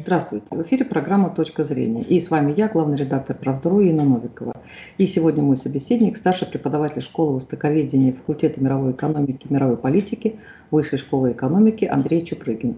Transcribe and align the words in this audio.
Здравствуйте. 0.00 0.46
В 0.50 0.62
эфире 0.62 0.84
программа 0.84 1.28
«Точка 1.28 1.62
зрения». 1.64 2.02
И 2.02 2.20
с 2.20 2.30
вами 2.30 2.54
я, 2.56 2.68
главный 2.68 2.96
редактор 2.96 3.36
«Правдру» 3.36 3.80
Инна 3.80 4.02
Новикова. 4.02 4.54
И 4.96 5.06
сегодня 5.06 5.42
мой 5.42 5.56
собеседник, 5.56 6.16
старший 6.16 6.48
преподаватель 6.48 7.02
школы 7.02 7.34
востоковедения 7.34 8.12
факультета 8.14 8.62
мировой 8.62 8.92
экономики 8.92 9.46
и 9.48 9.52
мировой 9.52 9.76
политики 9.76 10.38
Высшей 10.70 10.98
школы 10.98 11.32
экономики 11.32 11.84
Андрей 11.84 12.24
Чупрыгин. 12.24 12.76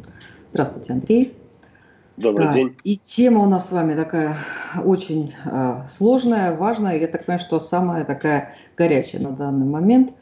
Здравствуйте, 0.51 0.93
Андрей. 0.95 1.35
Добрый 2.17 2.47
да. 2.47 2.53
день. 2.53 2.77
И 2.83 2.97
тема 2.97 3.41
у 3.43 3.47
нас 3.47 3.69
с 3.69 3.73
вами 3.73 3.95
такая 3.95 4.37
очень 4.85 5.33
э, 5.45 5.83
сложная, 5.89 6.57
важная. 6.57 6.99
Я 6.99 7.07
так 7.07 7.27
понимаю, 7.27 7.41
что 7.41 7.61
самая 7.61 8.05
такая 8.05 8.55
горячая 8.77 9.23
на 9.23 9.31
данный 9.31 9.67
момент. 9.67 10.13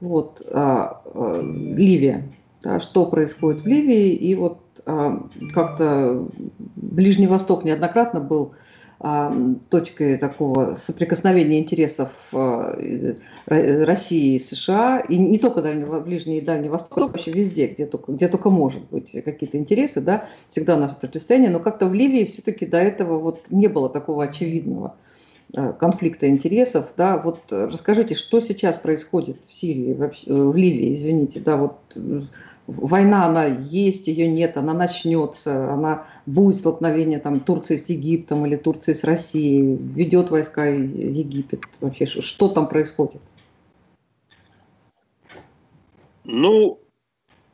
Вот 0.00 0.42
э, 0.44 0.88
э, 1.14 1.40
Ливия. 1.42 2.24
Да, 2.62 2.80
что 2.80 3.06
происходит 3.06 3.62
в 3.62 3.66
Ливии? 3.66 4.14
И 4.14 4.34
вот 4.34 4.65
как-то 4.84 6.26
Ближний 6.76 7.26
Восток 7.26 7.64
неоднократно 7.64 8.20
был 8.20 8.54
точкой 9.68 10.16
такого 10.16 10.74
соприкосновения 10.74 11.58
интересов 11.58 12.10
России 13.46 14.36
и 14.36 14.38
США, 14.40 15.00
и 15.00 15.18
не 15.18 15.38
только 15.38 15.60
Дальнего, 15.60 16.00
Ближний 16.00 16.38
и 16.38 16.40
Дальний 16.40 16.70
Восток, 16.70 17.12
вообще 17.12 17.30
везде, 17.30 17.66
где 17.66 17.84
только, 17.84 18.12
где 18.12 18.26
только 18.26 18.48
может 18.48 18.88
быть 18.90 19.12
какие-то 19.22 19.58
интересы, 19.58 20.00
да, 20.00 20.28
всегда 20.48 20.76
у 20.76 20.80
нас 20.80 20.94
противостояние, 20.94 21.50
но 21.50 21.60
как-то 21.60 21.88
в 21.88 21.92
Ливии 21.92 22.24
все-таки 22.24 22.64
до 22.64 22.78
этого 22.78 23.18
вот 23.18 23.42
не 23.50 23.66
было 23.66 23.90
такого 23.90 24.24
очевидного 24.24 24.94
конфликта 25.78 26.28
интересов, 26.30 26.94
да, 26.96 27.18
вот 27.18 27.40
расскажите, 27.50 28.14
что 28.14 28.40
сейчас 28.40 28.78
происходит 28.78 29.36
в 29.46 29.52
Сирии, 29.52 29.92
в 30.26 30.56
Ливии, 30.56 30.94
извините, 30.94 31.40
да, 31.40 31.58
вот 31.58 31.76
война, 32.66 33.26
она 33.26 33.46
есть, 33.46 34.08
ее 34.08 34.28
нет, 34.28 34.56
она 34.56 34.74
начнется, 34.74 35.72
она 35.72 36.06
будет 36.26 36.56
столкновение 36.56 37.18
там, 37.18 37.40
Турции 37.40 37.76
с 37.76 37.88
Египтом 37.88 38.46
или 38.46 38.56
Турции 38.56 38.92
с 38.92 39.04
Россией, 39.04 39.76
ведет 39.76 40.30
войска 40.30 40.66
Египет. 40.66 41.62
Вообще, 41.80 42.06
что 42.06 42.48
там 42.48 42.68
происходит? 42.68 43.20
Ну, 46.24 46.80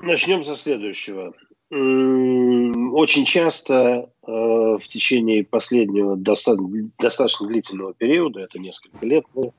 начнем 0.00 0.42
со 0.42 0.56
следующего. 0.56 1.34
Очень 1.70 3.24
часто 3.24 3.74
э, 3.74 4.26
в 4.26 4.82
течение 4.88 5.42
последнего 5.42 6.16
достаточно, 6.16 6.90
достаточно 6.98 7.46
длительного 7.46 7.94
периода, 7.94 8.40
это 8.40 8.58
несколько 8.58 9.06
лет, 9.06 9.24
Э, 9.34 9.50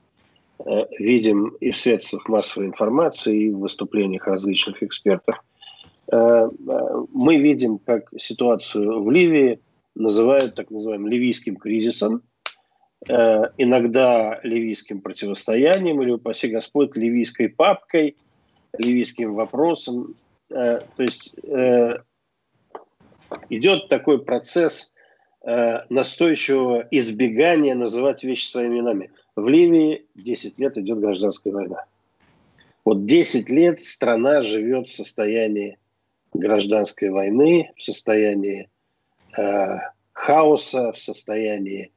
видим 0.98 1.48
и 1.60 1.70
в 1.70 1.76
средствах 1.76 2.28
массовой 2.28 2.66
информации, 2.66 3.44
и 3.44 3.50
в 3.50 3.58
выступлениях 3.58 4.26
различных 4.26 4.82
экспертов, 4.82 5.42
э, 6.12 6.16
э, 6.16 6.48
мы 7.12 7.36
видим, 7.36 7.78
как 7.78 8.10
ситуацию 8.16 9.02
в 9.02 9.10
Ливии 9.10 9.60
называют 9.94 10.54
так 10.54 10.70
называемым 10.70 11.10
ливийским 11.10 11.56
кризисом, 11.56 12.22
иногда 13.06 14.40
ливийским 14.42 15.02
противостоянием 15.02 16.00
или, 16.00 16.12
упаси 16.12 16.48
Господь, 16.48 16.96
ливийской 16.96 17.48
папкой, 17.48 18.16
ливийским 18.78 19.34
вопросом. 19.34 20.14
То 20.48 20.82
есть 20.96 21.36
идет 23.50 23.88
такой 23.88 24.24
процесс 24.24 24.93
Э, 25.46 25.80
настойчивого 25.90 26.88
избегания 26.90 27.74
называть 27.74 28.24
вещи 28.24 28.46
своими 28.46 28.76
именами. 28.76 29.10
В 29.36 29.46
Ливии 29.46 30.06
10 30.14 30.58
лет 30.58 30.78
идет 30.78 31.00
гражданская 31.00 31.52
война. 31.52 31.84
Вот 32.86 33.04
10 33.04 33.50
лет 33.50 33.78
страна 33.84 34.40
живет 34.40 34.88
в 34.88 34.94
состоянии 34.94 35.76
гражданской 36.32 37.10
войны, 37.10 37.72
в 37.76 37.82
состоянии 37.82 38.70
э, 39.36 39.78
хаоса, 40.12 40.92
в 40.92 40.98
состоянии 40.98 41.92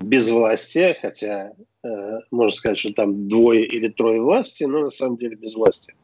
безвластия, 0.00 0.94
хотя 1.00 1.52
э, 1.82 2.18
можно 2.30 2.54
сказать, 2.54 2.76
что 2.76 2.92
там 2.92 3.26
двое 3.26 3.64
или 3.64 3.88
трое 3.88 4.20
власти, 4.20 4.64
но 4.64 4.80
на 4.80 4.90
самом 4.90 5.16
деле 5.16 5.36
безвластие. 5.36 5.96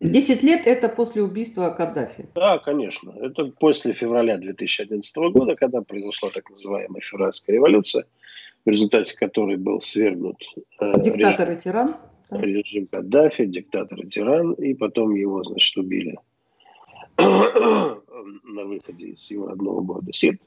10 0.00 0.42
лет 0.44 0.66
это 0.66 0.88
после 0.88 1.22
убийства 1.22 1.70
Каддафи. 1.70 2.28
Да, 2.34 2.58
конечно. 2.58 3.12
Это 3.20 3.46
после 3.46 3.92
февраля 3.92 4.38
2011 4.38 5.16
года, 5.32 5.56
когда 5.56 5.80
произошла 5.80 6.30
так 6.30 6.48
называемая 6.50 7.00
февральская 7.00 7.56
революция, 7.56 8.04
в 8.64 8.70
результате 8.70 9.16
которой 9.16 9.56
был 9.56 9.80
свергнут 9.80 10.36
э, 10.80 11.00
диктатор 11.00 11.48
режим, 11.48 11.58
и 11.58 11.60
тиран. 11.60 11.96
Режим 12.30 12.86
Каддафи, 12.86 13.46
диктатор 13.46 14.00
и 14.00 14.08
тиран, 14.08 14.52
и 14.52 14.74
потом 14.74 15.14
его, 15.14 15.42
значит, 15.42 15.76
убили 15.76 16.16
на 17.18 18.64
выходе 18.64 19.08
из 19.08 19.28
его 19.30 19.48
родного 19.48 19.80
города 19.80 20.12
Сирт. 20.12 20.40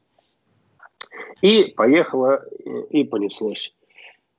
И 1.41 1.73
поехало, 1.75 2.41
э, 2.66 2.69
и 2.91 3.03
понеслось. 3.03 3.75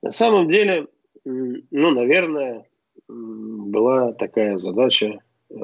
На 0.00 0.10
самом 0.10 0.48
деле, 0.48 0.86
ну, 1.24 1.90
наверное, 1.90 2.64
была 3.12 4.12
такая 4.12 4.56
задача 4.56 5.18
э, 5.50 5.54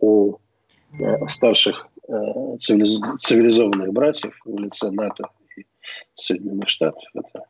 у 0.00 0.36
э, 0.98 1.26
старших 1.28 1.88
цивилизованных 2.58 3.92
братьев 3.92 4.38
в 4.44 4.58
лице 4.58 4.90
НАТО 4.90 5.24
Соединенных 6.14 6.68
Штатов, 6.68 7.02
это 7.14 7.44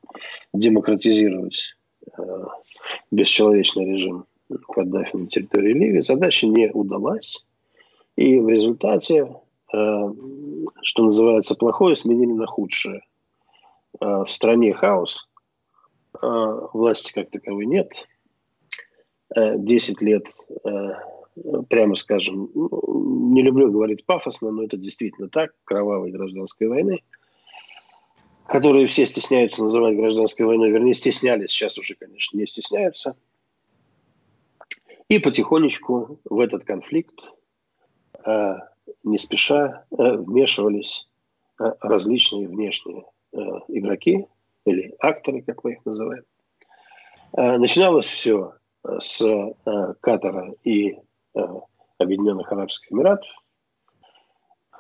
демократизировать 0.53 1.77
э, 2.17 2.23
бесчеловечный 3.11 3.93
режим 3.93 4.27
Каддафи 4.73 5.17
на 5.17 5.27
территории 5.27 5.73
Ливии. 5.73 6.01
Задача 6.01 6.47
не 6.47 6.71
удалась. 6.71 7.45
И 8.17 8.39
в 8.39 8.49
результате, 8.49 9.27
э, 9.73 10.13
что 10.83 11.05
называется, 11.05 11.55
плохое 11.57 11.95
сменили 11.95 12.33
на 12.33 12.47
худшее. 12.47 13.03
Э, 14.01 14.25
в 14.25 14.29
стране 14.29 14.73
хаос, 14.73 15.29
э, 16.15 16.27
власти 16.73 17.13
как 17.13 17.31
таковой 17.31 17.67
нет. 17.67 18.07
Э, 19.35 19.57
10 19.59 20.03
лет, 20.03 20.27
э, 20.65 20.95
прямо 21.69 21.95
скажем, 21.95 22.51
ну, 22.55 23.31
не 23.33 23.43
люблю 23.43 23.71
говорить 23.71 24.05
пафосно, 24.05 24.51
но 24.51 24.65
это 24.65 24.77
действительно 24.77 25.29
так, 25.29 25.53
кровавой 25.65 26.11
гражданской 26.11 26.69
войны– 26.69 27.03
которые 28.47 28.87
все 28.87 29.07
стесняются 29.07 29.63
называть 29.63 29.97
гражданской 29.97 30.45
войной, 30.45 30.71
вернее, 30.71 30.95
стеснялись, 30.95 31.51
сейчас 31.51 31.79
уже, 31.79 31.95
конечно, 31.95 32.37
не 32.37 32.47
стесняются. 32.47 33.17
И 35.09 35.19
потихонечку 35.19 36.19
в 36.25 36.41
этот 36.41 36.65
конфликт 36.65 37.33
э, 38.25 38.55
не 39.03 39.19
спеша 39.19 39.85
э, 39.91 40.13
вмешивались 40.17 41.09
э, 41.59 41.65
различные 41.81 42.49
внешние 42.49 43.05
э, 43.33 43.39
игроки 43.69 44.27
или 44.65 44.95
акторы, 44.99 45.43
как 45.43 45.63
мы 45.65 45.73
их 45.73 45.85
называем. 45.85 46.25
Э, 47.37 47.59
начиналось 47.59 48.07
все 48.07 48.55
э, 48.55 48.64
с 49.01 49.23
э, 49.23 49.95
Катара 50.01 50.53
и 50.65 50.97
э, 51.35 51.41
Объединенных 51.99 52.53
Арабских 52.53 52.93
Эмиратов. 52.93 53.31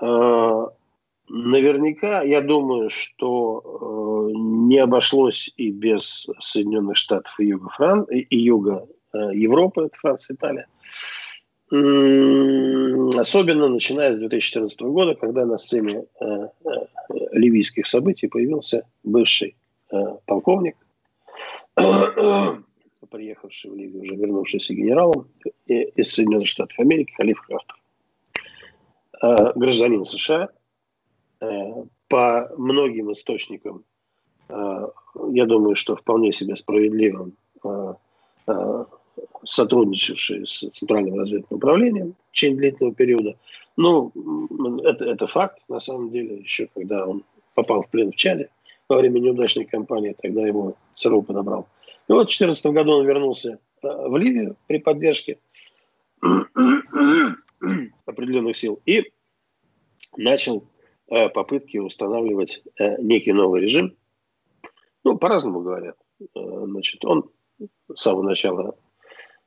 Э, 0.00 0.66
Наверняка, 1.26 2.22
я 2.22 2.42
думаю, 2.42 2.90
что 2.90 3.62
э, 3.64 4.32
не 4.36 4.78
обошлось 4.78 5.50
и 5.56 5.70
без 5.70 6.26
Соединенных 6.38 6.98
Штатов 6.98 7.34
и 7.40 7.46
Юга, 7.46 7.70
Фран... 7.70 8.02
и 8.04 8.36
Юга 8.36 8.86
э, 9.14 9.18
Европы, 9.32 9.86
это 9.86 9.96
Франция, 9.96 10.34
Италия. 10.34 10.66
Особенно 11.70 13.68
начиная 13.68 14.12
с 14.12 14.18
2014 14.18 14.80
года, 14.82 15.14
когда 15.14 15.46
на 15.46 15.56
сцене 15.56 16.04
э, 16.20 16.24
э, 16.24 16.48
ливийских 17.32 17.86
событий 17.86 18.28
появился 18.28 18.86
бывший 19.02 19.56
э, 19.90 19.96
полковник, 20.26 20.76
приехавший 23.06 23.70
в 23.70 23.74
Ливию, 23.74 24.02
уже 24.02 24.16
вернувшийся 24.16 24.74
генералом 24.74 25.28
из 25.66 26.12
Соединенных 26.12 26.48
Штатов 26.48 26.78
Америки, 26.78 27.12
Халиф 27.16 27.40
Крафтер. 27.42 27.76
Э, 29.22 29.52
гражданин 29.54 30.04
США– 30.04 30.48
Э, 31.44 31.84
по 32.08 32.48
многим 32.56 33.12
источникам, 33.12 33.84
э, 34.48 34.88
я 35.32 35.46
думаю, 35.46 35.74
что 35.74 35.96
вполне 35.96 36.32
себе 36.32 36.54
справедливым, 36.54 37.32
э, 37.64 37.94
сотрудничавший 39.44 40.46
с 40.46 40.68
Центральным 40.72 41.18
разведывательным 41.18 41.58
управлением 41.58 42.14
в 42.28 42.32
течение 42.32 42.58
длительного 42.58 42.94
периода. 42.94 43.36
Ну, 43.76 44.12
это, 44.84 45.04
это 45.06 45.26
факт, 45.26 45.58
на 45.68 45.80
самом 45.80 46.10
деле, 46.10 46.36
еще 46.36 46.68
когда 46.74 47.06
он 47.06 47.24
попал 47.54 47.82
в 47.82 47.88
плен 47.88 48.12
в 48.12 48.16
Чаде 48.16 48.48
во 48.88 48.98
время 48.98 49.18
неудачной 49.18 49.64
кампании, 49.64 50.14
тогда 50.20 50.46
его 50.46 50.76
ЦРУ 50.92 51.22
подобрал. 51.22 51.66
И 52.08 52.12
вот 52.12 52.30
в 52.30 52.38
2014 52.38 52.66
году 52.66 52.92
он 52.92 53.06
вернулся 53.06 53.58
в 53.82 54.16
Ливию 54.16 54.56
при 54.66 54.78
поддержке 54.78 55.38
определенных 58.06 58.56
сил 58.56 58.80
и 58.86 59.12
начал 60.16 60.68
Э, 61.08 61.28
попытки 61.28 61.76
устанавливать 61.76 62.62
э, 62.78 62.96
некий 63.00 63.32
новый 63.32 63.60
режим. 63.60 63.94
Ну, 65.04 65.18
по-разному 65.18 65.60
говорят. 65.60 65.96
Э, 66.20 66.64
значит, 66.64 67.04
он 67.04 67.30
с 67.92 68.00
самого 68.00 68.22
начала 68.22 68.74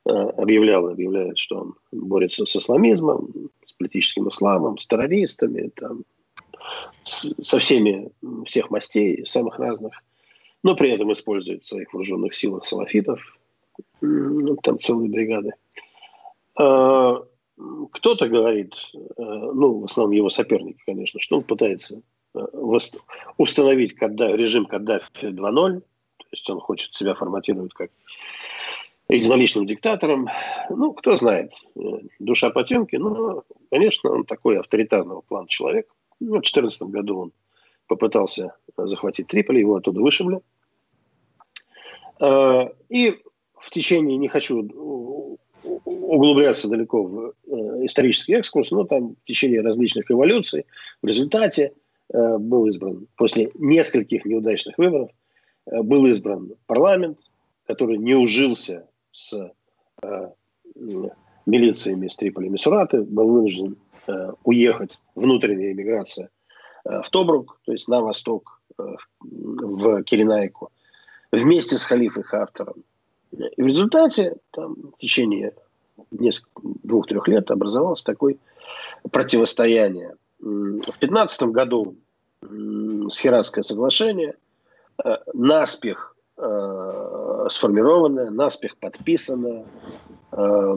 объявлял, 0.04 0.86
объявляет, 0.88 1.36
что 1.36 1.58
он 1.58 1.74
борется 1.92 2.46
с 2.46 2.56
исламизмом, 2.56 3.50
с 3.66 3.72
политическим 3.74 4.28
исламом, 4.28 4.78
с 4.78 4.86
террористами, 4.86 5.70
там, 5.76 6.04
с, 7.02 7.34
со 7.42 7.58
всеми, 7.58 8.10
всех 8.46 8.70
мастей, 8.70 9.26
самых 9.26 9.58
разных, 9.58 10.02
но 10.62 10.74
при 10.74 10.90
этом 10.90 11.12
использует 11.12 11.64
в 11.64 11.66
своих 11.66 11.92
вооруженных 11.92 12.34
силах 12.34 12.64
салафитов, 12.64 13.20
там 14.62 14.78
целые 14.80 15.10
бригады. 15.10 15.52
А, 16.56 17.24
кто-то 17.92 18.28
говорит, 18.28 18.74
э, 18.94 18.98
ну, 19.16 19.80
в 19.80 19.84
основном 19.84 20.12
его 20.12 20.28
соперники, 20.28 20.80
конечно, 20.86 21.20
что 21.20 21.38
он 21.38 21.42
пытается 21.42 22.02
э, 22.34 22.46
установить 23.36 23.94
Каддафи, 23.94 24.36
режим 24.36 24.66
Каддафи 24.66 25.26
2.0, 25.26 25.80
то 25.80 26.26
есть 26.30 26.50
он 26.50 26.60
хочет 26.60 26.94
себя 26.94 27.14
форматировать 27.14 27.72
как 27.74 27.90
единоличным 29.08 29.66
диктатором. 29.66 30.28
Ну, 30.70 30.92
кто 30.92 31.16
знает, 31.16 31.52
э, 31.74 31.80
душа 32.18 32.50
потемки, 32.50 32.96
но, 32.96 33.44
конечно, 33.70 34.10
он 34.10 34.24
такой 34.24 34.58
авторитарного 34.58 35.22
плана 35.22 35.48
человек. 35.48 35.88
Ну, 36.20 36.28
в 36.28 36.42
2014 36.42 36.82
году 36.82 37.18
он 37.18 37.32
попытался 37.86 38.54
захватить 38.86 39.26
Триполи, 39.26 39.60
его 39.60 39.76
оттуда 39.76 40.00
вышибли. 40.00 40.40
И 42.20 43.18
в 43.58 43.70
течение, 43.70 44.16
не 44.16 44.28
хочу 44.28 44.68
углубляться 45.84 46.68
далеко 46.68 47.02
в 47.02 47.34
э, 47.46 47.84
исторический 47.84 48.34
экскурс, 48.34 48.70
но 48.70 48.84
там 48.84 49.14
в 49.14 49.24
течение 49.26 49.60
различных 49.60 50.10
эволюций 50.10 50.66
в 51.02 51.06
результате 51.06 51.72
э, 52.12 52.38
был 52.38 52.66
избран, 52.66 53.06
после 53.16 53.50
нескольких 53.54 54.24
неудачных 54.24 54.78
выборов, 54.78 55.10
э, 55.66 55.82
был 55.82 56.06
избран 56.06 56.54
парламент, 56.66 57.18
который 57.66 57.98
не 57.98 58.14
ужился 58.14 58.86
с 59.12 59.52
э, 60.02 60.28
милициями 61.46 62.08
с 62.08 62.16
Триполи 62.16 62.48
Мисураты, 62.48 63.02
был 63.02 63.28
вынужден 63.28 63.76
э, 64.06 64.32
уехать, 64.44 65.00
внутренняя 65.14 65.72
иммиграция 65.72 66.30
э, 66.84 67.00
в 67.02 67.10
Тобрук, 67.10 67.60
то 67.64 67.72
есть 67.72 67.88
на 67.88 68.00
восток, 68.00 68.57
э, 68.57 68.57
в 68.78 70.02
Киренайку, 70.04 70.70
вместе 71.32 71.78
с 71.78 71.84
халифой 71.84 72.22
Хафтером. 72.22 72.84
И 73.32 73.62
в 73.62 73.66
результате 73.66 74.36
там, 74.52 74.74
в 74.96 74.98
течение 74.98 75.52
двух-трех 76.10 77.28
лет 77.28 77.50
образовалось 77.50 78.02
такое 78.02 78.36
противостояние. 79.10 80.14
В 80.38 80.80
2015 80.80 81.42
году 81.44 81.96
Схератское 83.10 83.62
соглашение 83.62 84.34
э, 85.04 85.16
наспех 85.34 86.14
э, 86.36 87.46
сформированное, 87.48 88.30
наспех 88.30 88.76
подписанное. 88.76 89.66
Э, 90.30 90.76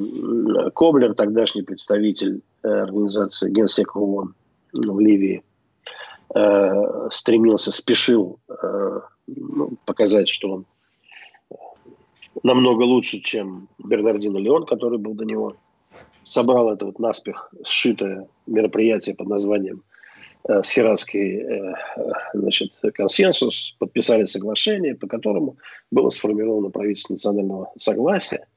Коблер, 0.74 1.13
тогдашний 1.13 1.62
представитель 1.62 2.42
организации 2.63 3.51
Генсека 3.51 3.98
ООН 3.98 4.33
в 4.74 5.00
Ливии, 5.00 5.44
стремился, 7.10 7.72
спешил 7.72 8.39
ну, 9.28 9.74
показать, 9.86 10.30
что 10.30 10.51
он 10.51 10.66
намного 12.44 12.83
лучше, 12.83 13.19
чем 13.19 13.68
Бернардино 13.78 14.38
Леон, 14.38 14.66
который 14.66 14.98
был 14.98 15.13
до 15.13 15.25
него. 15.25 15.56
Собрал 16.24 16.72
это 16.72 16.86
вот 16.86 17.00
наспех 17.00 17.54
сшитое 17.63 18.28
мероприятие 18.45 19.16
под 19.16 19.28
названием 19.28 19.83
э, 20.48 20.62
Схератский 20.63 21.42
э, 21.42 21.74
значит, 22.34 22.74
консенсус, 22.94 23.75
подписали 23.80 24.25
соглашение, 24.25 24.95
по 24.95 25.07
которому 25.07 25.57
было 25.89 26.10
сформировано 26.10 26.69
правительство 26.69 27.13
национального 27.13 27.72
согласия 27.77 28.48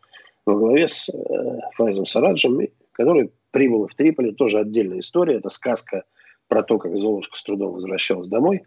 во 0.44 0.56
главе 0.56 0.86
с 0.86 1.08
э, 1.08 1.60
Файзом 1.74 2.04
Сараджем, 2.04 2.60
который 2.92 3.30
прибыл 3.50 3.86
в 3.86 3.94
Триполи. 3.94 4.32
Тоже 4.32 4.60
отдельная 4.60 5.00
история. 5.00 5.36
Это 5.36 5.48
сказка 5.48 6.04
про 6.48 6.62
то, 6.62 6.78
как 6.78 6.96
Золушка 6.96 7.36
с 7.36 7.42
трудом 7.42 7.72
возвращалась 7.72 8.28
домой 8.28 8.62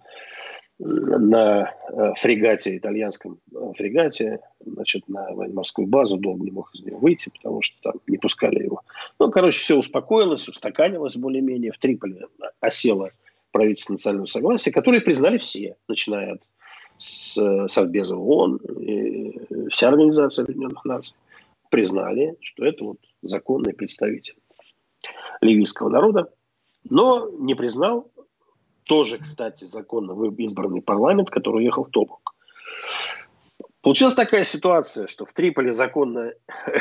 на 0.79 1.73
э, 1.89 2.13
фрегате, 2.15 2.77
итальянском 2.77 3.39
э, 3.51 3.71
фрегате, 3.75 4.39
значит, 4.63 5.07
на 5.07 5.31
морскую 5.31 5.87
базу, 5.87 6.17
долго 6.17 6.43
не 6.43 6.51
мог 6.51 6.73
из 6.75 6.81
нее 6.81 6.95
выйти, 6.95 7.29
потому 7.29 7.61
что 7.63 7.75
там 7.81 7.93
не 8.05 8.17
пускали 8.17 8.63
его. 8.63 8.81
Ну, 9.19 9.31
короче, 9.31 9.59
все 9.59 9.75
успокоилось, 9.75 10.47
устаканилось 10.47 11.15
более-менее. 11.15 11.71
В 11.71 11.79
Триполи 11.79 12.21
осело 12.59 13.09
правительство 13.51 13.93
национального 13.93 14.27
согласия, 14.27 14.71
которое 14.71 15.01
признали 15.01 15.37
все, 15.37 15.75
начиная 15.87 16.33
от 16.33 16.47
с, 16.97 17.67
Совбеза 17.67 18.15
ООН, 18.15 18.57
и 18.79 19.69
вся 19.69 19.89
Организация 19.89 20.43
Объединенных 20.43 20.85
Наций, 20.85 21.15
признали, 21.71 22.35
что 22.41 22.65
это 22.65 22.83
вот 22.83 22.97
законный 23.23 23.73
представитель 23.73 24.35
ливийского 25.41 25.89
народа, 25.89 26.29
но 26.89 27.29
не 27.39 27.55
признал 27.55 28.09
тоже, 28.83 29.17
кстати, 29.17 29.65
законно 29.65 30.13
избранный 30.37 30.81
парламент, 30.81 31.29
который 31.29 31.57
уехал 31.57 31.83
в 31.83 31.89
Тобрук. 31.89 32.33
Получилась 33.81 34.15
такая 34.15 34.43
ситуация, 34.43 35.07
что 35.07 35.25
в 35.25 35.33
Триполи 35.33 35.71
законно 35.71 36.33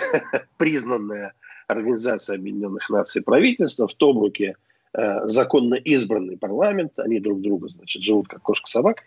признанная 0.57 1.35
Организация 1.69 2.37
Объединенных 2.37 2.89
Наций 2.91 3.23
правительство, 3.23 3.87
в 3.87 3.95
Тобруке 3.95 4.57
э, 4.93 5.27
законно 5.27 5.75
избранный 5.75 6.37
парламент, 6.37 6.99
они 6.99 7.21
друг 7.21 7.41
друга, 7.41 7.69
значит, 7.69 8.03
живут 8.03 8.29
как 8.29 8.43
кошка-собака. 8.43 9.03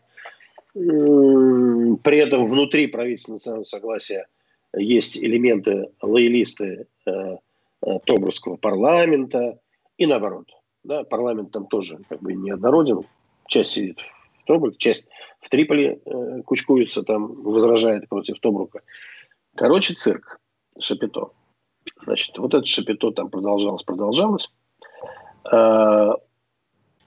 При 0.74 2.18
этом 2.18 2.46
внутри 2.46 2.88
правительства 2.88 3.34
национального 3.34 3.64
согласия 3.64 4.28
есть 4.76 5.18
элементы 5.18 5.90
лоялисты 6.02 6.88
э, 7.06 7.12
э, 7.12 8.00
Тобрусского 8.06 8.56
парламента 8.58 9.60
и 9.98 10.06
наоборот. 10.06 10.48
Да, 10.84 11.04
парламент 11.04 11.52
там 11.52 11.68
тоже 11.68 12.00
как 12.10 12.22
бы 12.22 12.34
неоднороден. 12.34 13.04
Часть 13.48 13.72
сидит 13.72 14.00
в 14.00 14.46
Тобруке, 14.46 14.78
часть 14.78 15.06
в 15.42 15.50
Триполи 15.50 16.02
э, 16.06 16.42
кучкуется, 16.44 17.04
там 17.04 17.42
возражает 17.44 18.08
против 18.08 18.40
Тобрука. 18.40 18.82
Короче, 19.56 19.94
цирк, 19.94 20.40
шапито. 20.80 21.32
Значит, 22.04 22.38
вот 22.38 22.54
это 22.54 22.66
шапито 22.66 23.12
там 23.12 23.30
продолжалось, 23.30 23.84
продолжалось. 23.84 24.52
Э, 25.52 26.12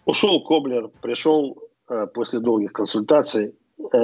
ушел 0.04 0.44
Коблер, 0.44 0.88
пришел 1.00 1.58
э, 1.88 2.06
после 2.12 2.40
долгих 2.40 2.72
консультаций 2.72 3.54
э, 3.92 3.96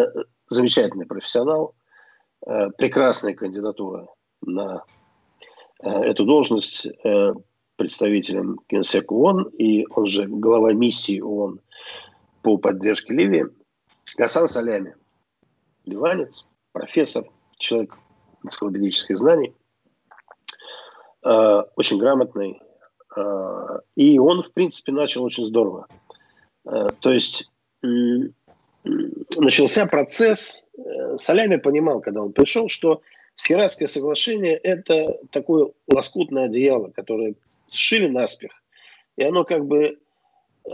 замечательный 0.48 1.06
профессионал, 1.06 1.74
э, 2.46 2.70
прекрасная 2.70 3.34
кандидатура 3.34 4.08
на 4.40 4.84
э, 5.82 5.90
эту 5.90 6.24
должность. 6.24 6.88
Представителем 7.78 8.58
Генсека 8.68 9.12
ООН, 9.12 9.50
и 9.56 9.86
он 9.90 10.04
же 10.04 10.26
глава 10.26 10.72
миссии 10.72 11.20
ООН 11.20 11.60
по 12.42 12.58
поддержке 12.58 13.14
Ливии, 13.14 13.46
Гасан 14.16 14.48
Салями. 14.48 14.96
Ливанец, 15.84 16.48
профессор, 16.72 17.24
человек 17.56 17.94
энциклопедических 18.42 19.16
знаний, 19.16 19.54
э, 21.24 21.62
очень 21.76 21.98
грамотный. 21.98 22.60
Э, 23.16 23.78
и 23.94 24.18
он, 24.18 24.42
в 24.42 24.52
принципе, 24.52 24.90
начал 24.90 25.22
очень 25.22 25.46
здорово. 25.46 25.86
Э, 26.66 26.88
то 26.98 27.12
есть 27.12 27.48
начался 28.82 29.86
процесс, 29.86 30.64
э, 30.76 31.16
Салями 31.16 31.56
понимал, 31.56 32.00
когда 32.00 32.22
он 32.22 32.32
пришел, 32.32 32.68
что 32.68 33.02
Схератское 33.36 33.86
соглашение– 33.86 34.56
это 34.64 35.16
такое 35.30 35.70
лоскутное 35.86 36.46
одеяло, 36.46 36.88
которое 36.88 37.36
сшили 37.70 38.08
наспех. 38.08 38.52
И 39.16 39.24
оно 39.24 39.44
как 39.44 39.66
бы 39.66 39.98
э, 40.64 40.70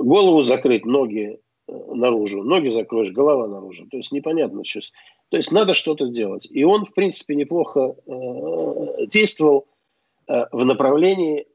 голову 0.00 0.42
закрыть, 0.42 0.84
ноги 0.84 1.40
э, 1.68 1.72
наружу, 1.94 2.42
ноги 2.42 2.68
закроешь, 2.68 3.12
голова 3.12 3.46
наружу. 3.46 3.86
То 3.90 3.96
есть 3.96 4.12
непонятно 4.12 4.64
что. 4.64 4.80
То 5.28 5.36
есть 5.36 5.52
надо 5.52 5.74
что-то 5.74 6.08
делать. 6.08 6.46
И 6.50 6.64
он, 6.64 6.84
в 6.84 6.94
принципе, 6.94 7.34
неплохо 7.34 7.94
э, 8.06 9.06
действовал 9.06 9.66
э, 10.28 10.46
в 10.52 10.64
направлении 10.64 11.46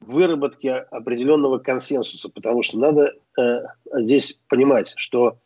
выработки 0.00 0.68
определенного 0.68 1.58
консенсуса, 1.58 2.30
потому 2.30 2.62
что 2.62 2.78
надо 2.78 3.12
э, 3.38 3.60
здесь 3.92 4.40
понимать, 4.48 4.94
что 4.96 5.38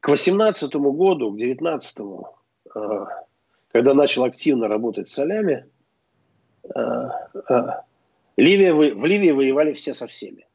к 0.00 0.08
2018 0.08 0.74
году, 0.74 1.30
к 1.30 1.38
2019, 1.38 1.98
э, 2.74 3.04
когда 3.68 3.94
начал 3.94 4.24
активно 4.24 4.68
работать 4.68 5.08
с 5.08 5.14
солями, 5.14 5.66
Ливия, 8.36 8.72
в 8.72 9.06
Ливии 9.06 9.30
воевали 9.30 9.72
все 9.72 9.94
со 9.94 10.06
всеми. 10.06 10.46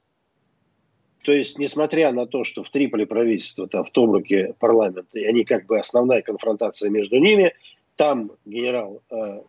То 1.23 1.31
есть, 1.33 1.59
несмотря 1.59 2.11
на 2.11 2.25
то, 2.25 2.43
что 2.43 2.63
в 2.63 2.69
Триполи 2.69 3.05
правительство, 3.05 3.67
там 3.67 3.83
в 3.83 3.91
Тобруке 3.91 4.55
парламент, 4.59 5.07
и 5.13 5.25
они 5.25 5.43
как 5.43 5.65
бы 5.65 5.77
основная 5.77 6.21
конфронтация 6.21 6.89
между 6.89 7.17
ними, 7.17 7.53
там 7.95 8.31
генерал, 8.45 9.01
э, 9.11 9.41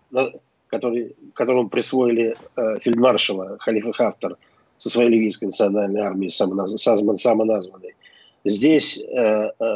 который, 0.66 1.16
которому 1.34 1.68
присвоили 1.68 2.36
фельдмаршала 2.80 3.58
Халифа 3.58 3.92
Хафтар 3.92 4.36
со 4.78 4.90
своей 4.90 5.10
ливийской 5.10 5.46
национальной 5.46 6.00
армией, 6.00 6.30
самоназванной. 6.30 7.94
Здесь 8.44 9.00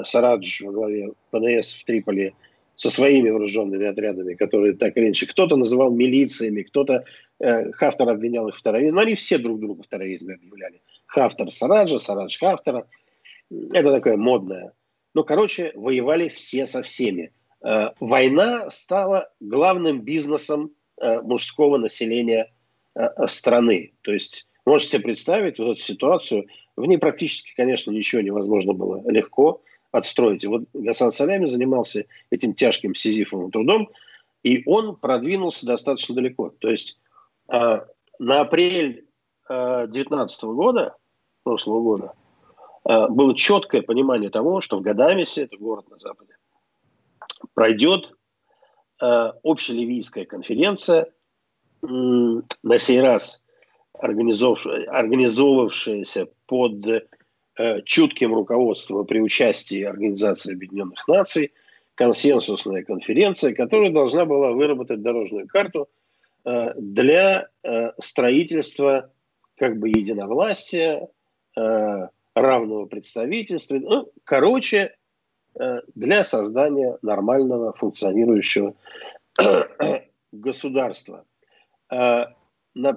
Сарадж 0.05 0.65
во 0.65 0.73
главе 0.73 1.13
ПНС 1.31 1.75
в 1.75 1.85
Триполи 1.85 2.35
со 2.75 2.91
своими 2.91 3.31
вооруженными 3.31 3.87
отрядами, 3.87 4.35
которые 4.35 4.75
так 4.75 4.97
или 4.97 5.07
иначе, 5.07 5.27
кто-то 5.27 5.57
называл 5.57 5.91
милициями, 5.91 6.63
кто-то, 6.63 7.05
э, 7.41 7.73
Хафтер 7.73 8.09
обвинял 8.09 8.49
их 8.49 8.57
в 8.57 8.63
терроризме, 8.63 8.93
но 8.93 9.01
они 9.01 9.15
все 9.15 9.39
друг 9.39 9.61
друга 9.61 9.83
в 9.83 9.87
терроризме 9.87 10.35
объявляли. 10.35 10.81
Хафтер 11.07 11.51
Сараджа, 11.51 11.99
Сарадж 11.99 12.39
Хафтера. 12.39 12.87
Это 13.73 13.93
такое 13.93 14.17
модное. 14.17 14.73
Ну, 15.15 15.23
короче, 15.23 15.73
воевали 15.75 16.29
все 16.29 16.67
со 16.67 16.83
всеми. 16.83 17.33
Э, 17.65 17.91
война 18.01 18.69
стала 18.71 19.31
главным 19.41 20.03
бизнесом 20.03 20.73
э, 21.01 21.21
мужского 21.21 21.79
населения 21.79 22.53
э, 22.95 23.09
страны. 23.27 23.93
То 24.03 24.13
есть 24.13 24.47
можете 24.67 24.93
себе 24.93 25.03
представить 25.05 25.59
вот 25.59 25.73
эту 25.73 25.81
ситуацию. 25.81 26.47
В 26.77 26.85
ней 26.87 26.99
практически, 26.99 27.55
конечно, 27.57 27.91
ничего 27.93 28.21
невозможно 28.23 28.73
было 28.73 29.09
легко 29.09 29.63
отстроить. 29.95 30.45
И 30.45 30.49
вот 30.49 30.65
Гасан 30.75 31.13
Салями 31.13 31.47
занимался 31.47 32.05
этим 32.31 32.55
тяжким 32.55 32.95
сизифовым 32.95 33.51
трудом, 33.51 33.89
и 34.43 34.63
он 34.67 34.97
продвинулся 34.97 35.67
достаточно 35.67 36.15
далеко. 36.15 36.53
То 36.59 36.71
есть 36.71 36.99
на 37.49 37.87
апрель 38.19 39.07
2019 39.49 40.45
года, 40.45 40.97
прошлого 41.45 41.81
года, 41.81 42.13
было 42.85 43.35
четкое 43.35 43.83
понимание 43.83 44.31
того, 44.31 44.61
что 44.61 44.79
в 44.79 44.83
Гадамисе, 44.83 45.45
это 45.45 45.57
город 45.57 45.89
на 45.91 45.99
западе, 45.99 46.37
пройдет 47.55 48.13
общеливийская 48.99 50.25
конференция, 50.25 51.13
на 51.83 52.79
сей 52.79 53.01
раз 53.01 53.45
организовывавшаяся 53.99 56.29
под 56.47 56.87
э, 56.87 57.07
чутким 57.85 58.35
руководством 58.35 59.07
при 59.07 59.21
участии 59.21 59.83
Организации 59.83 60.55
Объединенных 60.55 61.07
Наций, 61.07 61.53
консенсусная 61.95 62.83
конференция, 62.83 63.55
которая 63.55 63.91
должна 63.91 64.25
была 64.25 64.53
выработать 64.53 65.03
дорожную 65.03 65.47
карту 65.47 65.89
э, 66.45 66.75
для 66.77 67.49
э, 67.63 67.93
строительства 67.99 69.13
как 69.57 69.79
бы 69.79 69.89
единовластия, 69.89 71.09
э, 71.57 72.09
равного 72.35 72.87
представительства. 72.87 73.77
Ну, 73.77 74.11
короче, 74.25 74.97
э, 75.59 75.81
для 75.95 76.25
создания 76.25 76.99
нормального 77.03 77.73
функционирующего 77.73 78.75
государства. 80.33 81.25
Э, 81.91 82.25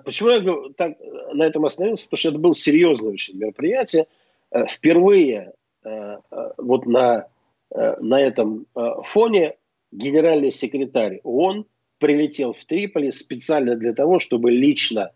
почему 0.03 0.29
я 0.29 0.73
так, 0.75 0.97
на 1.33 1.43
этом 1.43 1.65
остановился? 1.65 2.05
Потому 2.05 2.17
что 2.17 2.29
это 2.29 2.37
было 2.39 2.53
серьезное 2.53 3.11
очень 3.11 3.37
мероприятие. 3.37 4.07
Э, 4.51 4.65
впервые 4.67 5.53
э, 5.83 6.17
вот 6.57 6.85
на, 6.85 7.27
на 7.69 8.21
этом 8.21 8.65
фоне 9.03 9.55
генеральный 9.91 10.51
секретарь 10.51 11.19
ООН 11.23 11.65
прилетел 11.99 12.53
в 12.53 12.63
Триполи 12.63 13.11
специально 13.11 13.75
для 13.75 13.93
того, 13.93 14.19
чтобы 14.19 14.51
лично 14.51 15.11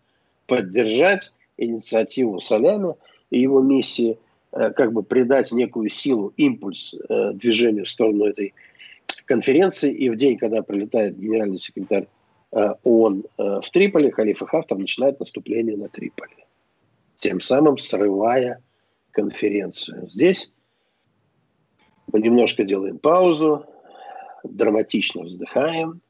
поддержать 0.47 1.31
инициативу 1.57 2.39
Соляна 2.39 2.97
и 3.29 3.39
его 3.39 3.61
миссии, 3.61 4.17
как 4.51 4.91
бы 4.91 5.01
придать 5.01 5.51
некую 5.53 5.87
силу, 5.87 6.33
импульс 6.35 6.93
движению 7.33 7.85
в 7.85 7.89
сторону 7.89 8.25
этой 8.25 8.53
конференции. 9.25 9.93
И 9.93 10.09
в 10.09 10.17
день, 10.17 10.37
когда 10.37 10.61
прилетает 10.61 11.17
генеральный 11.17 11.57
секретарь 11.59 12.07
Э, 12.51 12.73
ООН 12.83 13.23
э, 13.37 13.59
в 13.63 13.69
Триполи, 13.69 14.11
халифа 14.11 14.45
Хафтар 14.45 14.77
начинает 14.77 15.19
наступление 15.19 15.77
на 15.77 15.87
Триполи, 15.87 16.45
тем 17.15 17.39
самым 17.39 17.77
срывая 17.77 18.61
конференцию. 19.11 20.09
Здесь 20.09 20.53
мы 22.11 22.19
немножко 22.19 22.63
делаем 22.63 22.97
паузу, 22.97 23.65
драматично 24.43 25.23
вздыхаем 25.23 26.01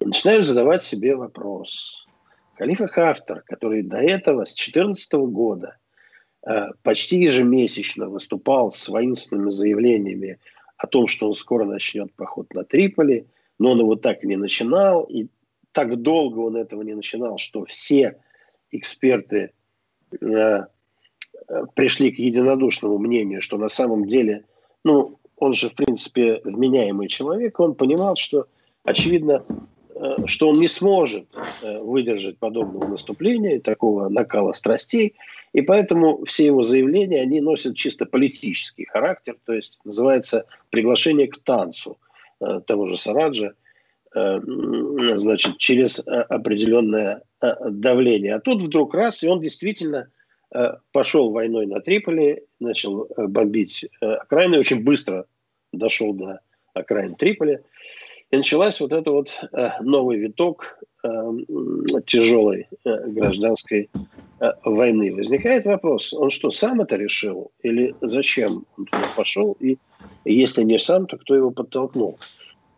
и 0.00 0.06
начинаем 0.06 0.42
задавать 0.42 0.82
себе 0.82 1.16
вопрос. 1.16 2.06
Халифа 2.56 2.86
Хафтар, 2.86 3.42
который 3.46 3.82
до 3.82 3.96
этого, 3.96 4.44
с 4.44 4.54
2014 4.54 5.12
года, 5.26 5.76
э, 6.46 6.68
почти 6.82 7.20
ежемесячно 7.20 8.08
выступал 8.08 8.70
с 8.70 8.88
воинственными 8.88 9.50
заявлениями 9.50 10.38
о 10.76 10.86
том, 10.86 11.08
что 11.08 11.26
он 11.26 11.32
скоро 11.32 11.64
начнет 11.64 12.12
поход 12.14 12.52
на 12.54 12.64
Триполи, 12.64 13.26
но 13.58 13.72
он 13.72 13.80
его 13.80 13.96
так 13.96 14.22
и 14.22 14.26
не 14.26 14.36
начинал, 14.36 15.04
и 15.04 15.28
так 15.72 16.00
долго 16.00 16.38
он 16.38 16.56
этого 16.56 16.82
не 16.82 16.94
начинал, 16.94 17.38
что 17.38 17.64
все 17.64 18.20
эксперты 18.70 19.52
э, 20.20 20.60
пришли 21.74 22.10
к 22.10 22.18
единодушному 22.18 22.98
мнению, 22.98 23.40
что 23.40 23.58
на 23.58 23.68
самом 23.68 24.06
деле, 24.06 24.44
ну, 24.84 25.18
он 25.36 25.52
же, 25.52 25.68
в 25.68 25.74
принципе, 25.74 26.40
вменяемый 26.44 27.08
человек, 27.08 27.58
он 27.60 27.74
понимал, 27.74 28.16
что, 28.16 28.46
очевидно, 28.84 29.44
э, 29.94 30.26
что 30.26 30.48
он 30.48 30.60
не 30.60 30.68
сможет 30.68 31.26
э, 31.62 31.78
выдержать 31.80 32.38
подобного 32.38 32.88
наступления, 32.88 33.60
такого 33.60 34.08
накала 34.08 34.52
страстей, 34.52 35.14
и 35.52 35.60
поэтому 35.62 36.24
все 36.24 36.46
его 36.46 36.62
заявления, 36.62 37.20
они 37.22 37.40
носят 37.40 37.76
чисто 37.76 38.06
политический 38.06 38.84
характер, 38.84 39.36
то 39.44 39.52
есть 39.52 39.78
называется 39.84 40.46
приглашение 40.70 41.28
к 41.28 41.38
танцу 41.38 41.98
э, 42.40 42.60
того 42.66 42.88
же 42.88 42.96
Сараджа, 42.96 43.54
Э, 44.14 44.40
значит, 45.16 45.58
через 45.58 45.98
э, 45.98 46.02
определенное 46.02 47.22
э, 47.40 47.52
давление. 47.68 48.36
А 48.36 48.40
тут 48.40 48.62
вдруг 48.62 48.94
раз, 48.94 49.24
и 49.24 49.28
он 49.28 49.40
действительно 49.40 50.08
пошел 50.92 51.30
войной 51.30 51.66
на 51.66 51.80
Триполи, 51.80 52.44
начал 52.60 53.08
бомбить 53.16 53.86
окраины, 54.00 54.58
очень 54.58 54.84
быстро 54.84 55.26
дошел 55.72 56.12
до 56.12 56.40
окраин 56.74 57.14
Триполи. 57.16 57.60
И 58.30 58.36
началась 58.36 58.80
вот 58.80 58.92
эта 58.92 59.10
вот 59.10 59.40
новый 59.80 60.18
виток 60.18 60.80
тяжелой 62.06 62.68
гражданской 62.84 63.90
войны. 64.64 65.14
Возникает 65.14 65.64
вопрос, 65.64 66.12
он 66.12 66.30
что, 66.30 66.50
сам 66.50 66.80
это 66.80 66.96
решил? 66.96 67.52
Или 67.62 67.94
зачем 68.00 68.64
он 68.76 68.86
туда 68.86 69.04
пошел? 69.16 69.56
И 69.60 69.78
если 70.24 70.62
не 70.62 70.78
сам, 70.78 71.06
то 71.06 71.16
кто 71.16 71.34
его 71.34 71.50
подтолкнул? 71.50 72.18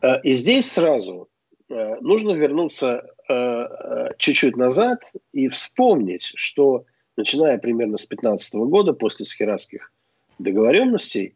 Э, 0.02 0.20
и 0.22 0.32
здесь 0.32 0.70
сразу 0.70 1.28
э, 1.68 1.96
нужно 2.00 2.32
вернуться 2.32 3.06
э, 3.28 4.10
чуть-чуть 4.18 4.56
назад 4.56 5.00
и 5.32 5.48
вспомнить, 5.48 6.32
что 6.34 6.84
начиная 7.16 7.58
примерно 7.58 7.96
с 7.96 8.06
15 8.06 8.54
года, 8.54 8.92
после 8.92 9.24
схератских 9.26 9.92
договоренностей, 10.38 11.34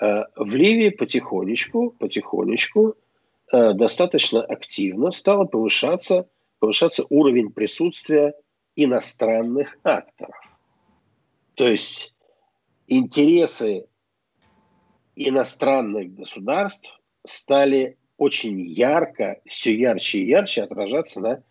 в 0.00 0.54
Ливии 0.54 0.88
потихонечку, 0.88 1.90
потихонечку, 1.98 2.96
достаточно 3.52 4.42
активно 4.42 5.10
стало 5.10 5.44
повышаться, 5.44 6.26
повышаться 6.58 7.04
уровень 7.10 7.52
присутствия 7.52 8.34
иностранных 8.76 9.78
акторов. 9.82 10.36
То 11.54 11.68
есть 11.68 12.14
интересы 12.88 13.86
иностранных 15.16 16.14
государств 16.14 16.98
стали 17.26 17.98
очень 18.16 18.60
ярко, 18.60 19.40
все 19.46 19.74
ярче 19.74 20.18
и 20.18 20.26
ярче 20.26 20.62
отражаться 20.62 21.20
на 21.20 21.42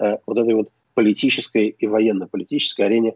э, 0.00 0.18
вот 0.26 0.38
этой 0.38 0.54
вот 0.54 0.70
политической 0.94 1.68
и 1.68 1.86
военно-политической 1.86 2.82
арене 2.82 3.10
э, 3.10 3.14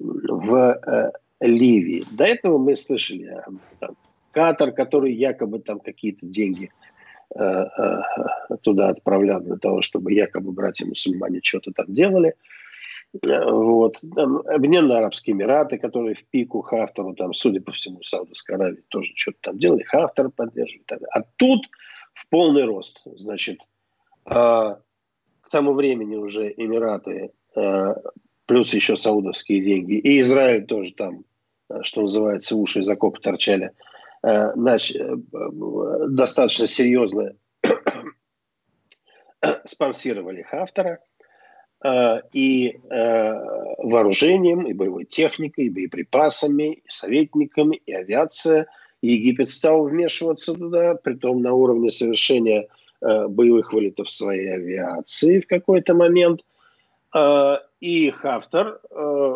в 0.00 0.80
э, 0.86 1.12
Ливии. 1.40 2.04
До 2.10 2.24
этого 2.24 2.58
мы 2.58 2.76
слышали 2.76 3.26
э, 3.26 3.42
там, 3.78 3.96
Катар, 4.32 4.72
который 4.72 5.12
якобы 5.12 5.60
там 5.60 5.80
какие-то 5.80 6.26
деньги 6.26 6.70
э, 7.34 7.42
э, 7.42 8.02
туда 8.62 8.88
отправлял 8.88 9.40
для 9.40 9.56
того, 9.56 9.82
чтобы 9.82 10.12
якобы 10.12 10.52
братья-мусульмане 10.52 11.40
что-то 11.42 11.72
там 11.72 11.86
делали. 11.88 12.34
Э, 13.26 13.50
вот. 13.50 14.00
Там, 14.14 14.42
Арабские 14.46 15.34
Эмираты, 15.34 15.78
которые 15.78 16.14
в 16.14 16.24
пику 16.24 16.62
Хафтару, 16.62 17.14
там, 17.14 17.34
судя 17.34 17.60
по 17.60 17.72
всему, 17.72 18.02
Саудовской 18.02 18.56
Аравии 18.56 18.84
тоже 18.88 19.12
что-то 19.14 19.38
там 19.40 19.58
делали, 19.58 19.82
Хафтар 19.82 20.30
поддерживали. 20.30 21.06
А 21.12 21.22
тут 21.36 21.66
в 22.14 22.28
полный 22.28 22.64
рост. 22.64 23.02
Значит, 23.16 23.60
к 24.24 24.82
тому 25.50 25.72
времени 25.72 26.16
уже 26.16 26.52
Эмираты, 26.56 27.32
плюс 28.50 28.74
еще 28.74 28.96
саудовские 28.96 29.62
деньги, 29.62 29.94
и 29.94 30.20
Израиль 30.20 30.66
тоже 30.66 30.92
там, 30.92 31.24
а, 31.68 31.84
что 31.84 32.02
называется, 32.02 32.56
уши 32.56 32.80
из 32.80 32.90
окопа 32.90 33.20
торчали, 33.20 33.70
значит, 34.22 35.00
достаточно 36.08 36.66
серьезно 36.66 37.34
спонсировали 39.64 40.42
Хафтера 40.42 40.98
и 42.34 42.78
вооружением, 42.86 44.66
и 44.66 44.74
боевой 44.74 45.06
техникой, 45.06 45.66
и 45.66 45.70
боеприпасами, 45.70 46.74
и 46.74 46.82
советниками, 46.88 47.76
и 47.76 47.94
авиация– 47.94 48.66
Египет 49.02 49.50
стал 49.50 49.84
вмешиваться 49.84 50.54
туда, 50.54 50.94
притом 50.94 51.42
на 51.42 51.54
уровне 51.54 51.90
совершения 51.90 52.68
э, 53.00 53.28
боевых 53.28 53.72
вылетов 53.72 54.10
своей 54.10 54.54
авиации 54.54 55.40
в 55.40 55.46
какой-то 55.46 55.94
момент. 55.94 56.44
Э, 57.14 57.56
и 57.80 58.10
Хафтар, 58.10 58.80
э, 58.90 59.34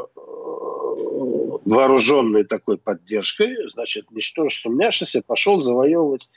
вооруженный 1.64 2.44
такой 2.44 2.78
поддержкой, 2.78 3.68
значит, 3.68 4.10
ничто 4.10 4.48
сумняшися, 4.48 5.22
пошел 5.22 5.58
завоевывать 5.58 6.28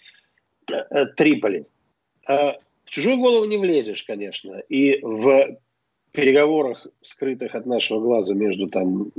э, 0.72 1.06
Триполи. 1.18 1.66
Э, 2.28 2.54
в 2.86 2.90
чужую 2.90 3.18
голову 3.18 3.46
не 3.46 3.58
влезешь, 3.58 4.04
конечно. 4.04 4.60
И 4.70 5.00
в 5.02 5.58
переговорах, 6.14 6.88
скрытых 7.02 7.54
от 7.56 7.66
нашего 7.66 8.00
глаза 8.00 8.34
между 8.34 8.68
там 8.68 9.12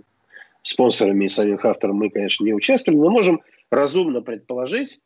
спонсорами 0.62 1.26
и 1.26 1.28
самим 1.28 1.58
автором 1.62 1.96
мы, 1.96 2.10
конечно, 2.10 2.44
не 2.44 2.54
участвовали, 2.54 2.98
но 2.98 3.10
можем 3.10 3.42
разумно 3.70 4.22
предположить, 4.22 5.00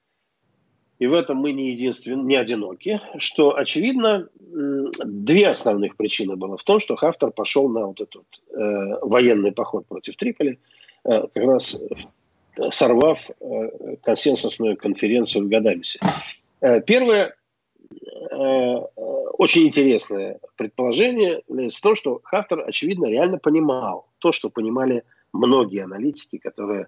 и 1.03 1.07
в 1.09 1.15
этом 1.15 1.39
мы 1.39 1.53
не 1.53 1.73
единственные, 1.73 2.25
не 2.25 2.37
одиноки, 2.37 3.01
что, 3.19 3.57
очевидно, 3.57 4.29
две 4.39 5.49
основных 5.49 5.97
причины 5.97 6.37
было 6.37 6.57
в 6.57 6.63
том, 6.63 6.79
что 6.79 6.95
Хафтер 6.95 7.33
пошел 7.33 7.69
на 7.69 7.87
вот 7.87 8.01
этот 8.01 8.25
э, 8.51 8.99
военный 9.03 9.51
поход 9.51 9.85
против 9.87 10.15
Триполи, 10.15 10.61
э, 11.05 11.27
как 11.35 11.45
раз 11.45 11.83
сорвав 12.71 13.31
э, 13.31 13.97
консенсусную 14.05 14.77
конференцию 14.77 15.47
в 15.47 15.49
Гадамисе. 15.49 15.99
Э, 16.61 16.81
первое, 16.81 17.35
э, 18.31 18.37
очень 19.39 19.67
интересное 19.67 20.39
предположение 20.57 21.43
в 21.49 21.81
том, 21.81 21.97
что 21.97 22.21
Хафтер, 22.23 22.61
очевидно, 22.61 23.07
реально 23.07 23.39
понимал 23.39 24.07
то, 24.19 24.31
что 24.31 24.51
понимали 24.51 25.03
многие 25.33 25.83
аналитики, 25.83 26.39
которые 26.39 26.87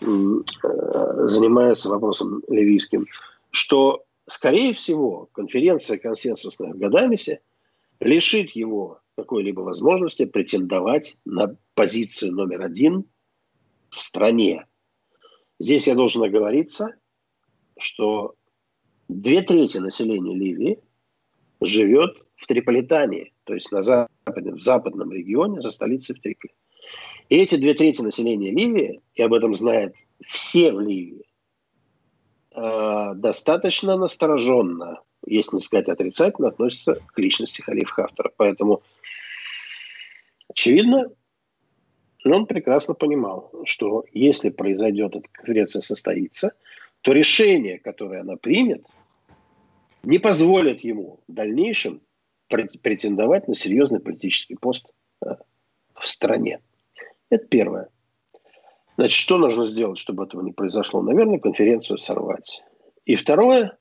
занимаются 0.00 1.90
вопросом 1.90 2.42
ливийским, 2.48 3.04
что, 3.50 4.04
скорее 4.26 4.72
всего, 4.74 5.28
конференция 5.32 5.98
консенсусная 5.98 6.72
в 6.72 6.78
Гадамисе 6.78 7.40
лишит 8.00 8.50
его 8.50 9.00
какой-либо 9.16 9.60
возможности 9.60 10.24
претендовать 10.24 11.18
на 11.24 11.56
позицию 11.74 12.32
номер 12.32 12.62
один 12.62 13.04
в 13.90 14.00
стране. 14.00 14.66
Здесь 15.58 15.86
я 15.86 15.94
должен 15.94 16.22
оговориться, 16.22 16.94
что 17.78 18.34
две 19.08 19.42
трети 19.42 19.78
населения 19.78 20.34
Ливии 20.34 20.78
живет 21.60 22.24
в 22.36 22.46
Триполитании, 22.46 23.34
то 23.44 23.52
есть 23.54 23.70
на 23.70 23.82
западе, 23.82 24.52
в 24.52 24.60
западном 24.60 25.12
регионе 25.12 25.60
за 25.60 25.70
столицей 25.70 26.16
в 26.16 26.20
Триполи. 26.20 26.54
И 27.28 27.36
эти 27.36 27.56
две 27.56 27.74
трети 27.74 28.00
населения 28.00 28.50
Ливии, 28.50 29.00
и 29.14 29.22
об 29.22 29.34
этом 29.34 29.54
знают 29.54 29.94
все 30.24 30.72
в 30.72 30.80
Ливии, 30.80 31.26
э, 32.54 33.12
достаточно 33.14 33.96
настороженно, 33.96 35.00
если 35.26 35.56
не 35.56 35.62
сказать 35.62 35.88
отрицательно, 35.88 36.48
относятся 36.48 37.02
к 37.06 37.18
личности 37.18 37.62
халифа 37.62 37.94
Хафтера. 37.94 38.32
Поэтому, 38.36 38.82
очевидно, 40.48 41.10
он 42.24 42.46
прекрасно 42.46 42.94
понимал, 42.94 43.50
что 43.64 44.04
если 44.12 44.50
произойдет 44.50 45.16
эта 45.16 45.28
конференция 45.32 45.80
состоится, 45.80 46.52
то 47.02 47.12
решение, 47.12 47.78
которое 47.78 48.20
она 48.20 48.36
примет, 48.36 48.84
не 50.02 50.18
позволит 50.18 50.82
ему 50.82 51.20
в 51.28 51.32
дальнейшем 51.32 52.02
претендовать 52.48 53.48
на 53.48 53.54
серьезный 53.54 54.00
политический 54.00 54.56
пост 54.56 54.92
э, 55.24 55.30
в 55.94 56.06
стране. 56.06 56.60
Это 57.30 57.46
первое. 57.46 57.88
Значит, 59.00 59.18
что 59.18 59.38
нужно 59.38 59.64
сделать, 59.64 59.96
чтобы 59.96 60.24
этого 60.24 60.42
не 60.42 60.52
произошло? 60.52 61.00
Наверное, 61.00 61.38
конференцию 61.38 61.96
сорвать. 61.96 62.62
И 63.06 63.14
второе, 63.14 63.78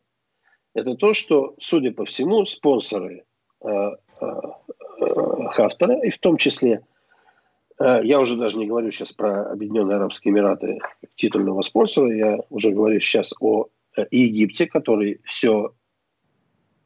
это 0.74 0.96
то, 0.96 1.14
что, 1.14 1.56
судя 1.58 1.92
по 1.92 2.06
всему, 2.06 2.46
спонсоры 2.46 3.26
э, 3.62 3.68
э, 3.68 3.92
э, 4.22 5.48
Хафтера, 5.50 6.00
и 6.00 6.10
в 6.10 6.20
том 6.20 6.38
числе, 6.38 6.86
э, 7.82 8.00
я 8.06 8.22
уже 8.22 8.38
даже 8.38 8.58
не 8.60 8.66
говорю 8.66 8.92
сейчас 8.92 9.12
про 9.12 9.52
Объединенные 9.52 9.98
Арабские 9.98 10.32
Эмираты 10.32 10.80
титульного 11.16 11.64
спонсора, 11.64 12.16
я 12.16 12.38
уже 12.50 12.72
говорю 12.72 13.02
сейчас 13.02 13.34
о 13.42 13.68
Египте, 14.12 14.68
который 14.68 15.20
все 15.26 15.74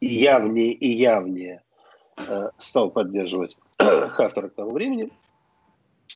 явнее 0.01 0.73
и 0.73 0.89
явнее 0.89 1.61
стал 2.57 2.89
поддерживать 2.89 3.59
Хафтера 3.77 4.49
к 4.49 4.55
тому 4.55 4.71
времени– 4.71 5.11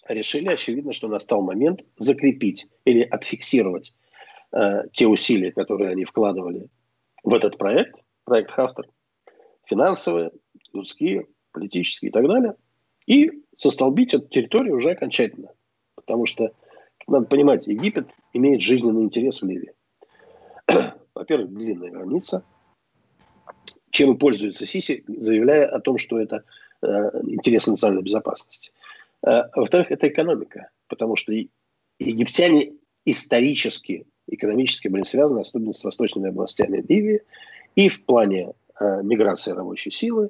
решили, 0.07 0.49
очевидно, 0.49 0.93
что 0.93 1.07
настал 1.07 1.41
момент 1.41 1.83
закрепить 1.97 2.67
или 2.85 3.01
отфиксировать 3.01 3.93
э, 4.51 4.83
те 4.93 5.07
усилия, 5.07 5.51
которые 5.51 5.91
они 5.91 6.05
вкладывали 6.05 6.69
в 7.23 7.33
этот 7.33 7.57
проект, 7.57 8.01
проект 8.23 8.51
Хафтер, 8.51 8.87
финансовые, 9.65 10.31
людские, 10.73 11.27
политические 11.51 12.09
и 12.09 12.11
так 12.11 12.27
далее, 12.27 12.55
и 13.05 13.31
застолбить 13.55 14.13
эту 14.13 14.27
территорию 14.27 14.75
уже 14.75 14.91
окончательно. 14.91 15.49
Потому 15.95 16.25
что, 16.25 16.51
надо 17.07 17.25
понимать, 17.25 17.67
Египет 17.67 18.09
имеет 18.33 18.61
жизненный 18.61 19.03
интерес 19.03 19.41
в 19.41 19.47
Ливии. 19.47 19.73
Во-первых, 21.15 21.53
длинная 21.53 21.89
граница, 21.89 22.43
чем 23.91 24.13
и 24.13 24.17
пользуется 24.17 24.65
Сиси, 24.65 25.03
заявляя 25.07 25.67
о 25.67 25.79
том, 25.79 25.97
что 25.97 26.19
это 26.19 26.43
э, 26.81 26.87
интерес 27.23 27.67
национальной 27.67 28.03
безопасности. 28.03 28.71
А, 29.27 29.49
во-вторых, 29.55 29.91
это 29.91 30.07
экономика, 30.07 30.69
потому 30.87 31.17
что 31.17 31.33
египтяне 31.99 32.71
исторически, 33.03 34.05
экономически 34.29 34.87
были 34.87 35.03
связаны, 35.03 35.41
особенно 35.41 35.73
с 35.73 35.83
восточными 35.83 36.29
областями 36.29 36.83
Ливии, 36.87 37.21
и 37.75 37.89
в 37.89 38.05
плане 38.05 38.53
э, 38.79 39.01
миграции 39.03 39.51
рабочей 39.51 39.91
силы, 39.91 40.29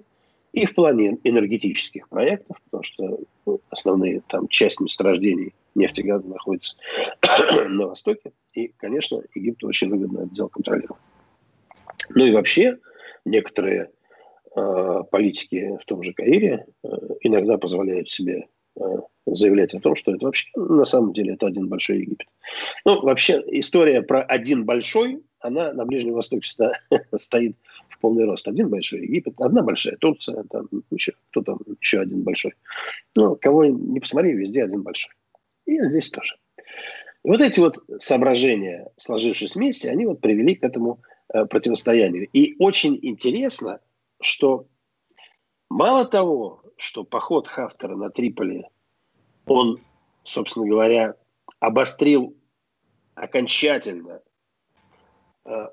и 0.52 0.66
в 0.66 0.74
плане 0.74 1.20
энергетических 1.24 2.10
проектов, 2.10 2.58
потому 2.66 2.84
что 2.84 3.20
ну, 3.46 3.62
основные 3.70 4.24
там 4.30 4.48
часть 4.48 4.80
месторождений 4.80 5.54
нефти 5.76 6.02
и 6.02 6.04
газа 6.04 6.28
находится 6.28 6.76
на 7.68 7.88
Востоке. 7.88 8.32
И, 8.56 8.70
конечно, 8.78 9.22
Египту 9.36 9.68
очень 9.68 9.90
выгодно 9.90 10.22
это 10.22 10.34
дело 10.34 10.48
контролировать. 10.48 11.02
Ну 12.10 12.26
и 12.26 12.32
вообще 12.32 12.80
некоторые 13.26 13.92
э, 14.56 15.04
политики 15.12 15.78
в 15.80 15.86
том 15.86 16.02
же 16.02 16.14
Каире 16.14 16.66
э, 16.84 16.88
иногда 17.22 17.60
позволяют 17.60 18.10
себе 18.10 18.48
Э, 18.48 18.57
заявлять 19.26 19.74
о 19.74 19.80
том, 19.80 19.96
что 19.96 20.14
это 20.14 20.26
вообще 20.26 20.50
на 20.56 20.86
самом 20.86 21.14
деле 21.14 21.34
это 21.34 21.48
один 21.48 21.68
большой 21.68 22.00
Египет. 22.00 22.28
Ну, 22.86 23.02
вообще 23.02 23.44
история 23.48 24.02
про 24.02 24.22
один 24.22 24.66
большой, 24.66 25.22
она 25.40 25.74
на 25.74 25.86
Ближнем 25.86 26.14
Востоке 26.14 26.50
стоит 27.16 27.58
в 27.90 28.00
полный 28.00 28.26
рост. 28.26 28.48
Один 28.48 28.70
большой 28.70 29.02
Египет, 29.02 29.40
одна 29.40 29.62
большая 29.62 29.98
Турция, 29.98 30.44
там 30.44 30.68
еще, 30.92 31.14
кто 31.32 31.42
там 31.42 31.60
еще 31.82 32.00
один 32.00 32.24
большой. 32.24 32.54
Ну, 33.16 33.36
кого 33.36 33.66
не 33.66 34.00
посмотри, 34.00 34.34
везде 34.34 34.64
один 34.64 34.84
большой. 34.84 35.14
И 35.66 35.82
здесь 35.84 36.10
тоже. 36.10 36.36
И 37.24 37.30
вот 37.30 37.42
эти 37.42 37.60
вот 37.60 37.84
соображения, 37.98 38.90
сложившись 38.96 39.56
вместе, 39.56 39.90
они 39.90 40.06
вот 40.06 40.22
привели 40.22 40.56
к 40.56 40.64
этому 40.64 41.02
э, 41.34 41.46
противостоянию. 41.46 42.28
И 42.32 42.56
очень 42.60 42.98
интересно, 43.02 43.80
что 44.22 44.68
мало 45.70 46.06
того, 46.06 46.62
что 46.78 47.04
поход 47.04 47.48
Хафтера 47.48 47.96
на 47.96 48.10
Триполи, 48.10 48.66
он, 49.46 49.82
собственно 50.24 50.68
говоря, 50.68 51.16
обострил 51.60 52.36
окончательно 53.16 54.22
э, 55.46 55.68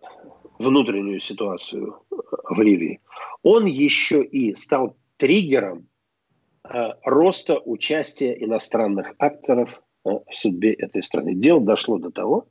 внутреннюю 0.59 1.21
ситуацию 1.21 2.03
э, 2.11 2.15
в 2.49 2.61
Ливии, 2.61 3.01
он 3.43 3.67
еще 3.67 4.25
и 4.25 4.55
стал 4.55 4.97
триггером 5.19 5.89
э, 6.65 6.93
роста 7.05 7.59
участия 7.59 8.33
иностранных 8.43 9.15
акторов 9.19 9.83
в 10.05 10.23
судьбе 10.31 10.73
этой 10.73 11.03
страны. 11.03 11.35
Дело 11.35 11.61
дошло 11.61 11.99
до 11.99 12.11
того, 12.11 12.47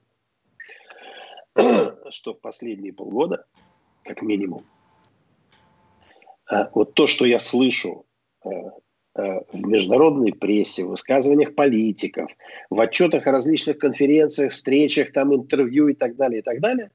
что 2.10 2.34
в 2.34 2.39
последние 2.39 2.94
полгода, 2.94 3.46
как 4.04 4.22
минимум, 4.22 4.66
вот 6.74 6.94
то, 6.94 7.08
что 7.08 7.26
я 7.26 7.39
слышу 7.39 8.06
в 9.16 9.68
международной 9.68 10.34
прессе, 10.34 10.84
в 10.84 10.90
высказываниях 10.90 11.54
политиков, 11.56 12.32
в 12.70 12.80
отчетах 12.82 13.28
о 13.28 13.32
различных 13.32 13.78
конференциях, 13.78 14.52
встречах, 14.52 15.12
там 15.12 15.36
интервью 15.36 15.88
и 15.88 15.94
так 15.94 16.16
далее, 16.16 16.40
и 16.40 16.42
так 16.42 16.60
далее. 16.60 16.90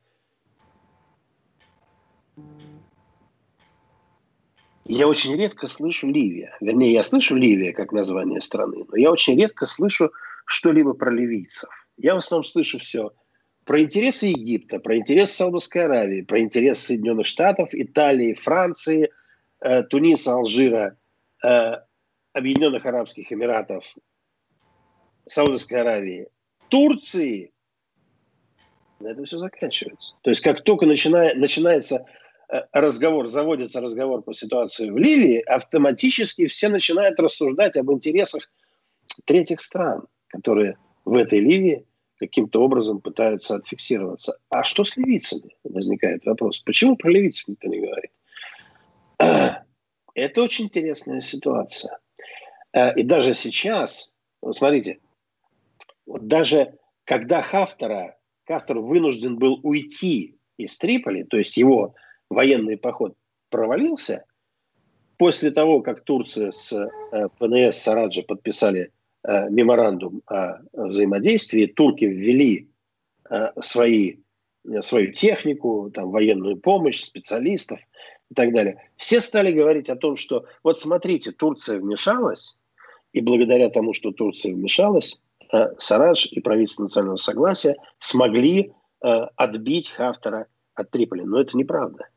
Я 4.85 5.07
очень 5.07 5.37
редко 5.37 5.67
слышу 5.67 6.09
Ливия. 6.09 6.57
Вернее, 6.61 6.93
я 6.93 7.03
слышу 7.03 7.37
Ливия 7.37 7.73
как 7.73 7.93
название 7.93 8.41
страны, 8.41 8.85
но 8.89 8.97
я 8.97 9.11
очень 9.11 9.39
редко 9.39 9.67
слышу 9.67 10.11
что-либо 10.47 10.95
про 10.95 11.11
ливийцев. 11.11 11.69
Я 11.99 12.15
в 12.15 12.19
основном 12.19 12.45
слышу 12.45 12.79
все 12.79 13.13
про 13.65 13.83
интересы 13.83 14.27
Египта, 14.27 14.79
про 14.79 14.97
интересы 14.97 15.37
Саудовской 15.37 15.85
Аравии, 15.85 16.23
про 16.23 16.41
интересы 16.41 16.87
Соединенных 16.87 17.27
Штатов, 17.27 17.69
Италии, 17.75 18.33
Франции, 18.33 19.11
э, 19.61 19.83
Туниса, 19.83 20.33
Алжира– 20.33 20.97
Э, 21.08 21.08
Объединенных 21.43 22.87
Арабских 22.87 23.33
Эмиратов, 23.33 23.95
Саудовской 25.27 25.81
Аравии, 25.81 26.29
Турции, 26.69 27.53
на 29.01 29.09
этом 29.09 29.25
все 29.25 29.39
заканчивается. 29.39 30.15
То 30.23 30.31
есть 30.31 30.41
как 30.41 30.63
только 30.63 30.87
начинает, 30.87 31.37
начинается 31.37 32.05
э, 32.51 32.63
разговор, 32.73 33.27
заводится 33.27 33.81
разговор 33.81 34.23
по 34.23 34.33
ситуации 34.33 34.91
в 34.91 34.97
Ливии, 34.97 35.41
автоматически 35.41 36.47
все 36.47 36.69
начинают 36.69 37.21
рассуждать 37.21 37.77
об 37.77 37.93
интересах 37.93 38.51
третьих 39.25 39.61
стран, 39.61 40.07
которые 40.29 40.77
в 41.05 41.17
этой 41.17 41.41
Ливии 41.41 41.87
каким-то 42.19 42.61
образом 42.61 43.01
пытаются 43.01 43.57
отфиксироваться. 43.57 44.39
А 44.51 44.65
что 44.65 44.85
с 44.85 44.97
ливийцами? 44.97 45.57
Возникает 45.63 46.25
вопрос. 46.27 46.61
Почему 46.61 46.97
про 46.97 47.11
ливийцев 47.11 47.47
никто 47.47 47.69
не 47.69 47.81
говорит? 47.81 48.11
Это 50.19 50.43
очень 50.43 50.65
интересная 50.65 51.21
ситуация. 51.21 51.99
Э, 52.73 52.93
и 52.95 53.03
даже 53.03 53.35
сейчас, 53.35 54.13
смотрите, 54.51 54.99
даже 56.07 56.75
когда 57.05 57.41
Хафтера, 57.43 58.17
Хафтер 58.47 58.81
вынужден 58.81 59.37
был 59.37 59.61
уйти 59.63 60.37
из 60.57 60.77
Триполи, 60.77 61.23
то 61.23 61.37
есть 61.37 61.57
его 61.57 61.95
военный 62.31 62.77
поход 62.77 63.15
провалился, 63.51 64.25
после 65.19 65.51
того, 65.51 65.83
как 65.83 66.03
Турция 66.03 66.51
с 66.51 66.73
э, 66.73 67.29
ПНС 67.39 67.77
Сараджа 67.77 68.23
подписали 68.23 68.91
э, 69.23 69.49
меморандум 69.51 70.23
о 70.27 70.59
взаимодействии, 70.73 71.67
турки 71.67 72.05
ввели 72.05 72.69
свои, 73.61 74.17
свою 74.81 75.13
технику, 75.13 75.91
там, 75.93 76.11
военную 76.11 76.57
помощь, 76.57 77.03
специалистов 77.03 77.79
и 78.31 78.35
так 78.35 78.53
далее. 78.53 78.83
Все 78.97 79.21
стали 79.21 79.53
говорить 79.53 79.89
о 79.91 79.97
том, 79.97 80.17
что 80.17 80.47
вот 80.63 80.81
смотрите, 80.81 81.33
Турция 81.33 81.79
вмешалась, 81.79 82.57
и 83.13 83.21
благодаря 83.21 83.71
тому, 83.71 83.95
что 83.95 84.13
Турция 84.13 84.55
вмешалась, 84.55 85.21
э, 85.53 85.75
Сарадж 85.79 86.27
и 86.31 86.41
правительство 86.41 86.83
национального 86.83 87.17
согласия 87.17 87.77
смогли 87.99 88.73
э, 89.03 89.09
отбить 89.37 89.91
Хафтера 89.91 90.47
от 90.75 90.91
Триполи. 90.91 91.23
Но 91.25 91.41
это 91.41 91.57
неправда. 91.57 92.09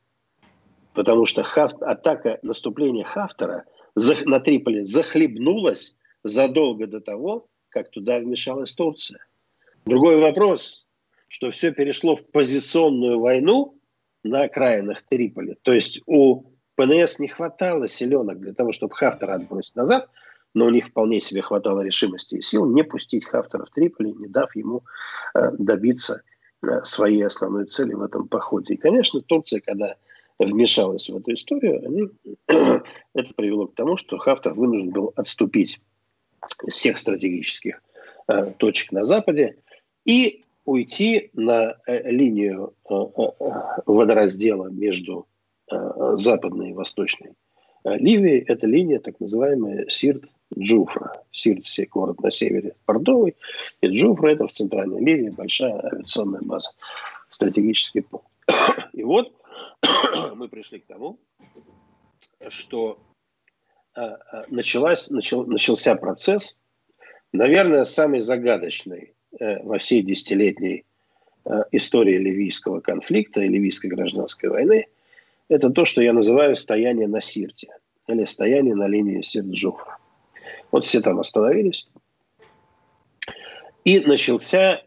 Потому 0.93 1.25
что 1.25 1.43
Хафт, 1.43 1.81
атака, 1.81 2.39
наступление 2.41 3.05
Хафтера 3.05 3.65
на 3.95 4.39
Триполи 4.39 4.83
захлебнулась 4.83 5.95
задолго 6.23 6.87
до 6.87 6.99
того, 6.99 7.47
как 7.69 7.89
туда 7.89 8.19
вмешалась 8.19 8.73
Турция. 8.73 9.25
Другой 9.85 10.17
вопрос, 10.17 10.85
что 11.29 11.49
все 11.49 11.71
перешло 11.71 12.15
в 12.15 12.27
позиционную 12.27 13.19
войну 13.19 13.75
на 14.23 14.43
окраинах 14.43 15.01
Триполи. 15.03 15.57
То 15.61 15.73
есть 15.73 16.01
у 16.05 16.43
ПНС 16.75 17.19
не 17.19 17.27
хватало 17.27 17.87
силенок 17.87 18.39
для 18.39 18.53
того, 18.53 18.71
чтобы 18.71 18.95
Хафтера 18.95 19.33
отбросить 19.33 19.75
назад– 19.75 20.09
но 20.53 20.65
у 20.65 20.69
них 20.69 20.87
вполне 20.87 21.19
себе 21.19 21.41
хватало 21.41 21.81
решимости 21.81 22.35
и 22.35 22.41
сил 22.41 22.65
не 22.65 22.83
пустить 22.83 23.25
Хафтера 23.25 23.65
в 23.65 23.69
Триполи, 23.69 24.13
не 24.13 24.27
дав 24.27 24.53
ему 24.55 24.83
э, 25.33 25.51
добиться 25.57 26.23
э, 26.63 26.83
своей 26.83 27.25
основной 27.25 27.65
цели 27.65 27.93
в 27.93 28.01
этом 28.01 28.27
походе. 28.27 28.73
И, 28.73 28.77
конечно, 28.77 29.21
Турция, 29.21 29.61
когда 29.61 29.95
вмешалась 30.39 31.09
в 31.09 31.17
эту 31.17 31.33
историю, 31.33 31.85
они, 31.85 32.09
это 33.13 33.33
привело 33.35 33.67
к 33.67 33.75
тому, 33.75 33.97
что 33.97 34.17
Хафтер 34.17 34.53
вынужден 34.53 34.91
был 34.91 35.13
отступить 35.15 35.79
из 36.63 36.73
всех 36.73 36.97
стратегических 36.97 37.81
э, 38.27 38.51
точек 38.57 38.91
на 38.91 39.05
Западе 39.05 39.57
и 40.03 40.43
уйти 40.65 41.29
на 41.33 41.75
э, 41.87 42.11
линию 42.11 42.73
э, 42.89 42.93
э, 42.93 43.27
водораздела 43.85 44.67
между 44.67 45.27
западной 46.17 46.71
и 46.71 46.73
восточной 46.73 47.33
Ливией. 47.85 48.39
Это 48.41 48.67
линия 48.67 48.99
так 48.99 49.17
называемая 49.21 49.87
Сирт 49.87 50.25
Джуфра. 50.59 51.23
Сирт– 51.31 51.65
город 51.91 52.19
на 52.19 52.29
севере 52.29 52.75
Бордовый, 52.85 53.37
и 53.79 53.87
Джуфра– 53.87 54.27
это 54.31 54.47
в 54.47 54.51
центральной 54.51 54.99
Ливии 54.99 55.29
большая 55.29 55.79
авиационная 55.79 56.41
база, 56.41 56.71
стратегический 57.29 58.01
пункт. 58.01 58.27
И 58.91 59.01
вот 59.03 59.31
мы 60.35 60.49
пришли 60.49 60.79
к 60.79 60.87
тому, 60.87 61.21
что 62.49 62.99
началась, 64.49 65.09
начал, 65.09 65.45
начался 65.45 65.95
процесс, 65.95 66.57
наверное, 67.31 67.85
самый 67.85 68.19
загадочный 68.19 69.13
во 69.39 69.77
всей 69.77 70.01
десятилетней 70.01 70.85
э, 71.45 71.63
истории 71.71 72.17
ливийского 72.17 72.79
конфликта 72.81 73.41
и 73.41 73.47
ливийской 73.47 73.87
гражданской 73.87 74.49
войны, 74.49 74.87
это 75.49 75.69
то, 75.69 75.85
что 75.85 76.01
я 76.01 76.13
называю 76.13 76.55
стояние 76.55 77.07
на 77.07 77.21
Сирте 77.21 77.69
или 78.07 78.25
стояние 78.25 78.75
на 78.75 78.87
линии 78.87 79.21
Сирт-Джуфра. 79.21 79.97
Вот 80.71 80.85
все 80.85 81.01
там 81.01 81.19
остановились. 81.19 81.87
И 83.83 83.99
начался, 83.99 84.81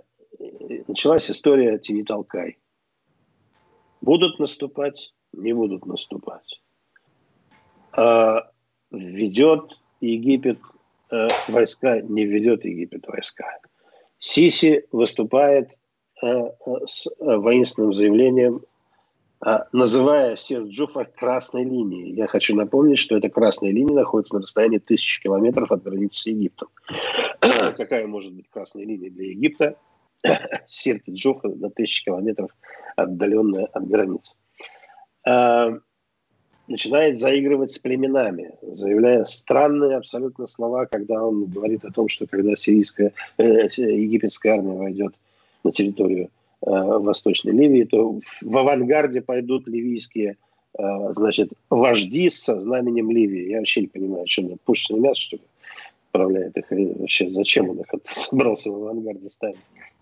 началась 0.87 1.31
история 1.31 1.79
Тиниталкай. 1.79 2.59
Будут 4.01 4.39
наступать, 4.39 5.13
не 5.33 5.53
будут 5.53 5.87
наступать. 5.87 6.61
А 7.93 8.51
введет 8.91 9.79
Египет 10.01 10.59
э, 11.11 11.29
войска, 11.49 12.01
не 12.01 12.25
введет 12.25 12.65
Египет 12.65 13.07
войска. 13.07 13.59
Сиси 14.25 14.87
выступает 14.91 15.69
э, 16.23 16.27
э 16.27 16.87
с 16.87 17.07
воинственным 17.21 17.93
заявлением 17.93 18.63
называя 19.73 20.37
Серджуфа 20.37 21.05
красной 21.05 21.65
линией. 21.65 22.15
Я 22.15 22.27
хочу 22.27 22.57
напомнить, 22.57 22.99
что 22.99 23.15
эта 23.15 23.29
красная 23.29 23.73
линия 23.73 23.95
находится 23.95 24.37
на 24.37 24.41
расстоянии 24.41 24.79
тысячи 24.79 25.21
километров 25.23 25.71
от 25.71 25.83
границы 25.83 26.23
с 26.23 26.27
Египтом. 26.29 26.69
Какая 27.77 28.07
может 28.07 28.33
быть 28.33 28.49
красная 28.49 28.87
линия 28.87 29.11
для 29.11 29.27
Египта? 29.27 29.77
Сирт-Джуфа 30.67 31.49
на 31.49 31.69
тысячи 31.69 32.07
километров 32.07 32.51
отдаленная 32.97 33.67
от 33.67 33.87
границы. 33.87 34.35
Начинает 36.67 37.21
заигрывать 37.21 37.73
с 37.73 37.79
племенами, 37.79 38.53
заявляя 38.63 39.25
странные 39.25 39.97
абсолютно 39.97 40.47
слова, 40.47 40.87
когда 40.87 41.23
он 41.23 41.45
говорит 41.45 41.85
о 41.85 41.93
том, 41.93 42.09
что 42.09 42.27
когда 42.27 42.57
сирийская, 42.57 43.13
э, 43.37 43.69
египетская 43.77 44.55
армия 44.55 44.79
войдет 44.79 45.15
на 45.63 45.73
территорию 45.73 46.31
Э, 46.67 46.99
Восточной 46.99 47.53
Ливии, 47.53 47.85
то 47.85 48.19
в 48.41 48.57
авангарде 48.57 49.21
пойдут 49.21 49.69
ливийские 49.69 50.37
э, 50.79 50.83
значит, 51.11 51.51
вожди 51.69 52.31
со 52.31 52.59
знаменем 52.59 53.11
Ливии. 53.11 53.51
Я 53.51 53.59
вообще 53.59 53.83
не 53.83 53.89
понимаю, 53.89 54.27
что 54.27 54.43
мне 54.43 54.57
пушечное 54.65 55.01
мясо, 55.01 55.21
что 55.21 55.37
ли, 55.37 55.43
отправляет 56.09 56.57
их. 56.57 56.73
И 56.73 56.87
вообще, 56.99 57.29
зачем 57.31 57.69
он 57.69 57.81
их 57.81 57.89
собрался 58.05 58.71
в 58.71 58.77
авангарде 58.77 59.29
ставить, 59.29 59.59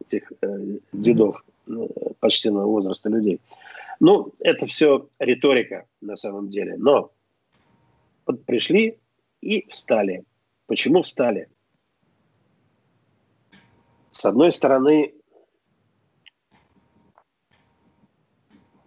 этих 0.07 0.33
э, 0.41 0.79
дедов 0.93 1.45
э, 1.67 1.73
почтенного 2.21 2.67
возраста 2.67 3.09
людей. 3.09 3.41
Ну, 4.05 4.35
это 4.41 4.67
все 4.67 5.09
риторика 5.21 5.87
на 6.01 6.17
самом 6.17 6.49
деле. 6.51 6.77
Но 6.77 7.13
вот 8.27 8.45
пришли 8.45 8.99
и 9.41 9.65
встали. 9.69 10.25
Почему 10.67 11.03
встали? 11.03 11.49
С 14.11 14.27
одной 14.27 14.51
стороны, 14.51 15.15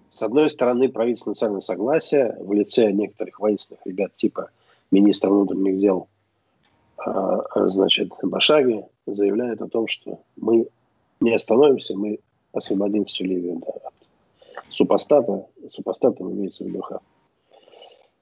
С 0.10 0.22
одной 0.22 0.50
стороны, 0.50 0.90
правительство 0.90 1.32
национального 1.32 1.62
согласия 1.62 2.38
в 2.40 2.52
лице 2.54 2.92
некоторых 2.92 3.40
воинственных 3.40 3.86
ребят 3.86 4.14
типа 4.16 4.50
министра 4.92 5.30
внутренних 5.30 5.78
дел 5.80 6.08
а, 6.98 7.68
значит, 7.68 8.12
Башаги 8.22 8.86
заявляет 9.06 9.62
о 9.62 9.68
том, 9.68 9.88
что 9.88 10.22
мы 10.38 10.68
не 11.20 11.34
остановимся, 11.34 11.98
мы 11.98 12.20
освободим 12.54 13.04
всю 13.06 13.26
Ливию 13.26 13.62
от 13.84 13.95
супостата. 14.70 15.46
Супостатом 15.70 16.32
имеется 16.34 16.64
в 16.64 16.68
виду 16.68 16.82
Хафтер. 16.82 17.08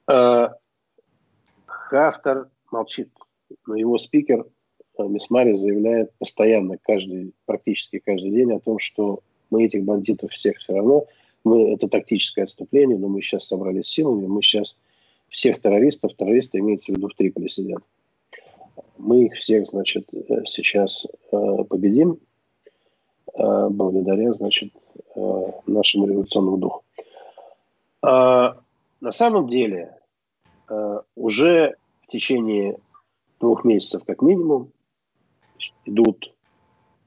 А, 0.07 0.55
Хафтер 1.65 2.49
молчит, 2.71 3.09
но 3.67 3.75
его 3.75 3.97
спикер 3.97 4.45
а, 4.97 5.03
Мисмари 5.03 5.53
заявляет 5.53 6.13
постоянно, 6.19 6.77
каждый, 6.77 7.33
практически 7.45 7.99
каждый 7.99 8.31
день 8.31 8.53
о 8.53 8.59
том, 8.59 8.79
что 8.79 9.19
мы 9.49 9.65
этих 9.65 9.83
бандитов 9.83 10.31
всех 10.31 10.57
все 10.57 10.73
равно 10.73 11.05
мы, 11.43 11.73
это 11.73 11.87
тактическое 11.87 12.45
отступление, 12.45 12.97
но 12.97 13.07
мы 13.07 13.21
сейчас 13.21 13.47
собрались 13.47 13.87
силами, 13.87 14.27
мы 14.27 14.41
сейчас 14.41 14.79
всех 15.29 15.59
террористов, 15.61 16.15
террористы 16.15 16.59
имеется 16.59 16.91
в 16.91 16.95
виду 16.95 17.09
в 17.09 17.15
Триполи 17.15 17.49
сидят. 17.49 17.83
Мы 18.97 19.25
их 19.25 19.33
всех, 19.33 19.67
значит, 19.67 20.07
э, 20.13 20.45
сейчас 20.45 21.05
э, 21.31 21.37
победим 21.67 22.19
э, 23.37 23.67
благодаря, 23.69 24.31
значит, 24.33 24.71
нашему 25.15 26.07
революционному 26.07 26.57
духу. 26.57 26.83
А 28.01 28.57
на 28.99 29.11
самом 29.11 29.47
деле 29.47 29.97
уже 31.15 31.75
в 32.01 32.07
течение 32.07 32.77
двух 33.39 33.63
месяцев 33.63 34.03
как 34.05 34.21
минимум 34.21 34.71
идут 35.85 36.33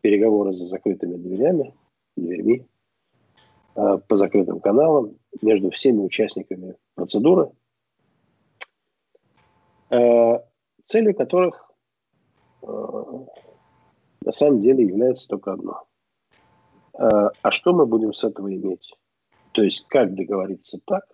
переговоры 0.00 0.52
за 0.52 0.66
закрытыми 0.66 1.16
дверями, 1.16 1.74
дверьми 2.16 2.66
Э, 3.76 3.98
по 3.98 4.16
закрытым 4.16 4.60
каналам 4.60 5.18
между 5.42 5.70
всеми 5.70 6.00
участниками 6.00 6.76
процедуры, 6.94 7.50
э, 9.90 10.38
целью 10.86 11.14
которых 11.14 11.70
э, 12.62 12.66
на 14.22 14.32
самом 14.32 14.62
деле 14.62 14.82
является 14.82 15.28
только 15.28 15.52
одно. 15.52 15.84
А 16.98 17.50
что 17.50 17.72
мы 17.72 17.86
будем 17.86 18.12
с 18.12 18.24
этого 18.24 18.54
иметь? 18.54 18.94
То 19.52 19.62
есть 19.62 19.86
как 19.88 20.14
договориться 20.14 20.80
так, 20.84 21.04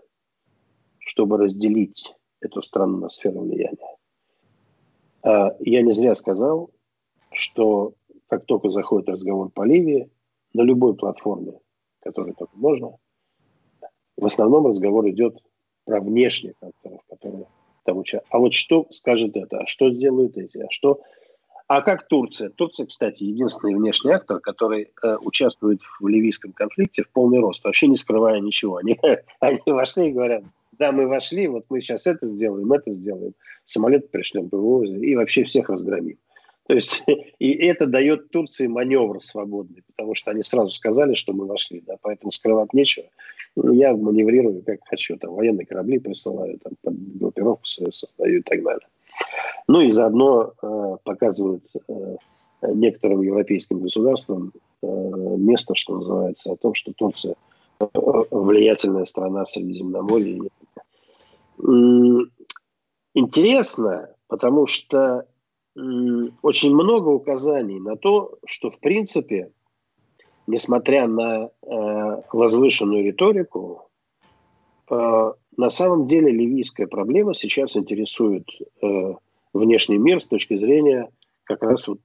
чтобы 0.98 1.38
разделить 1.38 2.14
эту 2.40 2.62
страну 2.62 2.98
на 2.98 3.08
сферу 3.08 3.40
влияния? 3.40 3.96
Я 5.24 5.82
не 5.82 5.92
зря 5.92 6.14
сказал, 6.14 6.70
что 7.32 7.94
как 8.28 8.44
только 8.46 8.68
заходит 8.68 9.08
разговор 9.08 9.50
по 9.50 9.64
Ливии, 9.64 10.10
на 10.54 10.62
любой 10.62 10.94
платформе, 10.94 11.60
которой 12.00 12.34
только 12.34 12.56
можно, 12.56 12.96
в 14.16 14.26
основном 14.26 14.66
разговор 14.66 15.08
идет 15.08 15.42
про 15.84 16.00
внешних 16.00 16.54
акторов, 16.60 17.02
которые 17.08 17.46
там 17.84 17.98
участвуют. 17.98 18.26
А 18.30 18.38
вот 18.38 18.52
что 18.52 18.86
скажет 18.90 19.36
это, 19.36 19.58
а 19.58 19.66
что 19.66 19.90
сделают 19.90 20.36
эти, 20.36 20.58
а 20.58 20.66
что... 20.70 21.00
А 21.74 21.80
как 21.80 22.06
Турция? 22.06 22.50
Турция, 22.50 22.84
кстати, 22.84 23.24
единственный 23.24 23.74
внешний 23.74 24.10
актор, 24.10 24.40
который 24.40 24.90
э, 25.02 25.16
участвует 25.22 25.80
в 25.80 26.06
ливийском 26.06 26.52
конфликте 26.52 27.02
в 27.02 27.08
полный 27.08 27.38
рост, 27.40 27.64
вообще 27.64 27.86
не 27.86 27.96
скрывая 27.96 28.40
ничего. 28.40 28.76
Они, 28.76 29.00
они 29.40 29.58
вошли 29.64 30.08
и 30.08 30.12
говорят, 30.12 30.44
да, 30.72 30.92
мы 30.92 31.06
вошли, 31.06 31.48
вот 31.48 31.64
мы 31.70 31.80
сейчас 31.80 32.06
это 32.06 32.26
сделаем, 32.26 32.70
это 32.74 32.90
сделаем, 32.90 33.32
самолет 33.64 34.10
пришлем, 34.10 34.50
ПВО, 34.50 34.84
и 34.84 35.14
вообще 35.14 35.44
всех 35.44 35.70
разгромим. 35.70 36.18
То 36.66 36.74
есть 36.74 37.04
и 37.38 37.52
это 37.52 37.86
дает 37.86 38.28
Турции 38.28 38.66
маневр 38.66 39.22
свободный, 39.22 39.82
потому 39.96 40.14
что 40.14 40.30
они 40.30 40.42
сразу 40.42 40.72
сказали, 40.72 41.14
что 41.14 41.32
мы 41.32 41.46
вошли, 41.46 41.82
да, 41.86 41.94
поэтому 42.02 42.32
скрывать 42.32 42.74
нечего. 42.74 43.06
Я 43.56 43.96
маневрирую 43.96 44.62
как 44.62 44.80
хочу, 44.84 45.16
там 45.16 45.32
военные 45.32 45.64
корабли 45.64 46.00
присылаю, 46.00 46.58
там 46.82 46.94
группировку 47.14 47.64
создаю 47.64 48.40
и 48.40 48.42
так 48.42 48.62
далее. 48.62 48.86
Ну 49.68 49.80
и 49.80 49.90
заодно 49.90 50.52
э, 50.60 50.96
показывают 51.04 51.64
э, 51.88 52.16
некоторым 52.62 53.22
европейским 53.22 53.80
государствам 53.80 54.52
э, 54.82 54.86
место, 54.86 55.74
что 55.74 55.96
называется, 55.96 56.52
о 56.52 56.56
том, 56.56 56.74
что 56.74 56.92
Турция 56.92 57.36
э, 57.80 57.86
влиятельная 58.30 59.04
страна 59.04 59.44
в 59.44 59.50
Средиземноморье. 59.50 60.42
Интересно, 63.14 64.08
потому 64.26 64.66
что 64.66 65.26
очень 65.74 66.74
много 66.74 67.08
указаний 67.08 67.80
на 67.80 67.96
то, 67.96 68.38
что 68.44 68.70
в 68.70 68.78
принципе, 68.80 69.52
несмотря 70.46 71.06
на 71.06 71.50
э, 71.62 72.22
возвышенную 72.32 73.04
риторику, 73.04 73.88
э, 74.90 75.32
на 75.56 75.70
самом 75.70 76.06
деле 76.06 76.30
ливийская 76.30 76.86
проблема 76.86 77.34
сейчас 77.34 77.76
интересует 77.76 78.48
э, 78.82 79.14
внешний 79.52 79.98
мир 79.98 80.20
с 80.20 80.26
точки 80.26 80.56
зрения 80.56 81.10
как 81.44 81.62
раз 81.62 81.88
вот 81.88 82.00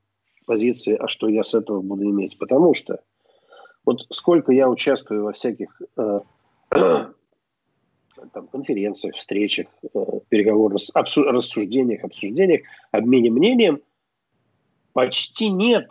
позиции, 0.45 0.95
а 0.95 1.07
что 1.07 1.27
я 1.27 1.43
с 1.43 1.53
этого 1.53 1.81
буду 1.81 2.03
иметь. 2.03 2.37
Потому 2.37 2.73
что 2.73 3.01
вот 3.85 4.05
сколько 4.09 4.51
я 4.51 4.69
участвую 4.69 5.23
во 5.23 5.31
всяких 5.31 5.81
э, 5.97 6.19
там, 6.71 8.47
конференциях, 8.51 9.15
встречах, 9.15 9.67
э, 9.81 9.87
переговорах, 10.29 10.81
рассуждениях, 10.93 12.03
обсуждениях, 12.03 12.61
обмене 12.91 13.31
мнением, 13.31 13.81
почти 14.93 15.49
нет 15.49 15.89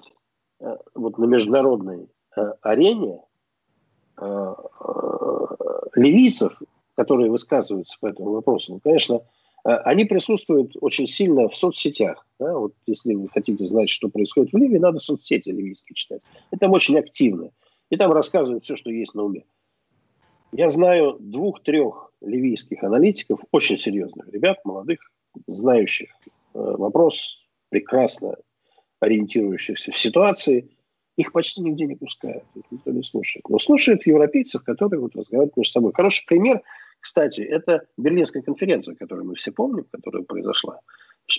э, 0.60 0.76
вот 0.94 1.18
на 1.18 1.24
международной 1.24 2.08
э, 2.36 2.52
арене 2.62 3.22
ливийцев, 5.94 6.62
которые 6.96 7.30
высказываются 7.30 7.98
по 8.00 8.06
этому 8.06 8.30
вопросу. 8.32 8.74
Ну, 8.74 8.80
конечно, 8.80 9.20
они 9.62 10.04
присутствуют 10.04 10.72
очень 10.80 11.06
сильно 11.06 11.48
в 11.48 11.56
соцсетях. 11.56 12.26
Да? 12.38 12.56
Вот 12.56 12.74
если 12.86 13.14
вы 13.14 13.28
хотите 13.28 13.66
знать, 13.66 13.90
что 13.90 14.08
происходит 14.08 14.52
в 14.52 14.56
Ливии, 14.56 14.78
надо 14.78 14.98
соцсети 14.98 15.50
ливийские 15.50 15.94
читать. 15.94 16.22
Это 16.50 16.60
там 16.60 16.72
очень 16.72 16.98
активно. 16.98 17.50
И 17.90 17.96
там 17.96 18.12
рассказывают 18.12 18.64
все, 18.64 18.76
что 18.76 18.90
есть 18.90 19.14
на 19.14 19.24
уме. 19.24 19.44
Я 20.52 20.70
знаю 20.70 21.16
двух-трех 21.18 22.12
ливийских 22.20 22.82
аналитиков, 22.82 23.40
очень 23.50 23.76
серьезных 23.76 24.28
ребят, 24.28 24.64
молодых, 24.64 25.00
знающих 25.46 26.08
э, 26.22 26.28
вопрос, 26.54 27.44
прекрасно 27.68 28.36
ориентирующихся 29.00 29.90
в 29.90 29.98
ситуации. 29.98 30.70
Их 31.16 31.32
почти 31.32 31.62
нигде 31.62 31.86
не 31.86 31.96
пускают, 31.96 32.44
никто 32.70 32.90
не 32.90 33.02
слушает. 33.02 33.48
Но 33.48 33.58
слушают 33.58 34.06
европейцев, 34.06 34.62
которые 34.62 35.00
вот 35.00 35.16
разговаривают 35.16 35.56
между 35.56 35.72
собой. 35.72 35.92
Хороший 35.92 36.24
пример, 36.26 36.62
кстати, 37.00 37.40
это 37.40 37.86
Берлинская 37.96 38.42
конференция, 38.42 38.94
которую 38.94 39.26
мы 39.26 39.34
все 39.34 39.52
помним, 39.52 39.86
которая 39.90 40.22
произошла 40.22 40.80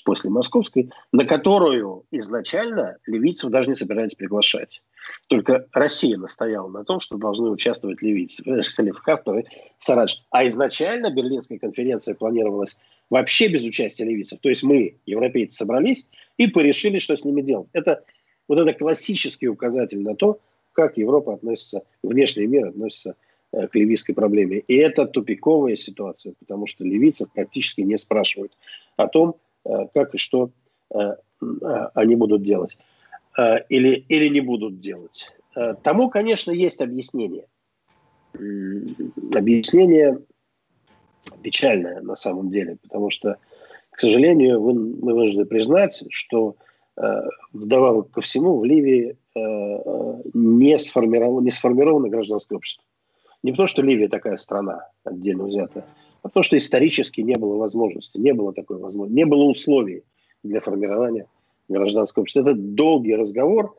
после 0.04 0.30
Московской, 0.30 0.91
на 1.12 1.26
которую 1.26 2.04
изначально 2.12 2.98
ливийцев 3.06 3.50
даже 3.50 3.70
не 3.70 3.76
собирались 3.76 4.15
приглашать. 4.15 4.82
Только 5.28 5.67
Россия 5.72 6.17
настояла 6.17 6.67
на 6.67 6.84
том, 6.84 7.00
что 7.00 7.17
должны 7.17 7.50
участвовать 7.50 8.02
ливийцы. 8.02 8.43
Халиф 8.76 8.98
Хафтар 9.00 9.39
и 9.39 9.46
Сарадж. 9.80 10.20
А 10.32 10.48
изначально 10.48 11.10
Берлинская 11.12 11.60
конференция 11.60 12.15
планировалась 12.15 12.78
вообще 13.10 13.48
без 13.48 13.63
участия 13.63 14.04
ливийцев. 14.04 14.39
То 14.41 14.50
есть 14.50 14.63
мы, 14.63 14.98
европейцы, 15.06 15.56
собрались 15.56 16.06
и 16.38 16.48
порешили, 16.48 17.00
что 17.00 17.15
с 17.15 17.24
ними 17.24 17.41
делать. 17.41 17.70
Это 17.74 18.04
вот 18.48 18.60
это 18.60 18.74
классический 18.74 19.48
указатель 19.48 20.02
на 20.02 20.15
то, 20.15 20.39
как 20.74 20.98
Европа 20.98 21.34
относится, 21.34 21.84
внешний 22.04 22.46
мир 22.46 22.67
относится 22.67 23.12
э, 23.12 23.13
к 23.51 23.69
ливийской 23.73 24.13
проблеме. 24.13 24.60
И 24.60 24.75
это 24.75 25.05
тупиковая 25.05 25.75
ситуация, 25.75 26.33
потому 26.39 26.67
что 26.67 26.83
ливийцев 26.83 27.29
практически 27.31 27.81
не 27.81 27.97
спрашивают 27.97 28.51
о 28.97 29.07
том, 29.07 29.38
Э, 29.67 29.88
как 29.93 30.15
и 30.15 30.17
что 30.17 30.51
э, 30.93 30.97
э, 30.99 31.15
они 31.93 32.15
будут 32.15 32.43
делать 32.43 32.77
или, 33.69 34.03
или 34.10 34.29
не 34.29 34.41
будут 34.41 34.79
делать. 34.79 35.31
Тому, 35.83 36.10
конечно, 36.10 36.49
есть 36.49 36.81
объяснение. 36.81 37.45
Объяснение 38.33 40.17
печальное 41.43 42.01
на 42.01 42.15
самом 42.15 42.49
деле, 42.49 42.77
потому 42.81 43.12
что, 43.12 43.38
к 43.91 43.99
сожалению, 43.99 44.60
мы 44.60 45.13
вынуждены 45.13 45.45
признать, 45.45 46.03
что 46.10 46.55
вдобавок 47.53 48.10
ко 48.10 48.21
всему 48.21 48.57
в 48.57 48.65
Ливии 48.65 49.17
не 50.33 50.79
сформировано, 50.79 51.43
не 51.43 51.51
сформировано 51.51 52.10
гражданское 52.10 52.55
общество. 52.55 52.83
Не 53.43 53.52
потому, 53.52 53.67
что 53.67 53.82
Ливия 53.82 54.08
такая 54.08 54.38
страна 54.38 54.89
отдельно 55.04 55.45
взятая, 55.45 55.86
Потому 56.21 56.43
что 56.43 56.58
исторически 56.58 57.21
не 57.21 57.36
было 57.36 57.56
возможности, 57.56 58.17
не 58.17 58.34
было 58.34 58.54
такой 58.54 58.78
возможности, 58.80 59.17
не 59.17 59.26
было 59.26 59.43
условий 59.43 60.04
для 60.43 60.60
формирования 60.60 61.28
гражданского 61.69 62.23
общества. 62.23 62.41
Это 62.41 62.54
долгий 62.54 63.15
разговор, 63.15 63.76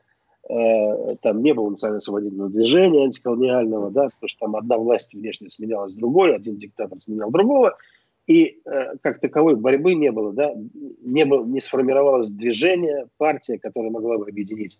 э, 0.49 1.15
там 1.21 1.43
не 1.43 1.53
было 1.53 1.69
национально-освободительного 1.69 2.49
движения 2.49 3.03
антиколониального, 3.03 3.91
да, 3.91 4.05
потому 4.05 4.29
что 4.29 4.39
там 4.39 4.55
одна 4.55 4.77
власть 4.77 5.13
внешне 5.13 5.49
сменялась 5.49 5.93
другой, 5.93 6.35
один 6.35 6.57
диктатор 6.57 6.99
сменял 6.99 7.29
другого, 7.29 7.77
и 8.25 8.61
э, 8.65 8.95
как 9.01 9.19
таковой 9.19 9.55
борьбы 9.55 9.95
не 9.95 10.11
было, 10.11 10.33
да, 10.33 10.53
не, 11.01 11.25
было, 11.25 11.43
не 11.45 11.59
сформировалось 11.59 12.29
движение, 12.29 13.07
партия, 13.17 13.57
которая 13.57 13.91
могла 13.91 14.17
бы 14.17 14.27
объединить 14.27 14.79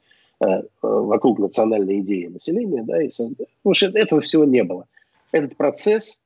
вокруг 0.82 1.40
национальной 1.40 2.00
идеи 2.00 2.28
населения, 2.28 2.84
да, 2.84 3.02
и, 3.02 3.10
потому 3.10 3.74
что 3.74 3.88
этого 3.88 4.22
всего 4.22 4.46
не 4.46 4.64
было. 4.64 4.86
Этот 5.32 5.58
процесс 5.58 6.22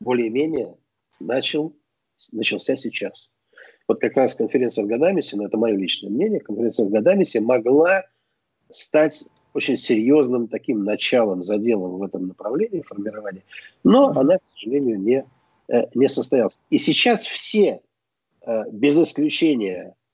более-менее 0.00 0.76
начал, 1.20 1.72
начался 2.32 2.76
сейчас. 2.76 3.30
Вот 3.88 4.00
как 4.00 4.16
раз 4.16 4.34
конференция 4.34 4.84
в 4.84 4.88
Гадамисе, 4.88 5.36
но 5.36 5.46
это 5.46 5.58
мое 5.58 5.76
личное 5.76 6.10
мнение, 6.10 6.40
конференция 6.40 6.86
в 6.86 6.90
Гадамисе 6.90 7.40
могла 7.40 8.04
стать 8.70 9.24
очень 9.54 9.76
серьезным 9.76 10.48
таким 10.48 10.84
началом, 10.84 11.42
заделом 11.42 11.92
в 11.92 12.02
этом 12.02 12.26
направлении 12.28 12.82
формирования, 12.82 13.42
но 13.84 14.08
она, 14.08 14.38
к 14.38 14.42
сожалению, 14.52 15.00
не, 15.00 15.24
э, 15.68 15.86
не 15.94 16.08
состоялась. 16.08 16.58
И 16.68 16.78
сейчас 16.78 17.24
все, 17.24 17.80
э, 18.42 18.70
без 18.70 19.00
исключения 19.00 19.94
э, 19.94 20.05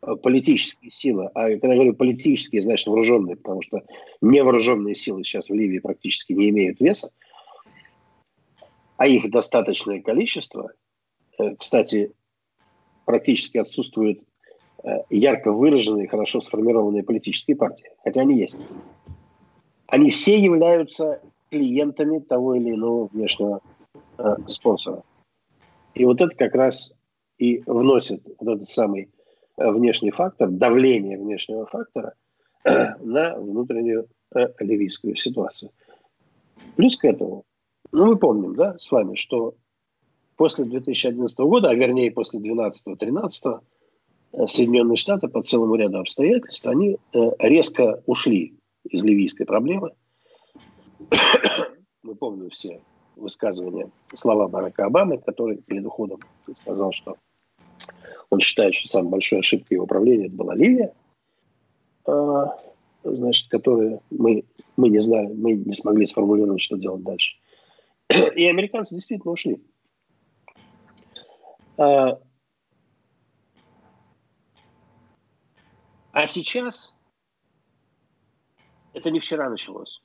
политические 0.00 0.90
силы, 0.90 1.30
а 1.34 1.50
когда 1.50 1.68
я 1.68 1.74
говорю 1.74 1.94
политические, 1.94 2.62
значит 2.62 2.86
вооруженные, 2.86 3.36
потому 3.36 3.62
что 3.62 3.82
невооруженные 4.20 4.94
силы 4.94 5.24
сейчас 5.24 5.50
в 5.50 5.54
Ливии 5.54 5.78
практически 5.78 6.32
не 6.32 6.50
имеют 6.50 6.80
веса, 6.80 7.10
а 8.96 9.06
их 9.06 9.30
достаточное 9.30 10.00
количество, 10.00 10.72
э, 11.38 11.54
кстати, 11.56 12.12
практически 13.04 13.58
отсутствуют 13.58 14.20
э, 14.84 14.98
ярко 15.10 15.52
выраженные, 15.52 16.08
хорошо 16.08 16.40
сформированные 16.40 17.02
политические 17.02 17.56
партии, 17.56 17.90
хотя 18.04 18.22
они 18.22 18.38
есть. 18.38 18.58
Они 19.86 20.10
все 20.10 20.38
являются 20.38 21.20
клиентами 21.50 22.20
того 22.20 22.54
или 22.54 22.70
иного 22.70 23.08
внешнего 23.08 23.60
э, 24.18 24.36
спонсора. 24.46 25.02
И 25.94 26.04
вот 26.04 26.20
это 26.20 26.34
как 26.36 26.54
раз 26.54 26.92
и 27.38 27.62
вносит 27.66 28.22
вот 28.38 28.56
этот 28.56 28.68
самый 28.68 29.10
внешний 29.60 30.10
фактор, 30.10 30.48
давление 30.48 31.18
внешнего 31.18 31.66
фактора 31.66 32.14
на 32.64 33.36
внутреннюю 33.36 34.08
ливийскую 34.58 35.16
ситуацию. 35.16 35.70
Плюс 36.76 36.96
к 36.96 37.04
этому 37.04 37.44
ну, 37.92 38.06
мы 38.06 38.16
помним, 38.16 38.54
да, 38.54 38.78
с 38.78 38.90
вами, 38.92 39.16
что 39.16 39.54
после 40.36 40.64
2011 40.64 41.38
года, 41.40 41.70
а 41.70 41.74
вернее 41.74 42.12
после 42.12 42.38
2012-2013, 42.40 43.60
э, 44.32 44.46
Соединенные 44.46 44.96
Штаты 44.96 45.28
по 45.28 45.42
целому 45.42 45.74
ряду 45.74 45.98
обстоятельств, 45.98 46.64
они 46.66 46.98
э, 47.12 47.30
резко 47.38 48.02
ушли 48.06 48.54
из 48.84 49.04
ливийской 49.04 49.44
проблемы. 49.44 49.92
Мы 52.02 52.14
помним 52.14 52.50
все 52.50 52.80
высказывания, 53.16 53.90
слова 54.14 54.48
Барака 54.48 54.86
Обамы, 54.86 55.18
который 55.18 55.56
перед 55.56 55.84
уходом 55.84 56.20
сказал, 56.54 56.92
что 56.92 57.16
он 58.30 58.40
считает, 58.40 58.74
что 58.74 58.88
самой 58.88 59.10
большой 59.10 59.40
ошибкой 59.40 59.74
его 59.74 59.86
правления 59.86 60.26
это 60.26 60.36
была 60.36 60.54
Ливия. 60.54 60.92
значит, 63.04 63.48
которые 63.48 64.00
мы, 64.10 64.44
мы 64.76 64.88
не 64.88 64.98
знали, 64.98 65.32
мы 65.32 65.52
не 65.52 65.74
смогли 65.74 66.06
сформулировать, 66.06 66.60
что 66.60 66.76
делать 66.76 67.02
дальше. 67.02 67.36
И 68.36 68.46
американцы 68.46 68.94
действительно 68.94 69.32
ушли. 69.32 69.58
А, 71.76 72.20
а 76.12 76.26
сейчас 76.26 76.94
это 78.92 79.10
не 79.10 79.18
вчера 79.18 79.48
началось. 79.48 80.02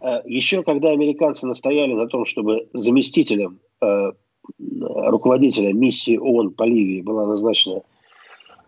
А, 0.00 0.22
еще 0.24 0.62
когда 0.62 0.90
американцы 0.90 1.46
настояли 1.46 1.92
на 1.92 2.06
том, 2.06 2.24
чтобы 2.24 2.70
заместителем 2.72 3.60
а, 3.82 4.12
руководителя 4.58 5.72
миссии 5.72 6.16
ООН 6.16 6.54
по 6.54 6.64
Ливии 6.64 7.02
была 7.02 7.26
назначена 7.26 7.82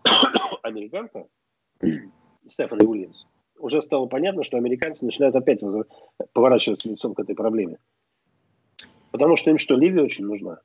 американка 0.63 1.25
Стефан 2.47 2.81
Уильямс, 2.81 3.25
уже 3.59 3.81
стало 3.81 4.05
понятно, 4.05 4.43
что 4.43 4.57
американцы 4.57 5.05
начинают 5.05 5.35
опять 5.35 5.61
поворачиваться 6.33 6.89
лицом 6.89 7.13
к 7.13 7.19
этой 7.19 7.35
проблеме. 7.35 7.77
Потому 9.11 9.35
что 9.35 9.49
им 9.49 9.57
что, 9.57 9.75
Ливия 9.75 10.03
очень 10.03 10.25
нужна? 10.25 10.59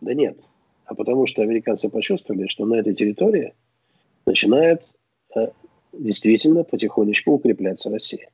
Да 0.00 0.14
нет. 0.14 0.38
А 0.84 0.94
потому 0.94 1.26
что 1.26 1.42
американцы 1.42 1.88
почувствовали, 1.88 2.46
что 2.46 2.66
на 2.66 2.74
этой 2.74 2.94
территории 2.94 3.54
начинает 4.26 4.82
э, 5.34 5.48
действительно 5.92 6.64
потихонечку 6.64 7.32
укрепляться 7.32 7.90
Россия. 7.90 8.28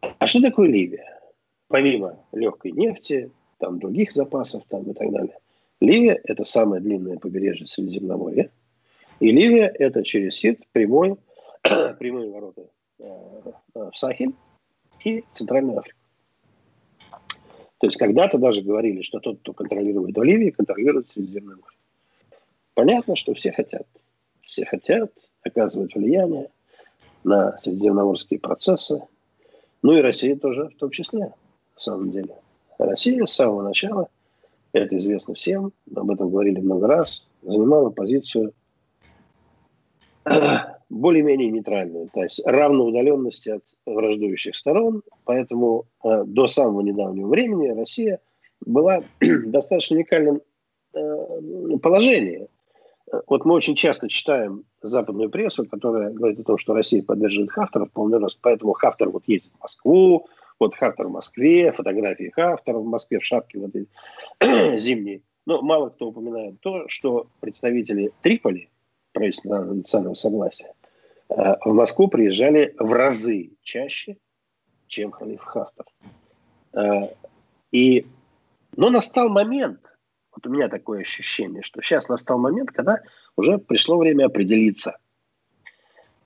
А 0.00 0.26
что 0.26 0.40
такое 0.40 0.68
Ливия? 0.68 1.20
Помимо 1.68 2.24
легкой 2.32 2.72
нефти, 2.72 3.30
там 3.64 3.78
других 3.78 4.12
запасов 4.12 4.62
там 4.68 4.82
и 4.82 4.92
так 4.92 5.10
далее. 5.10 5.38
Ливия– 5.80 6.20
это 6.24 6.44
самое 6.44 6.82
длинное 6.82 7.18
побережье 7.18 7.66
Средиземноморья. 7.66 8.50
И 9.20 9.30
Ливия– 9.32 9.72
это 9.78 10.04
через 10.04 10.34
Сид 10.34 10.60
прямой, 10.72 11.16
прямые 11.98 12.30
ворота 12.30 12.66
э, 12.98 13.04
э, 13.74 13.90
в 13.90 13.96
Сахель 13.96 14.34
и 15.02 15.24
Центральную 15.32 15.78
Африку. 15.78 15.98
То 17.78 17.86
есть 17.86 17.96
когда-то 17.96 18.36
даже 18.36 18.60
говорили, 18.60 19.00
что 19.00 19.18
тот, 19.18 19.40
кто 19.40 19.54
контролирует 19.54 20.16
Ливию, 20.18 20.52
контролирует 20.52 21.08
Средиземное 21.08 21.56
море. 21.56 21.76
Понятно, 22.74 23.16
что 23.16 23.32
все 23.32 23.50
хотят. 23.50 23.86
Все 24.42 24.66
хотят 24.66 25.10
оказывать 25.42 25.94
влияние 25.94 26.50
на 27.24 27.56
средиземноморские 27.56 28.40
процессы. 28.40 29.00
Ну 29.82 29.96
и 29.96 30.02
Россия 30.02 30.36
тоже 30.36 30.68
в 30.68 30.76
том 30.76 30.90
числе, 30.90 31.20
на 31.20 31.32
самом 31.76 32.10
деле. 32.10 32.34
Россия 32.78 33.24
с 33.24 33.34
самого 33.34 33.62
начала, 33.62 34.08
это 34.72 34.96
известно 34.98 35.34
всем, 35.34 35.72
об 35.94 36.10
этом 36.10 36.30
говорили 36.30 36.60
много 36.60 36.86
раз, 36.86 37.28
занимала 37.42 37.90
позицию 37.90 38.52
более-менее 40.90 41.50
нейтральную, 41.50 42.08
то 42.12 42.22
есть 42.22 42.40
равноудаленности 42.44 43.50
от 43.50 43.62
враждующих 43.86 44.56
сторон. 44.56 45.02
Поэтому 45.24 45.86
э, 46.04 46.24
до 46.26 46.46
самого 46.46 46.82
недавнего 46.82 47.28
времени 47.28 47.68
Россия 47.68 48.20
была 48.64 49.00
в 49.00 49.04
достаточно 49.50 49.96
уникальном 49.96 50.40
э, 50.94 51.78
положении. 51.82 52.48
Вот 53.26 53.44
мы 53.44 53.54
очень 53.54 53.74
часто 53.74 54.08
читаем 54.08 54.64
западную 54.82 55.30
прессу, 55.30 55.66
которая 55.66 56.10
говорит 56.10 56.40
о 56.40 56.44
том, 56.44 56.58
что 56.58 56.74
Россия 56.74 57.02
поддерживает 57.02 57.50
Хафтера 57.50 57.86
полный 57.86 58.18
рост, 58.18 58.38
поэтому 58.42 58.72
Хафтер 58.72 59.10
вот 59.10 59.24
ездит 59.26 59.52
в 59.58 59.62
Москву, 59.62 60.26
вот 60.58 60.74
Хафтер 60.74 61.08
в 61.08 61.10
Москве, 61.10 61.72
фотографии 61.72 62.30
Хафтера 62.30 62.78
в 62.78 62.86
Москве 62.86 63.18
в 63.18 63.24
шапке 63.24 63.58
вот 63.58 63.70
этой 63.70 63.88
зимней. 64.78 65.22
Но 65.46 65.60
мало 65.62 65.90
кто 65.90 66.08
упоминает 66.08 66.60
то, 66.60 66.88
что 66.88 67.26
представители 67.40 68.12
Триполи, 68.22 68.70
правительства 69.12 69.62
национального 69.62 70.14
согласия, 70.14 70.72
э, 71.28 71.54
в 71.64 71.72
Москву 71.72 72.08
приезжали 72.08 72.74
в 72.78 72.92
разы 72.92 73.50
чаще, 73.62 74.16
чем 74.86 75.10
халиф 75.10 75.42
Хафтер. 75.42 75.84
Э, 76.72 77.08
и, 77.72 78.06
но 78.76 78.90
настал 78.90 79.28
момент, 79.28 79.80
вот 80.34 80.46
у 80.46 80.50
меня 80.50 80.68
такое 80.68 81.02
ощущение, 81.02 81.62
что 81.62 81.82
сейчас 81.82 82.08
настал 82.08 82.38
момент, 82.38 82.70
когда 82.70 83.00
уже 83.36 83.58
пришло 83.58 83.98
время 83.98 84.26
определиться. 84.26 84.98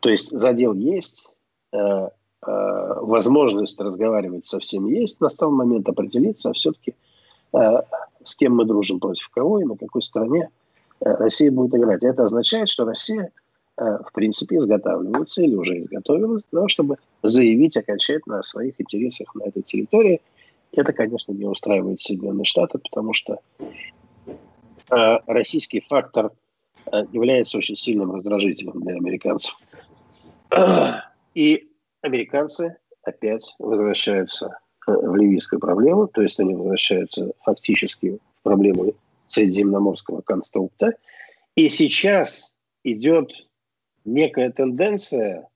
То 0.01 0.11
есть 0.11 0.31
задел 0.31 0.75
есть, 0.75 1.29
э, 1.73 2.09
возможность 2.41 3.81
разговаривать 3.81 4.47
со 4.47 4.59
всеми 4.61 4.93
есть, 4.93 5.21
настал 5.21 5.51
момент 5.51 5.89
определиться, 5.89 6.53
все-таки 6.53 6.95
с 7.53 8.37
кем 8.37 8.57
мы 8.57 8.65
дружим 8.65 9.01
против 9.01 9.29
кого 9.31 9.61
и 9.61 9.65
на 9.65 9.77
какой 9.77 10.03
стороне 10.03 10.51
Э, 11.01 11.15
Россия 11.15 11.51
будет 11.51 11.75
играть. 11.75 12.05
Это 12.05 12.25
означает, 12.25 12.69
что 12.69 12.85
Россия, 12.85 13.31
э, 13.77 13.83
в 13.83 14.13
принципе, 14.13 14.57
изготавливается 14.57 15.43
или 15.43 15.55
уже 15.55 15.81
изготовилась 15.81 16.45
для 16.51 16.59
того, 16.59 16.69
чтобы 16.69 16.97
заявить 17.23 17.77
окончательно 17.77 18.41
о 18.41 18.43
своих 18.43 18.81
интересах 18.81 19.35
на 19.35 19.45
этой 19.45 19.63
территории. 19.63 20.21
Это, 20.73 20.93
конечно, 20.93 21.33
не 21.33 21.45
устраивает 21.45 22.01
Соединенные 22.01 22.45
Штаты, 22.45 22.79
потому 22.79 23.13
что 23.13 23.39
э, 24.91 25.19
российский 25.27 25.81
фактор 25.81 26.33
является 27.13 27.59
очень 27.59 27.77
сильным 27.77 28.15
раздражителем 28.15 28.81
для 28.81 28.95
американцев. 28.95 29.55
И 31.35 31.68
американцы 32.03 32.77
опять 33.03 33.55
возвращаются 33.59 34.59
в 34.87 35.17
ливийскую 35.17 35.61
проблему, 35.61 36.07
то 36.07 36.23
есть 36.23 36.41
они 36.41 36.55
возвращаются 36.55 37.33
фактически 37.45 38.19
в 38.41 38.43
проблему 38.43 38.95
средиземноморского 39.27 40.23
конструкта. 40.23 40.95
И 41.55 41.69
сейчас 41.69 42.53
идет 42.85 43.47
некая 44.05 44.51
тенденция, 44.51 45.49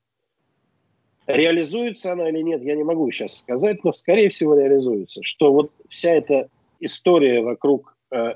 реализуется 1.27 2.13
она 2.13 2.29
или 2.29 2.43
нет, 2.43 2.63
я 2.63 2.77
не 2.77 2.85
могу 2.85 3.11
сейчас 3.11 3.39
сказать, 3.39 3.83
но 3.85 3.93
скорее 3.93 4.29
всего 4.29 4.55
реализуется, 4.55 5.23
что 5.23 5.53
вот 5.53 5.73
вся 5.89 6.11
эта 6.11 6.49
история 6.81 7.41
вокруг 7.41 7.97
э, 8.11 8.35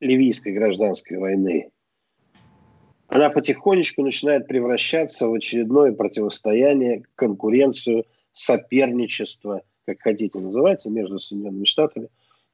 ливийской 0.00 0.52
гражданской 0.52 1.18
войны, 1.18 1.70
она 3.08 3.30
потихонечку 3.30 4.02
начинает 4.02 4.46
превращаться 4.46 5.28
в 5.28 5.34
очередное 5.34 5.92
противостояние, 5.92 7.04
конкуренцию, 7.14 8.04
соперничество, 8.32 9.62
как 9.86 10.00
хотите 10.00 10.38
называйте, 10.38 10.90
между 10.90 11.18
Соединенными 11.18 11.64
Штатами 11.64 12.08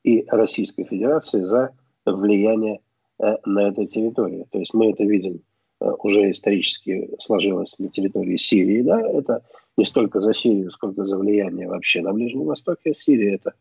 и 0.04 0.24
Российской 0.28 0.84
Федерацией 0.84 1.44
за 1.44 1.72
влияние 2.06 2.80
э, 3.18 3.36
на 3.44 3.68
этой 3.68 3.86
территории. 3.86 4.46
То 4.50 4.60
есть 4.60 4.72
мы 4.74 4.90
это 4.92 5.02
видим 5.04 5.40
э, 5.80 5.90
уже 6.02 6.30
исторически 6.30 7.10
сложилось 7.18 7.76
на 7.80 7.88
территории 7.88 8.36
Сирии, 8.36 8.82
да, 8.82 9.00
это 9.00 9.42
не 9.76 9.84
столько 9.84 10.20
за 10.20 10.32
Сирию, 10.32 10.70
сколько 10.70 11.04
за 11.04 11.18
влияние 11.18 11.66
вообще 11.66 12.00
на 12.00 12.12
Ближнем 12.12 12.44
Востоке. 12.44 12.94
Сирия– 12.94 13.34
это 13.42 13.54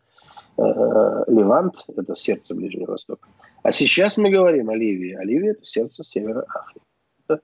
Левант, 0.57 1.85
это 1.95 2.15
сердце 2.15 2.53
Ближнего 2.55 2.91
Востока. 2.91 3.27
А 3.63 3.71
сейчас 3.71 4.17
мы 4.17 4.29
говорим 4.29 4.69
о 4.69 4.75
Ливии. 4.75 5.13
А 5.13 5.23
Ливия– 5.23 5.51
это 5.51 5.65
сердце 5.65 6.03
Севера 6.03 6.45
Африки. 6.53 7.41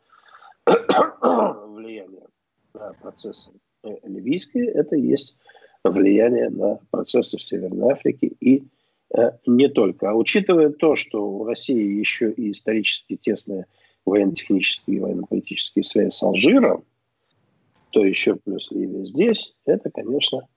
Влияние 1.75 2.27
на 2.73 2.93
процессы 3.01 3.49
э, 3.83 3.89
ливийские– 4.03 4.69
это 4.73 4.95
есть 4.95 5.37
влияние 5.83 6.49
на 6.49 6.79
процессы 6.91 7.37
в 7.37 7.41
Северной 7.41 7.93
Африке 7.93 8.27
и 8.39 8.63
Э, 9.15 9.31
не 9.45 9.67
только. 9.69 10.11
А 10.11 10.13
учитывая 10.13 10.69
то, 10.69 10.95
что 10.95 11.27
у 11.27 11.43
России 11.43 11.99
еще 11.99 12.31
и 12.31 12.51
исторически 12.51 13.15
тесные 13.15 13.65
военно-технические 14.05 14.97
и 14.97 14.99
военно-политические 14.99 15.83
связи 15.83 16.09
с 16.09 16.21
Алжиром, 16.23 16.83
то 17.91 18.05
еще 18.05 18.35
плюс 18.35 18.71
Ливия 18.71 19.05
здесь, 19.05 19.55
это, 19.65 19.89
конечно, 19.89 20.47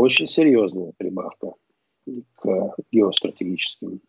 очень 0.00 0.26
серьезная 0.26 0.92
прибавка 0.96 1.54
к 2.36 2.74
геостратегическим 2.90 4.00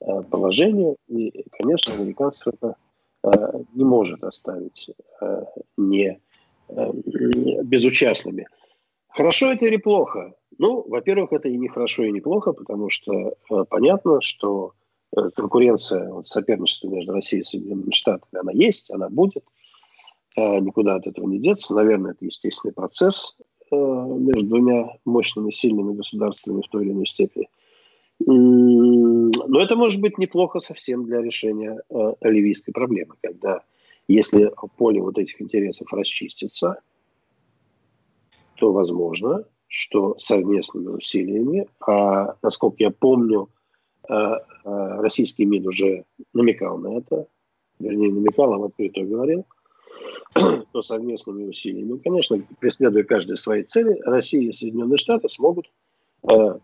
э, 0.00 0.22
положению. 0.30 0.96
И, 1.08 1.44
конечно, 1.50 1.94
американцев 1.94 2.54
это 2.54 2.76
э, 3.24 3.30
не 3.74 3.84
может 3.84 4.22
оставить 4.22 4.90
не 5.76 6.20
безучастными. 6.68 8.46
Хорошо 9.08 9.52
это 9.52 9.64
или 9.64 9.78
плохо? 9.78 10.34
Ну, 10.58 10.84
во-первых, 10.86 11.32
это 11.32 11.48
и 11.48 11.56
не 11.56 11.68
хорошо, 11.68 12.04
и 12.04 12.12
не 12.12 12.20
плохо, 12.20 12.52
потому 12.52 12.90
что 12.90 13.12
э, 13.50 13.64
понятно, 13.68 14.20
что 14.20 14.72
э, 15.16 15.30
конкуренция, 15.34 16.12
вот, 16.12 16.26
соперничество 16.28 16.88
между 16.88 17.12
Россией 17.12 17.40
и 17.40 17.44
Соединенными 17.44 17.92
Штатами, 17.92 18.40
она 18.40 18.52
есть, 18.52 18.90
она 18.90 19.08
будет. 19.08 19.44
Э, 20.36 20.58
никуда 20.60 20.96
от 20.96 21.06
этого 21.06 21.26
не 21.26 21.38
деться. 21.38 21.74
Наверное, 21.74 22.12
это 22.12 22.26
естественный 22.26 22.74
процесс 22.74 23.36
э, 23.38 23.42
между 23.70 24.46
двумя 24.46 24.84
мощными, 25.04 25.50
сильными 25.50 25.94
государствами 25.94 26.62
в 26.62 26.68
той 26.68 26.84
или 26.84 26.92
иной 26.92 27.06
степени. 27.06 27.48
Но 28.18 29.60
это 29.60 29.76
может 29.76 30.00
быть 30.00 30.18
неплохо 30.18 30.58
совсем 30.58 31.04
для 31.04 31.20
решения 31.20 31.80
э, 31.90 32.12
ливийской 32.22 32.72
проблемы, 32.72 33.14
когда 33.22 33.60
если 34.08 34.52
поле 34.76 35.02
вот 35.02 35.18
этих 35.18 35.40
интересов 35.42 35.92
расчистится, 35.92 36.80
то 38.56 38.72
возможно, 38.72 39.44
что 39.68 40.16
совместными 40.18 40.88
усилиями, 40.88 41.68
а 41.86 42.36
насколько 42.42 42.76
я 42.78 42.90
помню, 42.90 43.48
э, 44.08 44.14
э, 44.14 44.40
российский 44.64 45.44
МИД 45.44 45.66
уже 45.66 46.04
намекал 46.32 46.78
на 46.78 46.98
это, 46.98 47.26
вернее, 47.78 48.12
намекал, 48.12 48.54
а 48.54 48.58
в 48.58 48.64
открытую 48.64 49.08
говорил, 49.08 49.44
то 50.72 50.82
совместными 50.82 51.44
усилиями, 51.44 51.98
конечно, 51.98 52.42
преследуя 52.60 53.04
каждые 53.04 53.36
свои 53.36 53.62
цели, 53.62 54.00
Россия 54.04 54.48
и 54.48 54.52
Соединенные 54.52 54.98
Штаты 54.98 55.28
смогут 55.28 55.70
э, 56.30 56.58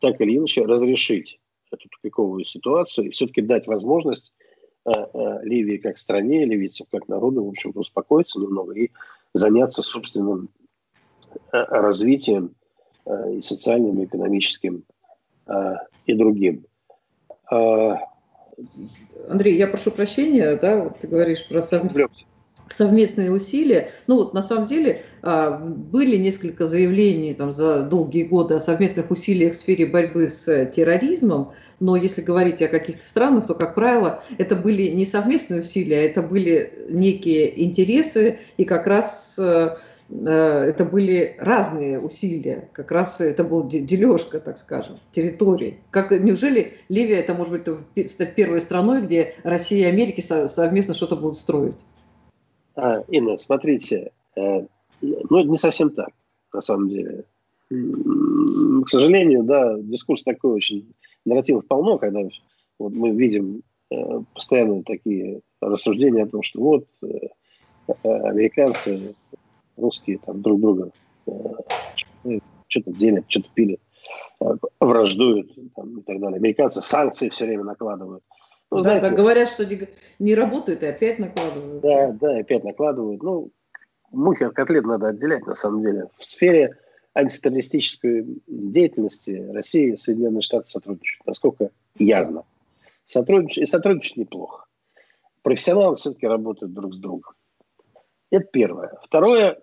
так 0.00 0.20
или 0.20 0.36
иначе 0.36 0.64
разрешить 0.64 1.38
эту 1.70 1.88
тупиковую 1.88 2.44
ситуацию 2.44 3.06
и 3.06 3.10
все-таки 3.10 3.42
дать 3.42 3.66
возможность 3.66 4.32
э, 4.84 4.90
э, 4.90 5.38
Ливии 5.44 5.76
как 5.76 5.98
стране, 5.98 6.44
ливийцам 6.44 6.86
как 6.90 7.08
народу, 7.08 7.44
в 7.44 7.48
общем 7.48 7.72
успокоиться 7.74 8.40
немного 8.40 8.72
и 8.74 8.90
заняться 9.32 9.82
собственным 9.82 10.48
э, 11.52 11.62
развитием 11.64 12.54
э, 13.04 13.34
и 13.34 13.40
социальным, 13.40 14.00
и 14.00 14.06
экономическим, 14.06 14.84
э, 15.46 15.74
и 16.06 16.14
другим. 16.14 16.64
Э, 17.50 17.94
Андрей, 19.28 19.56
я 19.56 19.68
прошу 19.68 19.92
прощения, 19.92 20.56
да, 20.56 20.82
вот 20.82 20.98
ты 20.98 21.06
говоришь 21.06 21.46
про 21.46 21.62
совместимость 21.62 22.26
совместные 22.72 23.30
усилия. 23.30 23.90
Ну 24.06 24.16
вот 24.16 24.34
на 24.34 24.42
самом 24.42 24.66
деле 24.66 25.02
а, 25.22 25.50
были 25.58 26.16
несколько 26.16 26.66
заявлений 26.66 27.34
там, 27.34 27.52
за 27.52 27.82
долгие 27.82 28.24
годы 28.24 28.54
о 28.54 28.60
совместных 28.60 29.10
усилиях 29.10 29.54
в 29.54 29.56
сфере 29.56 29.86
борьбы 29.86 30.28
с 30.28 30.46
э, 30.48 30.70
терроризмом, 30.74 31.52
но 31.80 31.96
если 31.96 32.22
говорить 32.22 32.62
о 32.62 32.68
каких-то 32.68 33.04
странах, 33.06 33.46
то, 33.46 33.54
как 33.54 33.74
правило, 33.74 34.22
это 34.38 34.56
были 34.56 34.88
не 34.88 35.06
совместные 35.06 35.60
усилия, 35.60 36.06
это 36.06 36.22
были 36.22 36.86
некие 36.88 37.64
интересы, 37.64 38.38
и 38.56 38.64
как 38.64 38.86
раз 38.86 39.36
э, 39.38 39.76
э, 40.10 40.28
это 40.28 40.84
были 40.84 41.36
разные 41.38 42.00
усилия, 42.00 42.68
как 42.72 42.90
раз 42.90 43.20
это 43.20 43.44
был 43.44 43.66
дележка, 43.68 44.40
так 44.40 44.58
скажем, 44.58 44.98
территории. 45.12 45.78
Как, 45.90 46.10
неужели 46.10 46.74
Ливия, 46.88 47.18
это 47.18 47.34
может 47.34 47.68
быть 47.94 48.10
стать 48.10 48.34
первой 48.34 48.60
страной, 48.60 49.02
где 49.02 49.34
Россия 49.42 49.88
и 49.88 49.90
Америка 49.90 50.48
совместно 50.48 50.94
что-то 50.94 51.16
будут 51.16 51.36
строить? 51.36 51.74
А, 52.78 53.00
Инна, 53.08 53.36
смотрите, 53.36 54.12
э, 54.36 54.66
ну, 55.00 55.42
не 55.42 55.56
совсем 55.56 55.90
так, 55.90 56.10
на 56.52 56.60
самом 56.60 56.88
деле. 56.88 57.24
К 57.70 58.88
сожалению, 58.88 59.42
да, 59.42 59.76
дискурс 59.78 60.22
такой 60.22 60.52
очень, 60.52 60.94
нарративов 61.24 61.66
полно, 61.66 61.98
когда 61.98 62.20
вот 62.78 62.92
мы 62.92 63.10
видим 63.10 63.62
э, 63.90 64.20
постоянно 64.32 64.84
такие 64.84 65.40
рассуждения 65.60 66.22
о 66.22 66.28
том, 66.28 66.44
что 66.44 66.60
вот 66.60 66.86
э, 67.02 67.28
американцы, 68.04 69.16
русские 69.76 70.18
там 70.18 70.40
друг 70.40 70.60
друга 70.60 70.92
что-то 72.68 72.92
делят, 72.92 73.24
что-то 73.26 73.48
пилят, 73.54 73.80
враждуют 74.78 75.52
там, 75.74 75.98
и 75.98 76.02
так 76.02 76.20
далее. 76.20 76.36
Американцы 76.36 76.80
санкции 76.80 77.28
все 77.28 77.44
время 77.44 77.64
накладывают. 77.64 78.22
Ну, 78.70 78.82
да, 78.82 78.98
знаете, 78.98 79.16
говорят, 79.16 79.48
что 79.48 79.64
не, 79.64 79.88
не 80.18 80.34
работают, 80.34 80.82
и 80.82 80.86
опять 80.86 81.18
накладывают. 81.18 81.80
Да, 81.80 82.12
да, 82.12 82.38
опять 82.38 82.64
накладывают. 82.64 83.22
Ну, 83.22 83.50
мухи 84.10 84.44
от 84.44 84.54
котлет 84.54 84.84
надо 84.84 85.08
отделять, 85.08 85.46
на 85.46 85.54
самом 85.54 85.82
деле. 85.82 86.08
В 86.16 86.24
сфере 86.26 86.76
антитеррористической 87.14 88.26
деятельности 88.46 89.46
Россия 89.52 89.94
и 89.94 89.96
Соединенные 89.96 90.42
Штаты 90.42 90.68
сотрудничают, 90.68 91.26
насколько 91.26 91.70
ясно. 91.96 92.44
Сотрудничают, 93.04 93.68
и 93.68 93.70
сотрудничают 93.70 94.18
неплохо. 94.18 94.66
Профессионалы 95.42 95.96
все-таки 95.96 96.26
работают 96.26 96.74
друг 96.74 96.94
с 96.94 96.98
другом. 96.98 97.32
Это 98.30 98.44
первое. 98.44 98.98
Второе, 99.02 99.58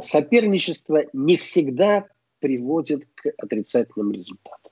соперничество 0.00 1.04
не 1.12 1.36
всегда 1.36 2.06
приводит 2.40 3.06
к 3.14 3.32
отрицательным 3.38 4.12
результатам. 4.12 4.67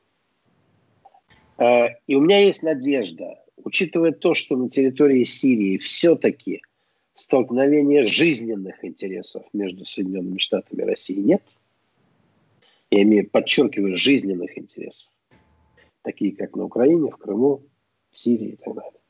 Э, 1.58 1.88
и 2.06 2.14
у 2.14 2.20
меня 2.20 2.40
есть 2.40 2.62
надежда, 2.62 3.38
учитывая 3.56 4.12
то, 4.12 4.34
что 4.34 4.56
на 4.56 4.68
территории 4.68 5.24
Сирии 5.24 5.78
все-таки 5.78 6.62
столкновения 7.14 8.04
жизненных 8.04 8.84
интересов 8.84 9.44
между 9.52 9.84
Соединенными 9.84 10.38
Штатами 10.38 10.82
и 10.82 10.86
Россией 10.86 11.22
нет, 11.22 11.42
я 12.90 13.02
имею, 13.02 13.28
подчеркиваю, 13.28 13.96
жизненных 13.96 14.56
интересов, 14.56 15.08
такие 16.02 16.36
как 16.36 16.54
на 16.54 16.64
Украине, 16.64 17.10
в 17.10 17.16
Крыму, 17.16 17.62
в 18.12 18.18
Сирии 18.18 18.50
и 18.50 18.56
так 18.56 18.74
далее, 18.74 19.00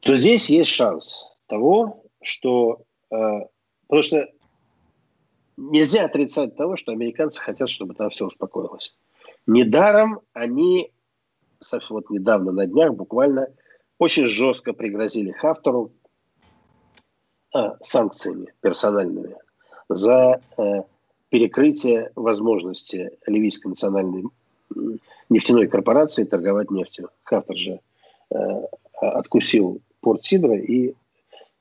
то 0.00 0.14
здесь 0.14 0.48
есть 0.50 0.70
шанс 0.70 1.26
того, 1.46 2.04
что... 2.22 2.82
Э, 3.10 3.46
потому 3.88 4.02
что 4.02 4.28
нельзя 5.56 6.04
отрицать 6.04 6.56
того, 6.56 6.76
что 6.76 6.92
американцы 6.92 7.40
хотят, 7.40 7.70
чтобы 7.70 7.94
там 7.94 8.10
все 8.10 8.26
успокоилось. 8.26 8.94
Недаром 9.46 10.20
они 10.32 10.92
вот 11.88 12.10
недавно 12.10 12.52
на 12.52 12.66
днях 12.66 12.94
буквально 12.94 13.48
очень 13.98 14.26
жестко 14.26 14.72
пригрозили 14.72 15.30
Хафтору 15.32 15.92
а, 17.54 17.76
санкциями 17.80 18.52
персональными 18.60 19.36
за 19.88 20.40
э, 20.58 20.82
перекрытие 21.30 22.10
возможности 22.14 23.12
Ливийской 23.26 23.68
национальной 23.68 24.24
нефтяной 25.28 25.68
корпорации 25.68 26.24
торговать 26.24 26.70
нефтью. 26.70 27.10
Хафтор 27.22 27.56
же 27.56 27.80
э, 28.30 28.36
откусил 29.00 29.80
порт 30.00 30.24
Сидра 30.24 30.56
и 30.56 30.94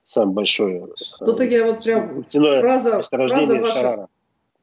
сам 0.04 0.34
большой... 0.34 0.84
Что-то 0.98 1.44
я 1.44 1.66
вот 1.66 1.84
прям... 1.84 2.24
Фраза, 2.24 3.02
фраза 3.02 3.60
ваша, 3.60 4.08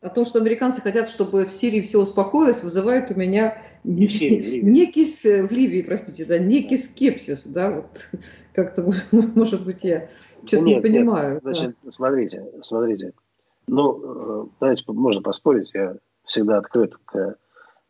о 0.03 0.11
том, 0.11 0.25
что 0.25 0.41
американцы 0.41 0.81
хотят, 0.81 1.09
чтобы 1.09 1.47
в 1.47 1.53
Сирии 1.53 1.81
все 1.81 2.01
успокоилось, 2.01 2.63
вызывает 2.63 3.11
у 3.13 3.15
меня 3.15 3.63
Сирии, 3.85 4.61
некий, 4.61 5.05
в 5.05 5.51
Ливии, 5.51 5.83
простите, 5.83 6.25
да, 6.25 6.39
некий 6.39 6.77
скепсис, 6.77 7.45
да, 7.45 7.71
вот 7.71 8.09
как-то, 8.53 8.91
может 9.13 9.65
быть, 9.65 9.85
я 9.85 10.09
что-то 10.45 10.65
не 10.65 10.81
понимаю. 10.81 11.35
Нет. 11.35 11.43
Значит, 11.43 11.77
да. 11.85 11.91
смотрите, 11.93 12.45
смотрите, 12.63 13.13
ну, 13.69 14.51
знаете, 14.59 14.85
можно 14.89 15.23
поспорить, 15.23 15.71
я 15.73 15.97
всегда 16.25 16.59
открыт 16.59 16.97
к 17.05 17.37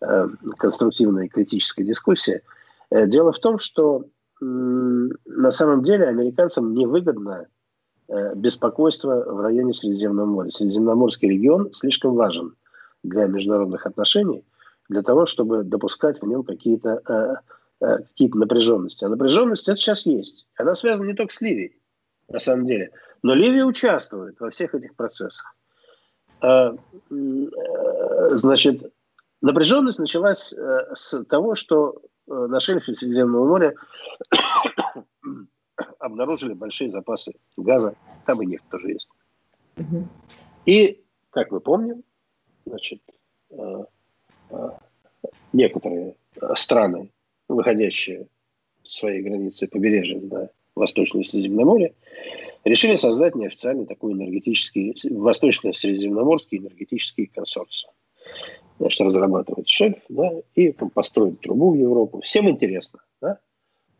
э, 0.03 0.29
конструктивной 0.59 1.29
критической 1.29 1.87
дискуссии. 1.87 2.43
Э, 2.91 3.07
дело 3.07 3.33
в 3.33 3.39
том, 3.39 3.59
что 3.59 4.05
э, 4.41 4.45
на 4.45 5.51
самом 5.51 5.83
деле 5.83 6.09
американцам 6.09 6.75
невыгодно 6.75 7.47
Э, 7.47 7.62
беспокойство 8.35 9.25
в 9.27 9.41
районе 9.41 9.73
Средиземного 9.73 10.27
моря. 10.27 10.51
Средиземноморский 10.51 11.29
регион 11.29 11.73
слишком 11.73 12.15
важен 12.15 12.55
для 13.03 13.27
международных 13.27 13.87
отношений, 13.87 14.45
для 14.89 15.03
того, 15.03 15.27
чтобы 15.27 15.63
допускать 15.65 16.21
в 16.21 16.27
нем 16.27 16.43
какие-то 16.45 17.01
э, 17.09 17.85
э, 17.85 17.99
какие 17.99 18.31
напряженности. 18.35 19.05
А 19.05 19.09
напряженность 19.09 19.69
это 19.69 19.79
сейчас 19.79 20.07
есть. 20.07 20.47
Она 20.57 20.75
связана 20.75 21.07
не 21.07 21.15
только 21.15 21.33
с 21.33 21.41
Ливией, 21.41 21.81
на 22.29 22.39
самом 22.39 22.67
деле. 22.67 22.91
Но 23.23 23.35
Ливия 23.35 23.65
участвует 23.65 24.39
во 24.41 24.51
всех 24.51 24.75
этих 24.75 24.95
процессах. 24.95 25.55
Э, 26.43 26.73
э, 27.11 28.37
значит, 28.37 28.93
напряженность 29.41 29.99
началась 29.99 30.53
э, 30.53 30.95
с 30.95 31.25
того, 31.25 31.55
что 31.55 32.03
э, 32.29 32.33
на 32.33 32.61
шельфе 32.61 32.95
Средиземного 32.95 33.47
моря 33.47 33.75
обнаружили 35.99 36.55
большие 36.55 36.91
запасы 36.91 37.33
газа, 37.57 37.95
там 38.27 38.43
и 38.43 38.47
нефть 38.47 38.65
тоже 38.71 38.93
есть. 38.93 39.09
Угу. 39.77 40.09
И, 40.67 41.01
как 41.31 41.51
мы 41.51 41.61
помним, 41.61 42.05
значит, 42.67 43.01
э, 43.51 43.85
э, 44.51 44.71
некоторые 45.53 46.15
страны, 46.55 47.11
выходящие 47.49 48.27
в 48.83 48.91
свои 48.91 49.23
границы 49.23 49.67
побережья 49.69 50.21
на 50.21 50.51
Восточное 50.75 51.23
Средиземноморье, 51.23 51.95
решили 52.65 52.97
создать 52.97 53.35
неофициальный 53.35 53.87
такой 53.87 54.13
энергетический, 54.13 54.95
Восточно-Средиземноморский 55.11 56.59
энергетический 56.59 57.27
консорциум. 57.27 57.93
Значит, 58.79 59.01
разрабатывать 59.03 59.69
шельф, 59.69 59.99
да, 60.09 60.31
и 60.55 60.73
там, 60.73 60.91
построить 60.91 61.41
трубу 61.41 61.73
в 61.73 61.75
Европу. 61.75 62.21
Всем 62.21 62.49
интересно, 62.49 63.01
да? 63.21 63.39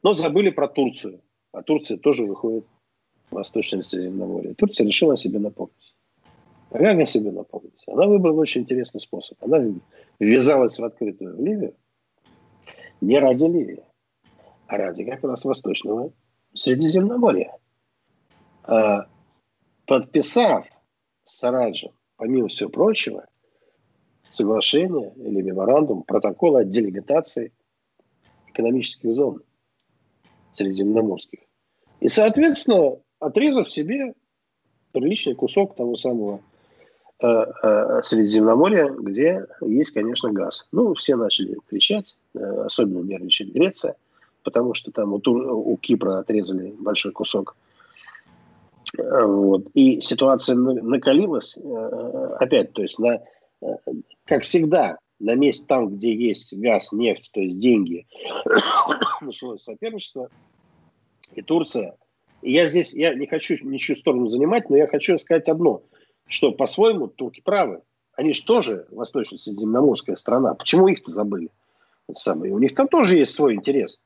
Но 0.03 0.13
забыли 0.13 0.51
про 0.51 0.69
Турцию, 0.69 1.21
а 1.53 1.63
Турция 1.63 1.99
тоже 1.99 2.25
выходит 2.25 2.67
в 3.31 3.35
Восточное 3.35 3.83
Средиземноморье. 3.83 4.55
Турция 4.55 4.87
решила 4.87 5.17
себе 5.17 5.39
напомнить. 5.39 5.95
А 6.71 6.79
как 6.79 6.99
о 6.99 7.07
себе 7.07 7.31
напомнить? 7.31 7.83
Она 7.87 8.07
выбрала 8.07 8.41
очень 8.41 8.63
интересный 8.63 9.01
способ. 9.01 9.37
Она 9.45 9.59
ввязалась 10.19 10.79
в 10.79 10.85
открытую 10.85 11.37
Ливию 11.43 11.75
не 13.03 13.19
ради 13.19 13.45
Ливии, 13.45 13.85
а 14.69 14.77
ради 14.79 15.05
как 15.05 15.23
раз 15.25 15.45
Восточного 15.45 16.13
Средиземноморья. 16.55 17.59
А, 18.65 19.07
подписав 19.87 20.67
с 21.25 21.39
Сараджем, 21.39 21.93
помимо 22.17 22.49
всего 22.49 22.71
прочего, 22.71 23.27
соглашение 24.31 25.13
или 25.17 25.43
меморандум, 25.43 26.05
протокол 26.05 26.57
о 26.57 26.65
делимитации 26.65 27.53
экономических 28.49 29.13
зон 29.13 29.43
средиземноморских. 30.53 31.41
И, 32.01 32.09
соответственно, 32.09 32.97
отрезав 33.21 33.71
себе 33.71 34.15
приличный 34.93 35.35
кусок 35.35 35.77
того 35.77 35.95
самого 35.95 36.41
э, 37.23 37.27
э, 37.27 38.01
Средиземноморья, 38.03 38.89
где 38.89 39.47
есть, 39.61 39.93
конечно, 39.93 40.33
газ. 40.33 40.67
Ну, 40.73 40.95
все 40.95 41.17
начали 41.17 41.57
кричать, 41.69 42.17
э, 42.35 42.39
особенно 42.39 43.03
нервничать 43.03 43.53
Греция, 43.53 43.97
потому 44.43 44.75
что 44.75 44.91
там 44.91 45.13
у, 45.13 45.19
Тур, 45.21 45.37
у 45.47 45.77
Кипра 45.77 46.19
отрезали 46.19 46.75
большой 46.79 47.13
кусок 47.13 47.57
Вот. 48.99 49.69
И 49.75 50.01
ситуация 50.01 50.57
накалилась 50.57 51.57
э, 51.57 52.37
опять, 52.41 52.73
то 52.73 52.83
есть 52.83 52.99
на, 52.99 53.21
э, 53.63 53.67
как 54.27 54.43
всегда, 54.43 54.99
на 55.23 55.35
месте 55.35 55.65
там, 55.67 55.89
где 55.89 56.15
есть 56.15 56.57
газ, 56.59 56.93
нефть, 56.93 57.31
то 57.33 57.41
есть 57.41 57.59
деньги, 57.59 58.07
началось 59.21 59.63
соперничество. 59.63 60.29
И 61.35 61.41
Турция. 61.41 61.97
И 62.43 62.53
я 62.53 62.69
здесь, 62.69 62.93
я 62.93 63.15
не 63.15 63.27
хочу 63.27 63.57
ничью 63.65 63.97
сторону 63.97 64.29
занимать, 64.29 64.69
но 64.69 64.77
я 64.77 64.87
хочу 64.87 65.17
сказать 65.17 65.49
одно, 65.49 65.83
что 66.27 66.53
по-своему 66.53 67.07
турки 67.07 67.41
правы. 67.41 67.83
Они 68.15 68.35
же 68.35 68.45
тоже 68.45 68.87
восточно-средиземноморская 68.91 70.17
страна. 70.17 70.55
Почему 70.55 70.89
их-то 70.89 71.11
забыли? 71.11 71.49
Самое. 72.13 72.53
У 72.53 72.59
них 72.59 72.75
там 72.75 72.89
тоже 72.89 73.17
есть 73.17 73.33
свой 73.33 73.55
интерес 73.55 74.01